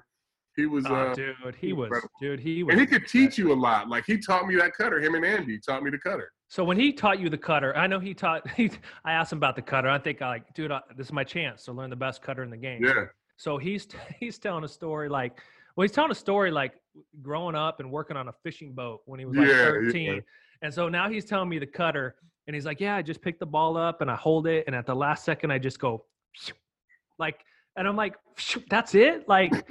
he 0.56 0.66
was. 0.66 0.86
Oh, 0.86 0.94
uh, 0.94 1.14
dude, 1.14 1.34
he 1.58 1.72
was, 1.72 1.86
incredible. 1.86 2.10
dude, 2.20 2.40
he 2.40 2.62
was. 2.62 2.72
and 2.72 2.80
he 2.80 2.86
could 2.86 3.08
teach 3.08 3.38
you 3.38 3.52
a 3.52 3.54
lot. 3.54 3.88
Like 3.88 4.04
he 4.06 4.18
taught 4.18 4.46
me 4.46 4.54
that 4.56 4.72
cutter. 4.74 5.00
Him 5.00 5.14
and 5.14 5.24
Andy 5.24 5.58
taught 5.58 5.82
me 5.82 5.90
the 5.90 5.98
cutter. 5.98 6.30
So 6.48 6.64
when 6.64 6.76
he 6.78 6.92
taught 6.92 7.18
you 7.20 7.28
the 7.28 7.38
cutter, 7.38 7.76
I 7.76 7.86
know 7.86 7.98
he 7.98 8.14
taught. 8.14 8.48
He, 8.56 8.70
I 9.04 9.12
asked 9.12 9.32
him 9.32 9.38
about 9.38 9.56
the 9.56 9.62
cutter. 9.62 9.88
I 9.88 9.98
think 9.98 10.20
I 10.22 10.28
like, 10.28 10.54
dude, 10.54 10.70
I, 10.70 10.80
this 10.96 11.06
is 11.08 11.12
my 11.12 11.24
chance 11.24 11.64
to 11.64 11.72
learn 11.72 11.90
the 11.90 11.96
best 11.96 12.22
cutter 12.22 12.42
in 12.42 12.50
the 12.50 12.56
game. 12.56 12.84
Yeah. 12.84 13.06
So 13.36 13.56
he's 13.58 13.88
he's 14.20 14.38
telling 14.38 14.62
a 14.64 14.68
story 14.68 15.08
like, 15.08 15.40
well, 15.80 15.88
he's 15.88 15.92
telling 15.92 16.10
a 16.10 16.14
story 16.14 16.50
like 16.50 16.74
growing 17.22 17.54
up 17.54 17.80
and 17.80 17.90
working 17.90 18.14
on 18.14 18.28
a 18.28 18.34
fishing 18.42 18.74
boat 18.74 19.00
when 19.06 19.18
he 19.18 19.24
was 19.24 19.34
like 19.34 19.48
Yeah, 19.48 19.54
yeah. 19.56 19.70
13. 19.70 20.22
And 20.60 20.74
so 20.74 20.90
now 20.90 21.08
he's 21.08 21.24
telling 21.24 21.48
me 21.48 21.58
the 21.58 21.64
cutter, 21.66 22.16
and 22.46 22.54
he's 22.54 22.66
like, 22.66 22.80
yeah, 22.80 22.96
I 22.96 23.00
just 23.00 23.22
pick 23.22 23.38
the 23.38 23.46
ball 23.46 23.78
up 23.78 24.02
and 24.02 24.10
I 24.10 24.14
hold 24.14 24.46
it, 24.46 24.64
and 24.66 24.76
at 24.76 24.84
the 24.84 24.94
last 24.94 25.24
second 25.24 25.50
I 25.50 25.58
just 25.58 25.78
go, 25.78 26.04
like, 27.18 27.40
and 27.78 27.88
I'm 27.88 27.96
like, 27.96 28.14
that's 28.68 28.94
it, 28.94 29.26
like. 29.26 29.52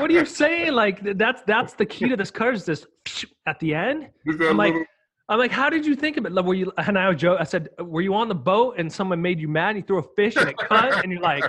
What 0.00 0.10
are 0.10 0.12
you 0.12 0.26
saying? 0.26 0.74
Like 0.74 1.16
that's 1.16 1.40
that's 1.46 1.72
the 1.72 1.86
key 1.86 2.10
to 2.10 2.16
this 2.18 2.30
cutter 2.30 2.52
is 2.52 2.66
this 2.66 2.84
at 3.46 3.58
the 3.60 3.74
end. 3.74 4.10
I'm 4.28 4.58
like, 4.58 4.74
little- 4.74 4.86
I'm 5.30 5.38
like, 5.38 5.50
how 5.50 5.70
did 5.70 5.86
you 5.86 5.96
think 5.96 6.18
of 6.18 6.26
it? 6.26 6.32
Like, 6.32 6.44
were 6.44 6.52
you? 6.54 6.70
And 6.76 6.98
I 6.98 7.08
was 7.08 7.18
joke. 7.18 7.38
I 7.40 7.44
said, 7.44 7.70
were 7.78 8.02
you 8.02 8.14
on 8.14 8.28
the 8.28 8.34
boat 8.34 8.74
and 8.76 8.92
someone 8.92 9.22
made 9.22 9.40
you 9.40 9.48
mad? 9.48 9.70
And 9.70 9.78
you 9.78 9.82
threw 9.84 9.98
a 9.98 10.02
fish 10.14 10.36
and 10.36 10.46
it 10.50 10.58
cut, 10.58 11.02
and 11.02 11.10
you're 11.10 11.22
like, 11.22 11.42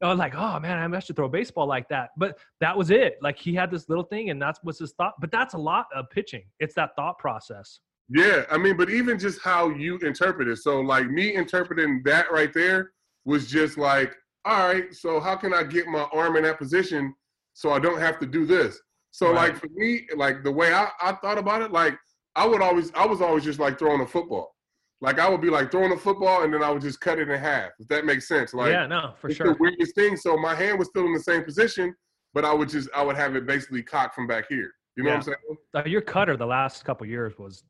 I 0.00 0.08
was 0.08 0.18
like, 0.18 0.34
oh 0.36 0.60
man, 0.60 0.94
I 0.94 0.98
should 1.00 1.16
throw 1.16 1.26
a 1.26 1.28
baseball 1.28 1.66
like 1.66 1.88
that. 1.88 2.10
But 2.16 2.38
that 2.60 2.76
was 2.76 2.90
it. 2.90 3.18
Like 3.20 3.38
he 3.38 3.54
had 3.54 3.70
this 3.70 3.88
little 3.88 4.04
thing, 4.04 4.30
and 4.30 4.40
that's 4.40 4.60
what's 4.62 4.78
his 4.78 4.92
thought. 4.92 5.14
But 5.20 5.32
that's 5.32 5.54
a 5.54 5.58
lot 5.58 5.86
of 5.94 6.08
pitching. 6.10 6.44
It's 6.60 6.74
that 6.74 6.90
thought 6.96 7.18
process. 7.18 7.80
Yeah, 8.10 8.44
I 8.50 8.56
mean, 8.56 8.76
but 8.76 8.90
even 8.90 9.18
just 9.18 9.42
how 9.42 9.68
you 9.70 9.98
interpret 9.98 10.48
it. 10.48 10.56
So, 10.58 10.80
like 10.80 11.10
me 11.10 11.34
interpreting 11.34 12.00
that 12.04 12.30
right 12.32 12.52
there 12.54 12.92
was 13.24 13.48
just 13.50 13.76
like, 13.76 14.14
all 14.44 14.66
right, 14.68 14.94
so 14.94 15.20
how 15.20 15.36
can 15.36 15.52
I 15.52 15.62
get 15.62 15.86
my 15.88 16.08
arm 16.12 16.36
in 16.36 16.44
that 16.44 16.58
position 16.58 17.14
so 17.52 17.70
I 17.70 17.78
don't 17.78 18.00
have 18.00 18.18
to 18.20 18.26
do 18.26 18.46
this? 18.46 18.80
So, 19.10 19.26
Right. 19.32 19.52
like 19.52 19.56
for 19.56 19.68
me, 19.74 20.06
like 20.16 20.42
the 20.42 20.52
way 20.52 20.72
I, 20.72 20.88
I 21.02 21.12
thought 21.12 21.38
about 21.38 21.60
it, 21.60 21.70
like 21.72 21.98
I 22.36 22.46
would 22.46 22.62
always, 22.62 22.92
I 22.94 23.04
was 23.04 23.20
always 23.20 23.44
just 23.44 23.58
like 23.58 23.78
throwing 23.78 24.00
a 24.00 24.06
football. 24.06 24.54
Like 25.00 25.18
I 25.18 25.28
would 25.28 25.40
be 25.40 25.50
like 25.50 25.70
throwing 25.70 25.92
a 25.92 25.96
football 25.96 26.42
and 26.42 26.52
then 26.52 26.62
I 26.62 26.70
would 26.70 26.82
just 26.82 27.00
cut 27.00 27.18
it 27.18 27.28
in 27.28 27.38
half. 27.38 27.70
If 27.78 27.88
that 27.88 28.04
makes 28.04 28.26
sense. 28.26 28.52
Like 28.52 28.72
yeah, 28.72 28.86
no, 28.86 29.14
for 29.20 29.28
it's 29.28 29.36
sure. 29.36 29.48
the 29.48 29.56
weirdest 29.60 29.94
thing. 29.94 30.16
So 30.16 30.36
my 30.36 30.54
hand 30.54 30.78
was 30.78 30.88
still 30.88 31.06
in 31.06 31.12
the 31.12 31.20
same 31.20 31.44
position, 31.44 31.94
but 32.34 32.44
I 32.44 32.52
would 32.52 32.68
just, 32.68 32.88
I 32.94 33.02
would 33.02 33.16
have 33.16 33.36
it 33.36 33.46
basically 33.46 33.82
cocked 33.82 34.14
from 34.14 34.26
back 34.26 34.46
here. 34.48 34.72
You 34.96 35.04
know 35.04 35.10
what 35.10 35.28
I'm 35.28 35.34
saying? 35.74 35.86
Your 35.86 36.00
cutter 36.00 36.36
the 36.36 36.46
last 36.46 36.84
couple 36.84 37.06
years 37.06 37.38
was 37.38 37.62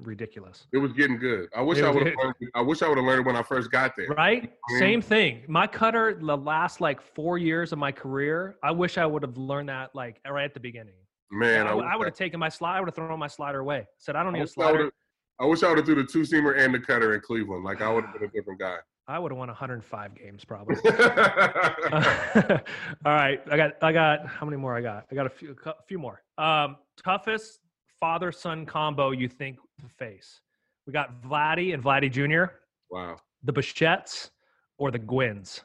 ridiculous. 0.00 0.66
It 0.72 0.78
was 0.78 0.94
getting 0.94 1.18
good. 1.18 1.50
I 1.54 1.60
wish 1.60 1.82
I 1.82 1.90
would 1.90 2.06
have 2.06 2.16
learned. 2.16 2.34
I 2.54 2.62
wish 2.62 2.80
I 2.80 2.88
would 2.88 2.96
have 2.96 3.06
learned 3.06 3.20
it 3.20 3.26
when 3.26 3.36
I 3.36 3.42
first 3.42 3.70
got 3.70 3.92
there. 3.94 4.06
Right? 4.06 4.44
I 4.70 4.72
mean- 4.72 4.78
Same 4.78 5.02
thing. 5.02 5.42
My 5.48 5.66
cutter, 5.66 6.18
the 6.18 6.36
last 6.36 6.80
like 6.80 7.02
four 7.02 7.36
years 7.36 7.72
of 7.72 7.78
my 7.78 7.92
career, 7.92 8.56
I 8.62 8.70
wish 8.70 8.96
I 8.96 9.04
would 9.04 9.22
have 9.22 9.36
learned 9.36 9.68
that 9.68 9.94
like 9.94 10.20
right 10.26 10.44
at 10.44 10.54
the 10.54 10.60
beginning. 10.60 10.94
Man, 11.30 11.66
I, 11.66 11.70
I, 11.70 11.74
wish 11.74 11.84
would 11.98 12.08
have 12.08 12.14
taken 12.14 12.38
my 12.40 12.48
slide. 12.48 12.76
I 12.76 12.80
would 12.80 12.88
have 12.88 12.94
thrown 12.94 13.18
my 13.18 13.26
slider 13.26 13.60
away. 13.60 13.86
Said, 13.98 14.16
I 14.16 14.22
don't 14.22 14.34
need 14.34 14.40
a 14.40 14.42
I 14.42 14.46
slider. 14.46 14.90
I 15.40 15.46
wish 15.46 15.62
I 15.62 15.68
would 15.68 15.78
have 15.78 15.86
threw 15.86 15.94
the 15.96 16.04
two 16.04 16.20
seamer 16.20 16.58
and 16.58 16.74
the 16.74 16.78
cutter 16.78 17.14
in 17.14 17.20
Cleveland. 17.20 17.64
Like 17.64 17.82
I 17.82 17.92
would 17.92 18.04
have 18.04 18.12
been 18.12 18.24
a 18.24 18.28
different 18.34 18.60
guy. 18.60 18.76
I 19.08 19.18
would 19.18 19.32
have 19.32 19.38
won 19.38 19.48
105 19.48 20.14
games 20.14 20.44
probably. 20.44 20.76
All 23.04 23.12
right, 23.12 23.40
I 23.50 23.56
got, 23.56 23.72
I 23.82 23.92
got. 23.92 24.26
How 24.26 24.46
many 24.46 24.56
more 24.56 24.76
I 24.76 24.80
got? 24.80 25.06
I 25.10 25.14
got 25.14 25.26
a 25.26 25.30
few, 25.30 25.56
a 25.66 25.74
few 25.88 25.98
more. 25.98 26.22
Um, 26.38 26.76
toughest 27.02 27.60
father-son 27.98 28.64
combo 28.64 29.10
you 29.10 29.28
think 29.28 29.58
to 29.80 29.88
face? 29.88 30.40
We 30.86 30.92
got 30.92 31.20
Vladdy 31.22 31.74
and 31.74 31.82
Vladdy 31.82 32.10
Jr., 32.10 32.54
wow. 32.90 33.16
the 33.42 33.52
Bichettes, 33.52 34.30
or 34.78 34.90
the 34.90 34.98
Gwynns. 34.98 35.62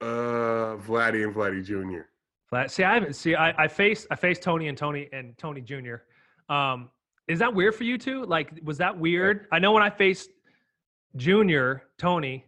Uh, 0.00 0.76
Vladdy 0.76 1.24
and 1.24 1.34
Vladdy 1.34 1.64
Jr. 1.64 2.02
Vlad, 2.52 2.70
see, 2.70 2.84
I 2.84 2.94
haven't 2.94 3.14
see. 3.14 3.34
I, 3.34 3.64
I 3.64 3.68
faced 3.68 4.06
I 4.10 4.16
faced 4.16 4.42
Tony 4.42 4.68
and 4.68 4.76
Tony 4.76 5.08
and 5.12 5.36
Tony 5.38 5.60
Jr. 5.60 5.96
Um, 6.48 6.90
is 7.30 7.38
that 7.38 7.54
weird 7.54 7.74
for 7.76 7.84
you 7.84 7.96
too? 7.96 8.24
Like, 8.24 8.50
was 8.64 8.78
that 8.78 8.98
weird? 8.98 9.46
I 9.52 9.60
know 9.60 9.70
when 9.70 9.84
I 9.84 9.90
faced 9.90 10.30
Junior 11.16 11.84
Tony, 11.96 12.44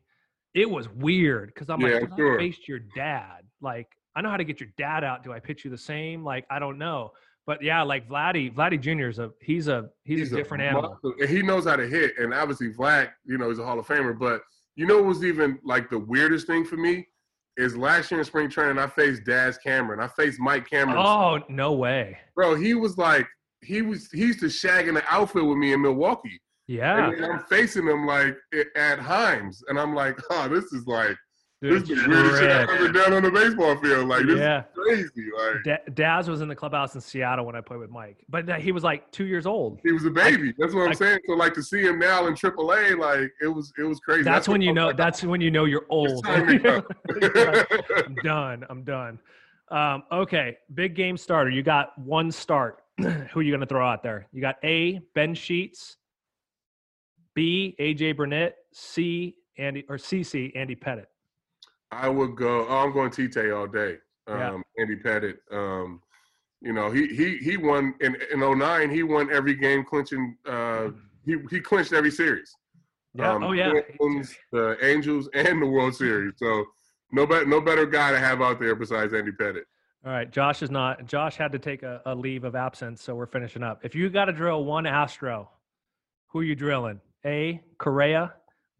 it 0.54 0.68
was 0.68 0.88
weird 0.88 1.52
because 1.54 1.70
I'm 1.70 1.80
Yeah, 1.80 1.94
like, 1.94 2.08
"Dude, 2.10 2.18
sure. 2.18 2.34
I 2.34 2.38
faced 2.38 2.68
your 2.68 2.80
dad. 2.80 3.44
Like, 3.60 3.88
I 4.16 4.20
know 4.20 4.28
how 4.30 4.36
to 4.36 4.44
get 4.44 4.58
your 4.60 4.70
dad 4.76 5.04
out. 5.04 5.22
Do 5.22 5.32
I 5.32 5.38
pitch 5.38 5.64
you 5.64 5.70
the 5.70 5.78
same? 5.78 6.24
Like, 6.24 6.46
I 6.50 6.58
don't 6.58 6.78
know. 6.78 7.12
But 7.46 7.62
yeah, 7.62 7.82
like 7.82 8.08
Vladdy, 8.08 8.52
Vladdy 8.52 8.80
Jr. 8.80 9.08
is 9.08 9.18
a 9.20 9.30
he's 9.40 9.68
a 9.68 9.88
he's, 10.04 10.32
a 10.32 10.36
different 10.36 10.62
animal. 10.64 10.98
And 11.20 11.28
he 11.28 11.42
knows 11.42 11.64
how 11.64 11.76
to 11.76 11.86
hit. 11.86 12.18
And 12.18 12.34
obviously, 12.34 12.72
Vlad, 12.72 13.10
you 13.24 13.38
know, 13.38 13.48
he's 13.50 13.58
a 13.58 13.64
Hall 13.64 13.78
of 13.78 13.86
Famer. 13.86 14.16
But 14.18 14.42
you 14.76 14.86
know 14.86 14.96
what 14.96 15.06
was 15.06 15.24
even 15.24 15.58
like 15.64 15.90
the 15.90 15.98
weirdest 15.98 16.46
thing 16.46 16.64
for 16.64 16.76
me 16.76 17.06
is 17.56 17.76
last 17.76 18.10
year 18.10 18.20
in 18.20 18.24
spring 18.24 18.48
training, 18.48 18.78
I 18.78 18.86
faced 18.86 19.24
Daz 19.24 19.58
Cameron. 19.58 20.00
I 20.00 20.08
faced 20.08 20.40
Mike 20.40 20.68
Cameron. 20.68 20.98
Oh 20.98 21.40
no 21.48 21.72
way! 21.72 22.18
Bro, 22.34 22.56
he 22.56 22.74
was 22.74 22.96
like, 22.96 23.26
he 23.62 23.82
was 23.82 24.10
he 24.10 24.20
used 24.20 24.40
to 24.40 24.50
shag 24.50 24.88
in 24.88 24.94
the 24.94 25.04
outfield 25.08 25.48
with 25.48 25.58
me 25.58 25.72
in 25.72 25.82
Milwaukee. 25.82 26.40
Yeah, 26.68 27.10
And 27.10 27.24
I'm 27.24 27.44
facing 27.50 27.86
him 27.86 28.06
like 28.06 28.36
at 28.76 28.98
Himes, 28.98 29.62
and 29.68 29.78
I'm 29.78 29.94
like, 29.94 30.16
oh, 30.30 30.48
this 30.48 30.64
is 30.72 30.86
like 30.86 31.16
dude, 31.60 31.82
this 31.82 31.90
is 31.90 32.04
the 32.04 32.08
weirdest 32.08 32.40
shit 32.40 32.50
I've 32.50 32.68
ever 32.70 32.88
done 32.88 33.12
on 33.12 33.22
the 33.24 33.30
baseball 33.30 33.76
field. 33.76 34.08
Like 34.08 34.26
this 34.26 34.38
yeah. 34.38 34.60
is 34.60 34.64
crazy. 34.74 35.30
Like 35.36 35.54
Da- 35.64 35.92
Daz 35.94 36.28
was 36.28 36.40
in 36.40 36.48
the 36.48 36.54
clubhouse 36.54 36.94
in 36.94 37.00
Seattle 37.00 37.46
when 37.46 37.56
I 37.56 37.60
played 37.60 37.80
with 37.80 37.90
Mike, 37.90 38.24
but 38.28 38.48
he 38.60 38.72
was 38.72 38.84
like 38.84 39.10
two 39.10 39.24
years 39.24 39.44
old. 39.46 39.80
he 39.84 39.92
was 39.92 40.04
a 40.04 40.10
baby. 40.10 40.54
That's 40.58 40.72
what 40.72 40.82
I'm 40.84 40.90
I- 40.90 40.94
saying. 40.94 41.18
So 41.26 41.34
like 41.34 41.54
to 41.54 41.62
see 41.62 41.82
him 41.82 41.98
now 41.98 42.26
in 42.26 42.34
AAA, 42.34 42.98
like 42.98 43.32
it 43.42 43.48
was 43.48 43.72
it 43.78 43.84
was 43.84 43.98
crazy. 44.00 44.22
That's 44.22 44.48
when 44.48 44.62
you 44.62 44.72
know. 44.72 44.88
like, 44.88 44.96
That's 44.96 45.22
when 45.22 45.40
you 45.40 45.50
know 45.50 45.64
you're 45.64 45.86
old. 45.88 46.24
to. 46.24 46.84
I'm 48.06 48.14
done. 48.22 48.64
I'm 48.70 48.82
done. 48.84 49.18
Um, 49.70 50.02
okay, 50.12 50.58
big 50.74 50.94
game 50.94 51.16
starter. 51.16 51.50
You 51.50 51.62
got 51.62 51.98
one 51.98 52.30
start. 52.30 52.81
Who 53.00 53.40
are 53.40 53.42
you 53.42 53.50
going 53.50 53.60
to 53.60 53.66
throw 53.66 53.86
out 53.86 54.02
there? 54.02 54.26
You 54.32 54.40
got 54.40 54.56
A. 54.64 55.00
Ben 55.14 55.34
Sheets, 55.34 55.96
B. 57.34 57.74
AJ 57.80 58.16
Burnett, 58.16 58.56
C. 58.72 59.36
Andy 59.58 59.84
or 59.88 59.96
CC 59.96 60.52
Andy 60.56 60.74
Pettitte. 60.74 61.06
I 61.90 62.08
would 62.08 62.36
go. 62.36 62.66
Oh, 62.68 62.78
I'm 62.78 62.92
going 62.92 63.10
Tite 63.10 63.52
all 63.52 63.66
day. 63.66 63.98
Um, 64.26 64.38
Yeah. 64.38 64.58
Andy 64.78 64.96
Pettitte. 64.96 65.38
Um, 65.50 66.00
you 66.60 66.72
know, 66.72 66.90
he 66.90 67.08
he 67.08 67.36
he 67.38 67.56
won 67.56 67.94
in 68.00 68.16
in 68.32 68.40
09, 68.40 68.90
He 68.90 69.02
won 69.02 69.32
every 69.32 69.54
game, 69.54 69.84
clinching. 69.84 70.36
Uh, 70.46 70.90
he 71.26 71.36
he 71.50 71.60
clinched 71.60 71.92
every 71.92 72.10
series. 72.10 72.54
Yeah. 73.14 73.32
Um, 73.32 73.44
oh 73.44 73.52
yeah. 73.52 73.72
the 74.52 74.76
Angels, 74.82 75.28
and 75.34 75.60
the 75.60 75.66
World 75.66 75.94
Series. 75.94 76.32
So 76.36 76.64
no 77.10 77.26
better 77.26 77.44
no 77.44 77.60
better 77.60 77.84
guy 77.84 78.10
to 78.10 78.18
have 78.18 78.40
out 78.40 78.58
there 78.58 78.74
besides 78.74 79.12
Andy 79.12 79.32
Pettitte. 79.32 79.64
All 80.04 80.10
right. 80.12 80.28
Josh 80.30 80.62
is 80.62 80.70
not. 80.70 81.06
Josh 81.06 81.36
had 81.36 81.52
to 81.52 81.58
take 81.58 81.82
a, 81.84 82.00
a 82.06 82.14
leave 82.14 82.44
of 82.44 82.54
absence, 82.56 83.02
so 83.02 83.14
we're 83.14 83.26
finishing 83.26 83.62
up. 83.62 83.80
If 83.84 83.94
you 83.94 84.08
got 84.10 84.24
to 84.26 84.32
drill 84.32 84.64
one 84.64 84.84
Astro, 84.86 85.48
who 86.28 86.40
are 86.40 86.44
you 86.44 86.54
drilling? 86.56 87.00
A. 87.24 87.60
Correa, 87.78 88.34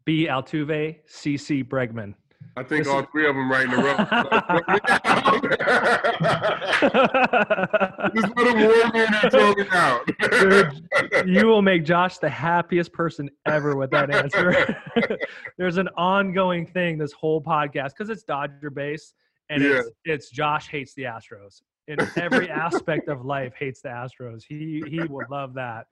B. 0.05 0.27
Altuve, 0.27 0.97
C. 1.05 1.37
C. 1.37 1.63
Bregman. 1.63 2.13
I 2.57 2.63
think 2.63 2.83
This 2.83 2.91
all 2.93 2.99
is- 2.99 3.05
three 3.13 3.25
of 3.27 3.35
them 3.35 3.49
right 3.49 3.63
in 3.65 3.73
a 3.73 3.77
row. 3.77 3.95
Just 8.13 8.27
let 8.37 8.47
him 8.47 8.67
warm 8.67 8.95
in 8.95 9.13
and 9.13 9.31
throw 9.31 9.53
out. 9.71 10.01
Dude, 10.29 10.87
you 11.27 11.47
will 11.47 11.61
make 11.61 11.85
Josh 11.85 12.17
the 12.17 12.29
happiest 12.29 12.91
person 12.91 13.29
ever 13.45 13.77
with 13.77 13.91
that 13.91 14.13
answer. 14.13 14.75
There's 15.57 15.77
an 15.77 15.87
ongoing 15.95 16.65
thing 16.65 16.97
this 16.97 17.13
whole 17.13 17.41
podcast 17.41 17.91
because 17.97 18.09
it's 18.09 18.23
Dodger 18.23 18.69
based 18.69 19.13
and 19.49 19.63
it's 19.63 19.89
it's 20.05 20.29
Josh 20.29 20.67
hates 20.67 20.93
the 20.93 21.03
Astros 21.03 21.61
in 21.87 21.97
every 22.15 22.49
aspect 22.49 23.09
of 23.09 23.25
life 23.25 23.53
hates 23.57 23.81
the 23.81 23.89
Astros. 23.89 24.43
He 24.47 24.83
he 24.87 25.01
will 25.03 25.25
love 25.29 25.53
that. 25.55 25.87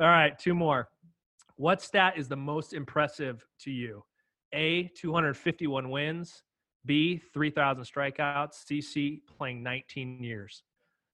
All 0.00 0.08
right, 0.08 0.38
two 0.38 0.54
more. 0.54 0.88
What 1.56 1.82
stat 1.82 2.14
is 2.16 2.26
the 2.26 2.36
most 2.36 2.72
impressive 2.72 3.44
to 3.60 3.70
you? 3.70 4.02
A 4.54 4.84
251 4.96 5.90
wins, 5.90 6.42
B 6.86 7.20
3000 7.32 7.84
strikeouts, 7.84 8.64
CC 8.64 9.20
playing 9.26 9.62
19 9.62 10.22
years. 10.22 10.62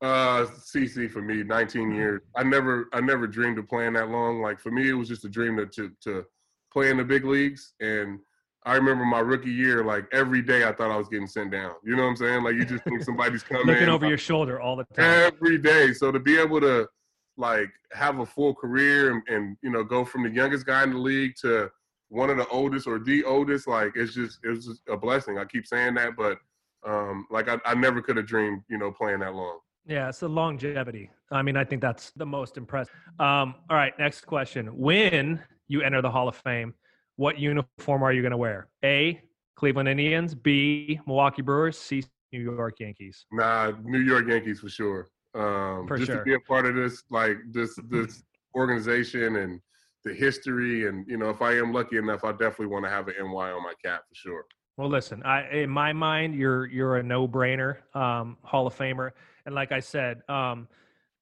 Uh, 0.01 0.45
CC 0.45 1.11
for 1.11 1.23
me, 1.23 1.43
19 1.43 1.91
years. 1.91 2.23
I 2.37 2.43
never, 2.43 2.89
I 2.93 3.01
never 3.01 3.27
dreamed 3.27 3.59
of 3.59 3.69
playing 3.69 3.95
that 3.95 4.09
long. 4.09 4.41
Like 4.41 4.61
for 4.61 4.71
me, 4.71 4.89
it 4.89 4.93
was 4.93 5.09
just 5.09 5.25
a 5.25 5.29
dream 5.29 5.57
to 5.57 5.67
to, 5.67 5.91
to 6.03 6.25
play 6.73 6.91
in 6.91 6.99
the 6.99 7.05
big 7.05 7.25
leagues. 7.25 7.75
And 7.81 8.21
I 8.67 8.75
remember 8.75 9.05
my 9.05 9.21
rookie 9.21 9.53
year, 9.53 9.85
like 9.85 10.07
every 10.13 10.43
day, 10.43 10.65
I 10.65 10.73
thought 10.73 10.91
I 10.91 10.97
was 10.97 11.09
getting 11.09 11.29
sent 11.29 11.53
down. 11.53 11.75
You 11.85 11.95
know 11.95 12.03
what 12.03 12.09
I'm 12.11 12.17
saying? 12.17 12.43
Like 12.43 12.57
you 12.57 12.65
just 12.65 12.83
think 12.83 13.01
somebody's 13.05 13.43
coming 13.45 13.69
Looking 13.69 13.85
in 13.85 13.89
over 13.89 14.09
your 14.09 14.19
shoulder 14.19 14.61
all 14.61 14.75
the 14.75 14.85
time. 14.85 15.33
every 15.33 15.57
day. 15.57 15.93
So 15.93 16.11
to 16.11 16.19
be 16.19 16.37
able 16.37 16.61
to 16.61 16.89
like 17.37 17.71
have 17.93 18.19
a 18.19 18.27
full 18.27 18.55
career 18.55 19.13
and, 19.13 19.23
and 19.29 19.57
you 19.63 19.71
know 19.71 19.85
go 19.85 20.05
from 20.05 20.25
the 20.25 20.31
youngest 20.31 20.67
guy 20.67 20.83
in 20.83 20.91
the 20.91 20.99
league 20.99 21.35
to 21.43 21.71
one 22.09 22.29
of 22.29 22.39
the 22.39 22.47
oldest 22.49 22.89
or 22.89 22.99
the 22.99 23.23
oldest, 23.23 23.69
like 23.69 23.93
it's 23.95 24.13
just 24.13 24.41
it's 24.43 24.67
just 24.67 24.83
a 24.89 24.97
blessing. 24.97 25.39
I 25.39 25.45
keep 25.45 25.65
saying 25.65 25.95
that, 25.95 26.17
but 26.17 26.39
um, 26.85 27.27
like 27.31 27.49
I, 27.49 27.59
I 27.65 27.75
never 27.75 28.03
could 28.03 28.17
have 28.17 28.27
dreamed, 28.27 28.63
you 28.69 28.79
know, 28.79 28.91
playing 28.91 29.21
that 29.21 29.35
long. 29.35 29.61
Yeah, 29.87 30.09
it's 30.09 30.19
the 30.19 30.29
longevity. 30.29 31.11
I 31.31 31.43
mean, 31.43 31.57
I 31.57 31.63
think 31.63 31.81
that's 31.83 32.11
the 32.17 32.27
most 32.27 32.57
impressive. 32.57 32.93
Um, 33.21 33.55
all 33.71 33.77
right, 33.77 33.97
next 33.97 34.27
question. 34.27 34.67
When 34.77 35.41
you 35.69 35.83
enter 35.83 36.03
the 36.03 36.11
Hall 36.11 36.27
of 36.27 36.35
Fame, 36.35 36.75
what 37.17 37.39
uniform 37.39 38.03
are 38.03 38.13
you 38.13 38.23
going 38.23 38.33
to 38.33 38.37
wear? 38.37 38.69
A. 38.85 39.21
Cleveland 39.57 39.89
Indians. 39.89 40.35
B. 40.35 41.01
Milwaukee 41.07 41.43
Brewers. 41.43 41.79
C. 41.79 42.05
New 42.33 42.41
York 42.41 42.81
Yankees. 42.81 43.27
Nah, 43.33 43.73
New 43.83 44.01
York 44.01 44.29
Yankees 44.29 44.61
for 44.61 44.69
sure. 44.69 45.09
Um, 45.35 45.87
For 45.87 45.97
just 45.97 46.07
sure. 46.07 46.19
to 46.19 46.23
be 46.23 46.35
a 46.35 46.41
part 46.41 46.67
of 46.67 46.75
this, 46.75 47.03
like 47.11 47.37
this, 47.51 47.79
this 47.91 48.23
organization 48.55 49.37
and 49.37 49.61
the 50.05 50.15
history. 50.15 50.87
And 50.87 51.07
you 51.07 51.17
know, 51.17 51.31
if 51.31 51.43
I 51.43 51.57
am 51.59 51.73
lucky 51.73 51.99
enough, 51.99 52.25
I 52.25 52.33
definitely 52.33 52.67
want 52.67 52.85
to 52.85 52.91
have 52.91 53.09
an 53.09 53.15
NY 53.19 53.51
on 53.51 53.63
my 53.63 53.75
cap 53.85 54.03
for 54.09 54.15
sure. 54.15 54.45
Well, 54.77 54.89
listen, 54.89 55.23
I 55.23 55.49
in 55.49 55.71
my 55.71 55.93
mind, 55.93 56.35
you're 56.35 56.67
you're 56.67 56.97
a 56.97 57.03
no 57.03 57.27
brainer 57.27 57.79
um, 57.95 58.37
Hall 58.43 58.67
of 58.67 58.77
Famer, 58.77 59.13
and 59.47 59.55
like 59.55 59.73
I 59.73 59.81
said, 59.81 60.21
um, 60.29 60.69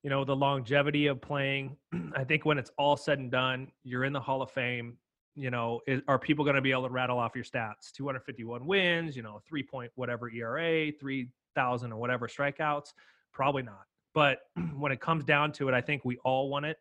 you 0.03 0.11
know 0.11 0.25
the 0.25 0.35
longevity 0.35 1.07
of 1.07 1.21
playing. 1.21 1.77
I 2.17 2.25
think 2.25 2.45
when 2.45 2.59
it's 2.59 2.73
all 2.79 2.97
said 2.97 3.19
and 3.19 3.31
done, 3.31 3.69
you're 3.85 4.05
in 4.05 4.13
the 4.13 4.21
Hall 4.21 4.43
of 4.43 4.51
Fame. 4.51 4.99
You 5.37 5.51
know, 5.51 5.81
is, 5.87 6.01
are 6.07 6.19
people 6.19 6.45
going 6.45 6.57
to 6.57 6.63
be 6.63 6.71
able 6.71 6.87
to 6.87 6.93
rattle 6.93 7.19
off 7.19 7.33
your 7.35 7.45
stats? 7.45 7.91
251 7.93 8.65
wins, 8.67 9.17
you 9.17 9.23
know, 9.23 9.41
three 9.47 9.63
point 9.63 9.91
whatever 9.97 10.31
ERA, 10.31 10.93
three 10.93 11.29
thousand 11.55 11.93
or 11.93 11.97
whatever 11.97 12.29
strikeouts. 12.29 12.93
Probably 13.33 13.63
not. 13.63 13.85
But 14.15 14.39
when 14.77 14.93
it 14.93 15.01
comes 15.01 15.25
down 15.25 15.53
to 15.53 15.69
it, 15.69 15.75
I 15.75 15.81
think 15.81 16.05
we 16.05 16.19
all 16.19 16.49
want 16.49 16.67
it. 16.67 16.79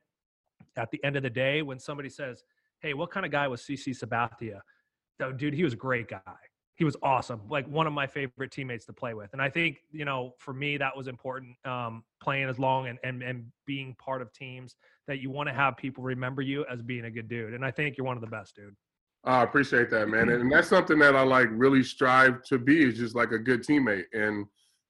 At 0.75 0.91
the 0.91 1.03
end 1.03 1.15
of 1.15 1.23
the 1.23 1.29
day, 1.29 1.61
when 1.61 1.79
somebody 1.79 2.09
says, 2.09 2.43
"Hey, 2.79 2.93
what 2.93 3.11
kind 3.11 3.25
of 3.25 3.31
guy 3.31 3.47
was 3.47 3.61
CC 3.61 3.89
Sabathia?" 3.89 4.59
Oh, 5.19 5.31
dude, 5.31 5.53
he 5.53 5.63
was 5.63 5.73
a 5.73 5.77
great 5.77 6.07
guy 6.09 6.19
he 6.75 6.83
was 6.83 6.95
awesome 7.03 7.41
like 7.49 7.67
one 7.67 7.87
of 7.87 7.93
my 7.93 8.07
favorite 8.07 8.51
teammates 8.51 8.85
to 8.85 8.93
play 8.93 9.13
with 9.13 9.31
and 9.33 9.41
i 9.41 9.49
think 9.49 9.79
you 9.91 10.05
know 10.05 10.33
for 10.37 10.53
me 10.53 10.77
that 10.77 10.95
was 10.95 11.07
important 11.07 11.55
um, 11.65 12.03
playing 12.21 12.49
as 12.49 12.59
long 12.59 12.87
and, 12.87 12.99
and 13.03 13.21
and 13.21 13.45
being 13.65 13.95
part 13.95 14.21
of 14.21 14.31
teams 14.33 14.75
that 15.07 15.19
you 15.19 15.29
want 15.29 15.47
to 15.47 15.53
have 15.53 15.77
people 15.77 16.03
remember 16.03 16.41
you 16.41 16.65
as 16.71 16.81
being 16.81 17.05
a 17.05 17.11
good 17.11 17.27
dude 17.27 17.53
and 17.53 17.65
i 17.65 17.71
think 17.71 17.97
you're 17.97 18.05
one 18.05 18.17
of 18.17 18.21
the 18.21 18.27
best 18.27 18.55
dude 18.55 18.75
i 19.25 19.43
appreciate 19.43 19.89
that 19.89 20.07
man 20.07 20.29
and 20.29 20.51
that's 20.51 20.67
something 20.67 20.99
that 20.99 21.15
i 21.15 21.21
like 21.21 21.47
really 21.51 21.83
strive 21.83 22.41
to 22.43 22.57
be 22.57 22.83
is 22.83 22.97
just 22.97 23.15
like 23.15 23.31
a 23.31 23.39
good 23.39 23.63
teammate 23.63 24.05
and 24.13 24.45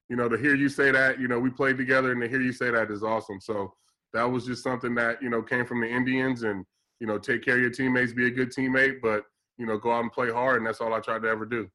you 0.08 0.16
know 0.16 0.28
to 0.28 0.36
hear 0.36 0.54
you 0.54 0.68
say 0.68 0.90
that 0.90 1.20
you 1.20 1.28
know 1.28 1.38
we 1.38 1.50
played 1.50 1.76
together 1.76 2.12
and 2.12 2.20
to 2.20 2.28
hear 2.28 2.40
you 2.40 2.52
say 2.52 2.70
that 2.70 2.90
is 2.90 3.02
awesome 3.02 3.40
so 3.40 3.72
that 4.12 4.24
was 4.24 4.44
just 4.44 4.62
something 4.62 4.94
that 4.94 5.20
you 5.22 5.30
know 5.30 5.42
came 5.42 5.64
from 5.64 5.80
the 5.80 5.88
indians 5.88 6.42
and 6.42 6.64
you 7.00 7.06
know 7.06 7.18
take 7.18 7.44
care 7.44 7.56
of 7.56 7.60
your 7.60 7.70
teammates 7.70 8.12
be 8.12 8.26
a 8.26 8.30
good 8.30 8.50
teammate 8.50 9.00
but 9.02 9.24
you 9.58 9.66
know, 9.66 9.78
go 9.78 9.92
out 9.92 10.00
and 10.00 10.12
play 10.12 10.30
hard, 10.30 10.58
and 10.58 10.66
that's 10.66 10.80
all 10.80 10.92
I 10.92 11.00
tried 11.00 11.22
to 11.22 11.28
ever 11.28 11.46
do. 11.46 11.68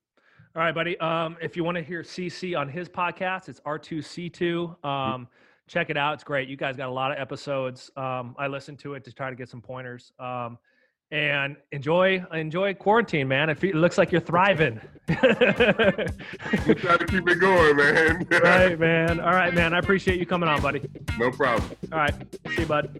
All 0.56 0.64
right, 0.64 0.74
buddy. 0.74 0.98
Um, 1.00 1.38
if 1.42 1.56
you 1.56 1.64
want 1.64 1.78
to 1.78 1.84
hear 1.84 2.02
CC 2.02 2.58
on 2.58 2.68
his 2.68 2.90
podcast, 2.90 3.50
it's 3.50 3.60
R2C2. 3.62 4.84
Um, 4.84 5.28
check 5.70 5.90
it 5.90 5.98
out. 5.98 6.16
It's 6.16 6.24
great. 6.24 6.50
You 6.50 6.58
guys 6.58 6.76
got 6.76 6.90
a 6.90 6.92
lot 6.92 7.12
of 7.12 7.20
episodes. 7.20 7.90
Um, 7.96 8.36
I 8.38 8.48
listened 8.48 8.80
to 8.80 8.96
it 8.96 9.06
to 9.06 9.14
try 9.14 9.30
to 9.30 9.36
get 9.36 9.48
some 9.48 9.62
pointers. 9.62 10.12
Um, 10.20 10.58
and 11.12 11.56
enjoy 11.72 12.24
enjoy 12.34 12.74
quarantine, 12.76 13.28
man. 13.28 13.50
It, 13.50 13.64
looks 13.74 13.98
like 13.98 14.12
you're 14.12 14.22
thriving. 14.22 14.80
we 15.08 15.16
try 15.16 16.98
to 16.98 17.06
keep 17.08 17.28
it 17.28 17.40
going, 17.40 17.76
man. 17.78 18.28
right, 18.44 18.80
man. 18.80 19.20
All 19.20 19.32
right, 19.32 19.54
man. 19.54 19.74
I 19.74 19.80
appreciate 19.80 20.20
you 20.20 20.28
coming 20.28 20.48
on, 20.48 20.62
buddy. 20.62 20.88
No 21.18 21.32
problem. 21.32 21.72
All 21.92 22.00
right. 22.00 22.14
See 22.48 22.62
you, 22.62 22.68
bud. 22.68 23.00